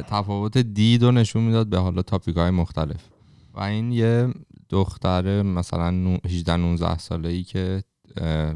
تفاوت 0.07 0.57
دید 0.57 1.03
و 1.03 1.11
نشون 1.11 1.43
می‌داد 1.43 1.67
به 1.67 1.77
حالا 1.77 2.01
تاپیک 2.01 2.37
های 2.37 2.51
مختلف. 2.51 3.01
و 3.53 3.59
این 3.61 3.91
یه 3.91 4.33
دختر 4.69 5.41
مثلا 5.41 5.89
نو- 5.91 6.17
18 6.25 6.55
19 6.57 6.97
ساله 6.97 7.29
ای 7.29 7.43
که 7.43 7.83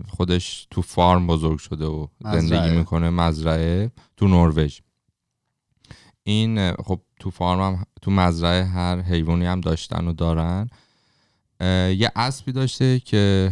خودش 0.07 0.67
تو 0.71 0.81
فارم 0.81 1.27
بزرگ 1.27 1.59
شده 1.59 1.85
و 1.85 2.07
مزرعه. 2.21 2.41
زندگی 2.41 2.77
می‌کنه 2.77 3.09
مزرعه 3.09 3.91
تو 4.17 4.27
نروژ. 4.27 4.79
این 6.23 6.73
خب 6.73 7.01
تو 7.19 7.29
فارم 7.29 7.61
هم 7.61 7.85
تو 8.01 8.11
مزرعه 8.11 8.65
هر 8.65 9.01
حیوانی 9.01 9.45
هم 9.45 9.61
داشتن 9.61 10.07
و 10.07 10.13
دارن. 10.13 10.69
یه 11.97 12.11
اسبی 12.15 12.51
داشته 12.51 12.99
که 12.99 13.51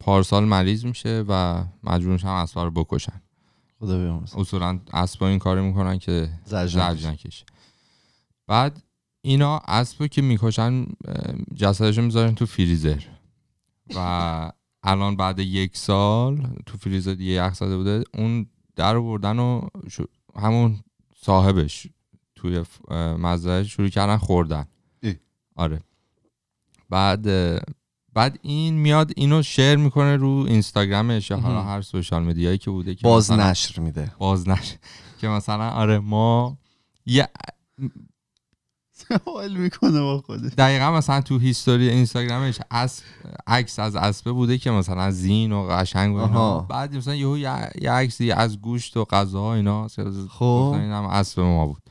پارسال 0.00 0.44
مریض 0.44 0.84
میشه 0.84 1.24
و 1.28 1.64
مجبور 1.82 2.12
میشن 2.12 2.28
اسب 2.28 2.58
رو 2.58 2.70
بکشن. 2.70 3.22
خدا 3.80 3.98
بیامرز 3.98 4.34
اصولا 4.34 4.80
اسبا 4.92 5.28
این 5.28 5.38
کارو 5.38 5.62
می‌کنن 5.64 5.98
که 5.98 6.28
زجر 6.44 7.08
نکشه 7.08 7.44
بعد 8.46 8.82
اینا 9.22 9.58
اسبو 9.58 10.06
که 10.06 10.22
می‌کشن 10.22 10.72
اه، 10.72 10.86
جسدشو 11.54 12.02
می‌ذارن 12.02 12.34
تو 12.34 12.46
فریزر. 12.46 13.02
و 13.96 14.52
الان 14.84 15.16
بعد 15.16 15.38
یک 15.38 15.76
سال 15.76 16.46
تو 16.66 16.78
فریزر 16.78 17.14
دیگه 17.14 17.32
یخ 17.32 17.54
زده 17.54 17.76
بوده 17.76 18.04
اون 18.14 18.46
در 18.76 19.00
بردن 19.00 19.38
و 19.38 19.68
همون 20.36 20.80
صاحبش 21.16 21.86
توی 22.36 22.64
مزرعه 23.18 23.64
شروع 23.64 23.88
کردن 23.88 24.16
خوردن 24.16 24.66
اه. 25.02 25.14
آره 25.56 25.80
بعد 26.90 27.26
بعد 28.14 28.38
این 28.42 28.74
میاد 28.74 29.12
اینو 29.16 29.42
شیر 29.42 29.76
می‌کنه 29.76 30.16
رو 30.16 30.44
اینستاگرامش 30.48 31.30
یا 31.30 31.36
حالا. 31.36 31.62
هر 31.62 31.82
سوشال 31.82 32.22
مدیایی 32.22 32.58
که 32.58 32.70
بوده 32.70 32.94
که 32.94 33.02
باز 33.02 33.30
نشر 33.32 33.80
میده 33.80 34.12
باز 34.18 34.48
نشه 34.48 34.78
که 35.20 35.28
مثلا 35.28 35.70
آره 35.70 35.98
ما 35.98 36.58
یه 37.06 37.28
حال 39.26 39.56
می‌کنه 39.56 40.00
با 40.00 40.22
خودش. 40.26 40.52
دقیقا 40.58 40.90
مثلا 40.90 41.20
تو 41.20 41.38
هیستوری 41.38 41.88
اینستاگرامش 41.88 42.58
از 42.70 43.02
عکس 43.46 43.78
از 43.78 43.96
اسبه 43.96 44.32
بوده 44.32 44.58
که 44.58 44.70
مثلا 44.70 45.10
زین 45.10 45.52
و 45.52 45.66
قشنگ 45.70 46.16
و 46.16 46.18
اینا. 46.18 46.60
بعد 46.60 46.96
مثلا 46.96 47.14
یهو 47.14 47.38
یه 47.38 47.90
عکسی 47.90 48.32
از 48.32 48.60
گوشت 48.60 48.96
و 48.96 49.04
غذا 49.04 49.54
اینا. 49.54 49.88
خب. 50.30 50.74
این 50.74 50.90
هم 50.92 51.04
اسب 51.04 51.40
ما 51.40 51.66
بود. 51.66 51.82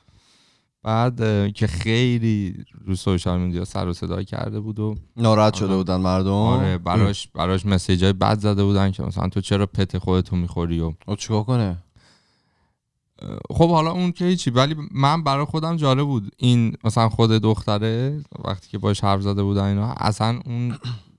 بعد 0.84 1.18
که 1.54 1.68
خیلی 1.68 2.66
رو 2.86 2.96
سوشال 2.96 3.40
میدیا 3.40 3.66
سر 3.66 3.88
و 3.88 3.94
صدا 3.94 4.24
کرده 4.24 4.60
بود 4.60 4.80
و 4.80 4.96
ناراحت 5.18 5.54
شده 5.54 5.68
آره. 5.68 5.76
بودن 5.76 5.96
مردم. 5.96 6.32
آره 6.32 6.78
براش 6.78 7.28
براش 7.28 7.66
مسیج 7.66 8.04
های 8.04 8.14
بد 8.14 8.40
زده 8.40 8.64
بودن 8.64 8.92
که 8.92 9.04
مثلا 9.04 9.30
تو 9.30 9.42
چرا 9.42 9.66
پت 9.66 9.98
خودتو 9.98 10.36
می‌خوری 10.36 10.80
و 10.80 10.94
او 11.08 11.16
چیکار 11.16 11.44
کنه؟ 11.44 11.78
خب 13.50 13.70
حالا 13.70 13.92
اون 13.92 14.12
که 14.12 14.26
هیچی 14.26 14.50
ولی 14.50 14.76
من 14.92 15.24
برای 15.24 15.46
خودم 15.46 15.76
جالب 15.76 16.06
بود. 16.06 16.32
این 16.38 16.76
مثلا 16.84 17.10
خود 17.10 17.32
دختره 17.32 18.24
وقتی 18.46 18.70
که 18.70 18.78
باش 18.78 19.04
حرف 19.04 19.22
زده 19.22 19.44
بودن 19.44 19.64
اینا 19.64 19.92
اصلا 19.92 20.40
اون 20.46 20.78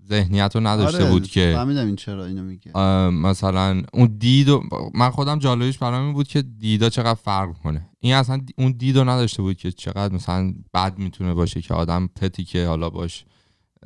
ذهنیت 0.09 0.50
رو 0.55 0.66
نداشته 0.66 1.02
آره، 1.02 1.11
بود 1.11 1.26
که 1.26 1.52
فهمیدم 1.57 1.86
این 1.86 1.96
چرا 1.96 2.26
اینو 2.26 2.42
میگه. 2.42 2.78
مثلا 3.11 3.82
اون 3.92 4.16
دید 4.18 4.48
و 4.48 4.62
من 4.94 5.11
خودم 5.11 5.38
جالبش 5.38 5.78
برام 5.78 6.05
این 6.05 6.12
بود 6.12 6.28
که 6.28 6.42
دیدا 6.42 6.88
چقدر 6.88 7.14
فرق 7.14 7.59
کنه 7.62 7.88
این 8.00 8.14
اصلا 8.14 8.40
اون 8.59 8.72
دید 8.72 8.98
رو 8.98 9.09
نداشته 9.09 9.42
بود 9.42 9.57
که 9.57 9.72
چقدر 9.72 10.14
مثلا 10.14 10.55
بد 10.74 10.98
می‌تونه 10.98 11.34
باشه 11.34 11.61
که 11.61 11.74
آدم 11.74 12.07
پتی 12.07 12.44
که 12.44 12.66
حالا 12.66 12.90
باش 12.90 13.24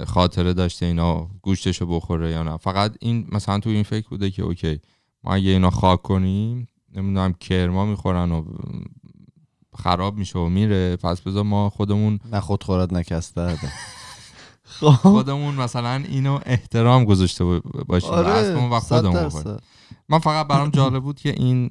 خاطره 0.06 0.52
داشته 0.52 0.86
اینا 0.86 1.28
گوشتشو 1.42 1.86
بخوره 1.86 2.30
یا 2.30 2.42
نه. 2.42 2.56
فقط 2.56 2.96
این 3.00 3.26
مثلا 3.32 3.58
تو 3.58 3.70
این 3.70 3.82
فکر 3.82 4.08
بوده 4.08 4.30
که 4.30 4.42
اوکی 4.42 4.80
ما 5.24 5.34
اگه 5.34 5.50
اینا 5.50 5.70
خاک 5.70 6.02
کنیم 6.02 6.68
نمی‌دونم 6.94 7.32
کرما 7.32 7.86
می‌خورن 7.86 8.32
و 8.32 8.44
خراب 9.76 10.16
میشه 10.18 10.38
و 10.38 10.48
میره. 10.48 10.96
پس 10.96 11.20
بذار 11.20 11.42
ما 11.44 11.70
خودمون 11.70 12.20
نه 12.32 12.40
خود 12.40 12.64
خورد 12.64 12.94
نکسته 12.94 13.58
خودمون 15.02 15.54
مثلا 15.54 15.94
اینو 15.94 16.40
احترام 16.46 17.04
گذاشته 17.04 17.44
باشیم. 17.88 18.10
آره، 18.10 18.68
و 18.68 18.80
خودمون 18.80 19.24
بخوریم. 19.24 19.56
من 20.08 20.18
فقط 20.18 20.46
برام 20.46 20.70
جالب 20.70 21.02
بود 21.02 21.20
که 21.20 21.28
این 21.28 21.70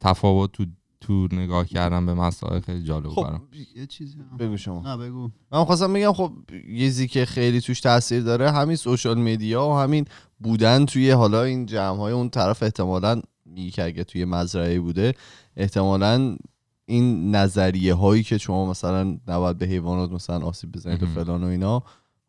تفاوت 0.00 0.52
تو 0.52 0.64
تو 1.00 1.28
نگاه 1.32 1.66
کردم 1.66 2.06
به 2.06 2.14
مسائل 2.14 2.60
خیلی 2.60 2.82
جالب 2.82 3.04
بود 3.04 3.14
خب 3.14 3.22
برام. 3.22 3.42
یه 3.76 3.86
چیزی 3.86 4.18
هم. 4.30 4.36
بگو 4.36 4.56
شما. 4.56 4.80
نه 4.80 4.96
بگو. 4.96 5.30
من 5.52 5.64
خواستم 5.64 5.92
بگم 5.92 6.12
خب 6.12 6.32
یه 6.68 7.06
که 7.06 7.24
خیلی 7.24 7.60
توش 7.60 7.80
تاثیر 7.80 8.22
داره. 8.22 8.50
همین 8.50 8.76
سوشال 8.76 9.18
مدیا 9.18 9.68
و 9.68 9.78
همین 9.78 10.04
بودن 10.38 10.86
توی 10.86 11.10
حالا 11.10 11.42
این 11.42 11.66
جمع 11.66 11.96
های 11.96 12.12
اون 12.12 12.28
طرف 12.28 12.62
احتمالا 12.62 13.22
میگی 13.46 13.70
که 13.70 13.84
اگه 13.84 14.04
توی 14.04 14.24
مزرعه 14.24 14.80
بوده 14.80 15.14
احتمالا 15.56 16.36
این 16.86 17.34
نظریه 17.34 17.94
هایی 17.94 18.22
که 18.22 18.38
شما 18.38 18.70
مثلا 18.70 19.18
نباید 19.28 19.58
به 19.58 19.66
حیوانات 19.66 20.10
مثلا 20.10 20.46
آسیب 20.46 20.72
بزنید 20.72 21.02
و. 21.02 21.06
فلان 21.06 21.44
و 21.44 21.46
اینا 21.46 21.82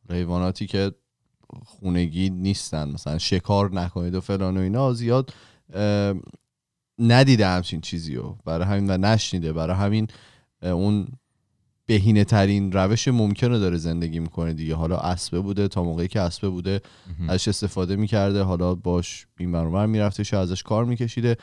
حیواناتی 0.10 0.68
که 0.68 0.92
خونگی 1.66 2.30
نیستن 2.30 2.90
مثلا 2.90 3.18
شکار 3.18 3.74
نکنید 3.74 4.16
و 4.16 4.22
فلان 4.22 4.58
و 4.58 4.60
اینا 4.60 4.94
زیاد 4.94 5.34
ندیده 7.00 7.48
همچین 7.48 7.82
چیزی 7.82 8.16
رو 8.16 8.38
برای 8.46 8.68
همین 8.68 8.90
و 8.90 8.98
نشنیده 8.98 9.54
برای 9.54 9.76
همین 9.76 10.08
اون 10.62 11.08
بهینه 11.88 12.24
ترین 12.24 12.72
روش 12.72 13.08
ممکنه 13.08 13.60
داره 13.60 13.78
زندگی 13.78 14.20
می‌کنه 14.20 14.54
دیگه. 14.54 14.76
حالا 14.76 14.98
اسبه 14.98 15.40
بوده 15.40 15.68
تا 15.68 15.84
موقعی 15.84 16.08
که 16.08 16.22
اسبه 16.22 16.50
بوده. 16.50 16.82
ازش 17.28 17.48
استفاده 17.48 17.96
می‌کرده. 17.96 18.42
حالا 18.44 18.76
باش 18.76 19.28
این 19.40 19.52
برابر 19.52 19.86
می‌رفته 19.86 20.24
شه 20.24 20.38
ازش 20.38 20.64
کار 20.64 20.86
میکشیده. 20.86 21.38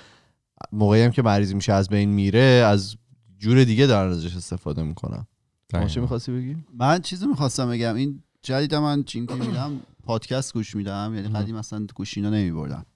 موقعی 0.73 1.03
هم 1.03 1.11
که 1.11 1.23
مریض 1.23 1.55
میشه 1.55 1.73
از 1.73 1.89
بین 1.89 2.09
میره 2.09 2.39
از 2.41 2.97
جور 3.39 3.65
دیگه 3.65 3.87
دارن 3.87 4.13
ازش 4.13 4.37
استفاده 4.37 4.83
می‌کنن. 4.83 5.27
چه 5.73 5.79
دقیقاً. 5.79 6.01
می‌خواستی 6.01 6.33
بگی؟ 6.33 6.57
من 6.79 6.99
چیزی 7.01 7.27
می‌خواستم 7.27 7.71
بگم. 7.71 7.95
این 7.95 8.23
جدید 8.43 8.75
من 8.75 9.03
چیم 9.03 9.27
که 9.27 9.35
میدم 9.35 9.81
پادکست 10.03 10.55
گوش 10.55 10.77
میدم. 10.77 11.13
یعنی. 11.15 11.29
قدیم 11.29 11.57
اصلا 11.57 11.87
گوشینا 11.95 12.31
نمیبردم 12.31 12.87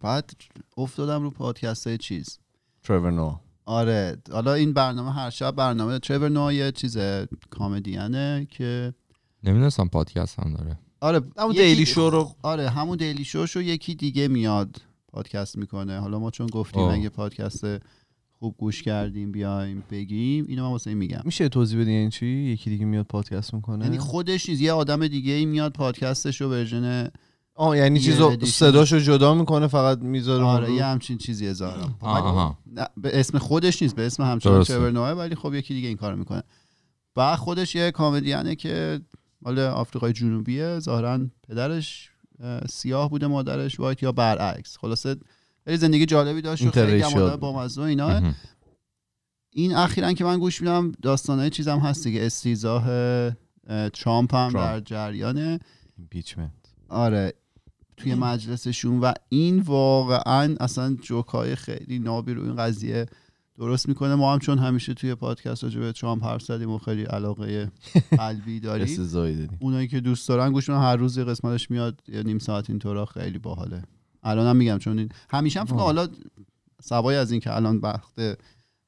بعد 0.00 0.30
افتادم 0.76 1.22
رو 1.22 1.30
پادکست 1.30 1.86
های 1.86 1.98
چیز. 1.98 2.38
ترور 2.82 3.10
نو 3.10 3.36
آره. 3.66 4.16
حالا 4.32 4.54
این 4.54 4.72
برنامه 4.72 5.12
هر 5.12 5.30
شب 5.30 5.50
برنامه 5.50 5.98
ترور 5.98 6.28
نو 6.28 6.52
یه 6.52 6.72
چیز 6.72 6.98
comedian 7.50 8.35
ه 8.35 8.46
که 8.50 8.94
نمی‌دونستم 9.44 9.88
پادکست 9.88 10.40
هم 10.40 10.54
داره. 10.54 10.78
آره 11.00 11.20
همون 11.38 11.52
Daily 11.52 11.86
Show 11.86 12.10
رو 12.10 12.30
آره 12.42 12.68
همون 12.68 12.96
Daily 12.96 13.24
Show 13.24 13.46
شو 13.46 13.62
یکی 13.62 13.94
دیگه 13.94 14.28
میاد 14.28 14.76
پادکست 15.08 15.58
می‌کنه. 15.58 16.00
حالا 16.00 16.18
ما 16.18 16.30
چون 16.30 16.46
گفتیم 16.46 16.82
آه. 16.82 16.94
اگه 16.94 17.08
پادکست 17.08 17.64
خوب 18.38 18.54
گوش 18.58 18.82
کردیم 18.82 19.32
بیایم 19.32 19.84
بگیم 19.90 20.44
اینو 20.48 20.64
من 20.64 20.70
واسه 20.70 20.90
این 20.90 20.98
میگم. 20.98 21.20
میشه 21.24 21.48
توضیح 21.48 21.80
بدی 21.80 21.90
این 21.90 22.10
چی؟ 22.10 22.26
یکی 22.26 22.70
دیگه 22.70 22.84
میاد 22.84 23.06
پادکست 23.06 23.54
می‌کنه؟ 23.54 23.84
یعنی 23.84 23.98
خودش 23.98 24.48
نیست 24.48 24.62
یه 24.62 24.72
آدم 24.72 25.08
دیگه 25.08 25.32
ای 25.32 25.44
میاد 25.44 25.72
پادکستش 25.72 26.40
رو 26.40 26.50
version 26.50 27.10
آه 27.56 27.76
یعنی 27.76 28.00
چیزو. 28.00 28.36
صداشو 28.44 28.98
جدا 28.98 29.34
می‌کنه 29.34 29.66
فقط 29.66 29.98
می‌ذاره 29.98 30.44
آره 30.44 30.72
یه. 30.72 30.84
همچین 30.84 31.18
چیزی 31.18 31.54
نه 32.66 32.88
به 32.96 33.20
اسم 33.20 33.38
خودش 33.38 33.82
نیست 33.82 33.96
به 33.96 34.06
اسم 34.06 34.22
همچنان 34.22 34.56
درسته. 34.56 34.74
ترور 34.74 35.14
ولی 35.14 35.34
خب 35.34 35.54
یکی 35.54 35.74
دیگه 35.74 35.88
این 35.88 35.96
کارو 35.96 36.16
می‌کنه. 36.16 36.42
و 37.16 37.36
خودش 37.36 37.74
یه 37.74 37.90
کامدیانه 37.90 38.54
که 38.54 39.00
مال 39.42 39.58
آفریقای 39.58 40.12
جنوبیه 40.12 40.78
ظاهرا 40.78 41.20
پدرش 41.48 42.10
اه، 42.40 42.60
سیاه 42.66 43.10
بوده 43.10 43.26
مادرش 43.26 43.80
وایت 43.80 44.02
یا 44.02 44.12
برعکس. 44.12 44.78
خلاصه 44.78 45.16
خیلی 45.64 45.76
زندگی 45.76 46.06
جالبی 46.06 46.42
داشت 46.42 46.66
و 46.66 46.70
خیلی 46.70 47.02
با 47.36 47.58
مزه 47.58 47.82
اینا. 47.82 48.32
این 49.50 49.74
اخیرا 49.74 50.12
که 50.12 50.24
من 50.24 50.38
گوش 50.38 50.60
میدم 50.60 50.92
داستانه 51.02 51.50
چیزم 51.50 51.78
هست 51.78 52.04
دیگه. 52.04 52.26
استیزاه 52.26 52.88
اه، 52.88 53.88
ترامپ 53.88 54.34
هم. 54.34 54.52
در 54.52 54.80
جریانه. 54.80 55.58
آره. 56.88 57.34
توی 57.96 58.14
مجلسشون 58.14 59.00
و 59.00 59.12
این 59.28 59.60
واقعا 59.60 60.54
اصلا 60.60 60.96
جوکای 61.02 61.54
خیلی 61.54 61.98
نابی 61.98 62.34
رو 62.34 62.42
این 62.42 62.56
قضیه 62.56 63.06
درست 63.58 63.88
می‌کنه. 63.88 64.14
ما 64.14 64.32
هم 64.32 64.38
چون 64.38 64.58
همیشه 64.58 64.94
توی 64.94 65.14
پادکست 65.14 65.64
راجع 65.64 65.80
به 65.80 65.92
ترامپ 65.92 66.24
حرف 66.24 66.42
زدیم 66.42 66.70
و 66.70 66.78
خیلی 66.78 67.02
علاقه 67.02 67.70
قلبی 68.18 68.60
داریم 68.60 68.86
اونایی 69.60 69.88
که 69.88 70.00
دوست 70.00 70.28
دارن 70.28 70.52
گوش 70.52 70.70
هر 70.70 70.96
روز 70.96 71.16
یه 71.16 71.24
قسمتش 71.24 71.70
میاد 71.70 72.02
یه 72.08 72.22
نیم 72.22 72.38
ساعت 72.38 72.70
اینطورا 72.70 73.04
خیلی 73.04 73.38
باحاله. 73.38 73.82
الانم 74.22 74.56
میگم 74.56 74.78
چون 74.78 74.98
این 74.98 75.08
همیشه 75.30 75.60
هم. 75.60 75.66
حالا 75.66 76.08
سوای 76.82 77.16
از 77.16 77.30
این 77.30 77.40
که 77.40 77.56
الان 77.56 77.76
وقت 77.76 78.38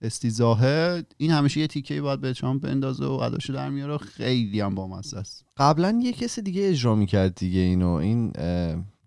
استیزاهه 0.02 1.04
این 1.16 1.30
همیشه 1.30 1.60
یه 1.60 1.66
تیکه 1.66 2.00
باید 2.00 2.20
به 2.20 2.32
ترامپ 2.32 2.62
بندازه 2.62 3.04
و 3.04 3.12
اداشو 3.12 3.52
در 3.52 3.70
میاره. 3.70 3.98
خیلی 3.98 4.60
هم 4.60 4.74
بامزه 4.74 5.18
است. 5.18 5.44
قبلا 5.56 6.00
یه 6.02 6.12
کسی 6.12 6.42
دیگه 6.42 6.68
اجرا 6.68 6.94
می‌کرد 6.94 7.34
دیگه 7.34 7.60
اینو. 7.60 7.88
این 7.88 8.32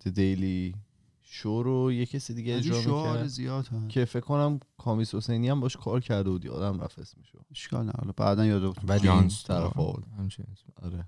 دیلی 0.10 0.76
شو 1.24 1.64
رو 1.64 1.92
یه 1.92 2.06
کسی 2.06 2.34
دیگه 2.34 2.56
اجرا 2.56 2.78
می‌کرد 2.78 3.28
زیاد 3.28 3.68
هست. 3.68 3.90
که 3.90 4.06
فکر 4.06 4.20
کنم 4.24 4.60
کامیس 4.78 5.16
حسینی 5.16 5.50
هم 5.50 5.60
باش 5.60 5.78
کار 5.78 6.00
کرده 6.02 6.30
بود 6.30 6.46
یادم 6.46 6.82
رفت 6.82 7.00
اسمشو. 7.00 7.40
اشکال 7.52 7.86
نه 7.86 7.92
حالا 8.00 8.12
بعدا 8.18 8.46
یاد 8.46 8.76
ولی 8.88 9.10
این 9.10 9.28
طرف 9.28 9.80
آورد. 9.80 10.04
آره. 10.82 11.08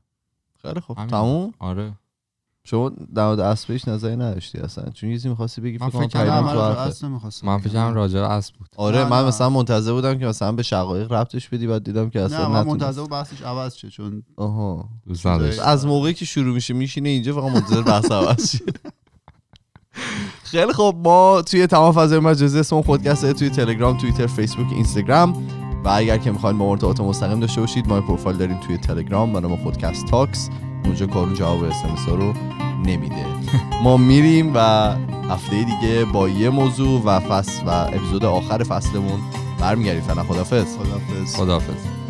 خیلی 0.61 0.79
خب. 0.79 0.93
تموم؟ 0.93 1.53
آره. 1.59 1.93
شما 2.65 2.89
در 3.15 3.25
مورد 3.25 3.39
اسبش 3.39 3.87
نظری 3.87 4.15
نداشتی 4.15 4.57
اصلا 4.57 4.83
چون 4.93 5.09
یه 5.09 5.15
چیزی 5.15 5.29
می‌خواستی 5.29 5.61
بگی 5.61 5.77
من 5.77 5.89
فکر 5.89 5.97
کنم 5.97 6.07
پیام 6.07 6.45
من 6.45 6.53
تو. 6.53 6.59
اصلا 6.59 7.09
نمی‌خواستم 7.09 7.47
من. 7.47 7.57
فکرم 7.57 7.93
راجع 7.93 8.19
به 8.19 8.31
اسب 8.31 8.55
بود 8.55 8.67
آره 8.77 8.97
نه، 8.97 9.09
من 9.09 9.21
نه. 9.21 9.27
مثلا 9.27 9.49
منتظر 9.49 9.91
بودم 9.91 10.19
که 10.19 10.25
مثلا 10.25 10.51
به 10.51 10.63
شقایق 10.63 11.11
ربطش 11.11 11.49
بدی 11.49 11.67
بعد 11.67 11.83
دیدم 11.83 12.09
که 12.09 12.21
اصلا 12.21 12.47
نه 12.47 12.47
من. 12.47 12.63
منتظر 12.63 13.01
بود 13.01 13.09
بحثش 13.09 13.41
عوض 13.41 13.75
شه 13.75 13.89
چون 13.89 14.23
آها 14.37 14.89
دوست 15.07 15.27
نداشت 15.27 15.59
از 15.59 15.85
موقعی 15.85 16.13
که 16.13 16.25
شروع 16.25 16.53
میشه 16.53 16.73
میشینه 16.73 17.09
اینجا 17.09 17.33
فقط 17.33 17.51
منتظر 17.55 17.81
بحث 17.81 18.11
عوض 18.11 18.51
شه. 18.51 18.59
خیلی 20.43 20.73
خب 20.73 20.95
ما 21.03 21.41
توی 21.41 21.67
تمام 21.67 21.91
فضای 21.91 22.19
مجازی 22.19 22.59
اسم 22.59 22.75
اون 22.75 22.85
پادکست 22.85 23.31
توی 23.33 23.49
تلگرام 23.49 23.97
توییتر 23.97 24.27
فیسبوک 24.27 24.67
اینستاگرام 24.71 25.47
و 25.85 25.89
اگر 25.89 26.17
که 26.17 26.31
می‌خواین 26.31 26.57
با 26.57 26.65
ما 26.65 26.71
ارتباط 26.71 26.99
مستقیم 26.99 27.39
داشته 27.39 27.61
باشید 27.61 27.87
ما 27.87 28.01
پروفایل 28.01 28.37
داریم 28.37 28.59
توی 28.59 28.77
تلگرام 28.77 29.33
به 29.33 29.39
نام 29.39 29.57
پادکست 29.57 30.05
تاکس 30.05 30.49
اونجا 30.85 31.07
کارون 31.07 31.33
جواب 31.33 31.63
اس 31.63 32.07
رو 32.07 32.33
نمیده. 32.85 33.25
ما 33.83 33.97
میریم 33.97 34.51
و 34.55 34.59
هفته 35.29 35.63
دیگه 35.63 36.05
با 36.05 36.29
یه 36.29 36.49
موضوع 36.49 37.01
و 37.05 37.19
فصل 37.19 37.63
و 37.65 37.69
اپیزود 37.69 38.25
آخر 38.25 38.63
فصلمون 38.63 39.19
برمیگردیم. 39.59 40.01
فعلا 40.01 40.23
خدافظ 40.23 40.77
خدافظ 40.77 41.35
خداحافظ. 41.35 42.02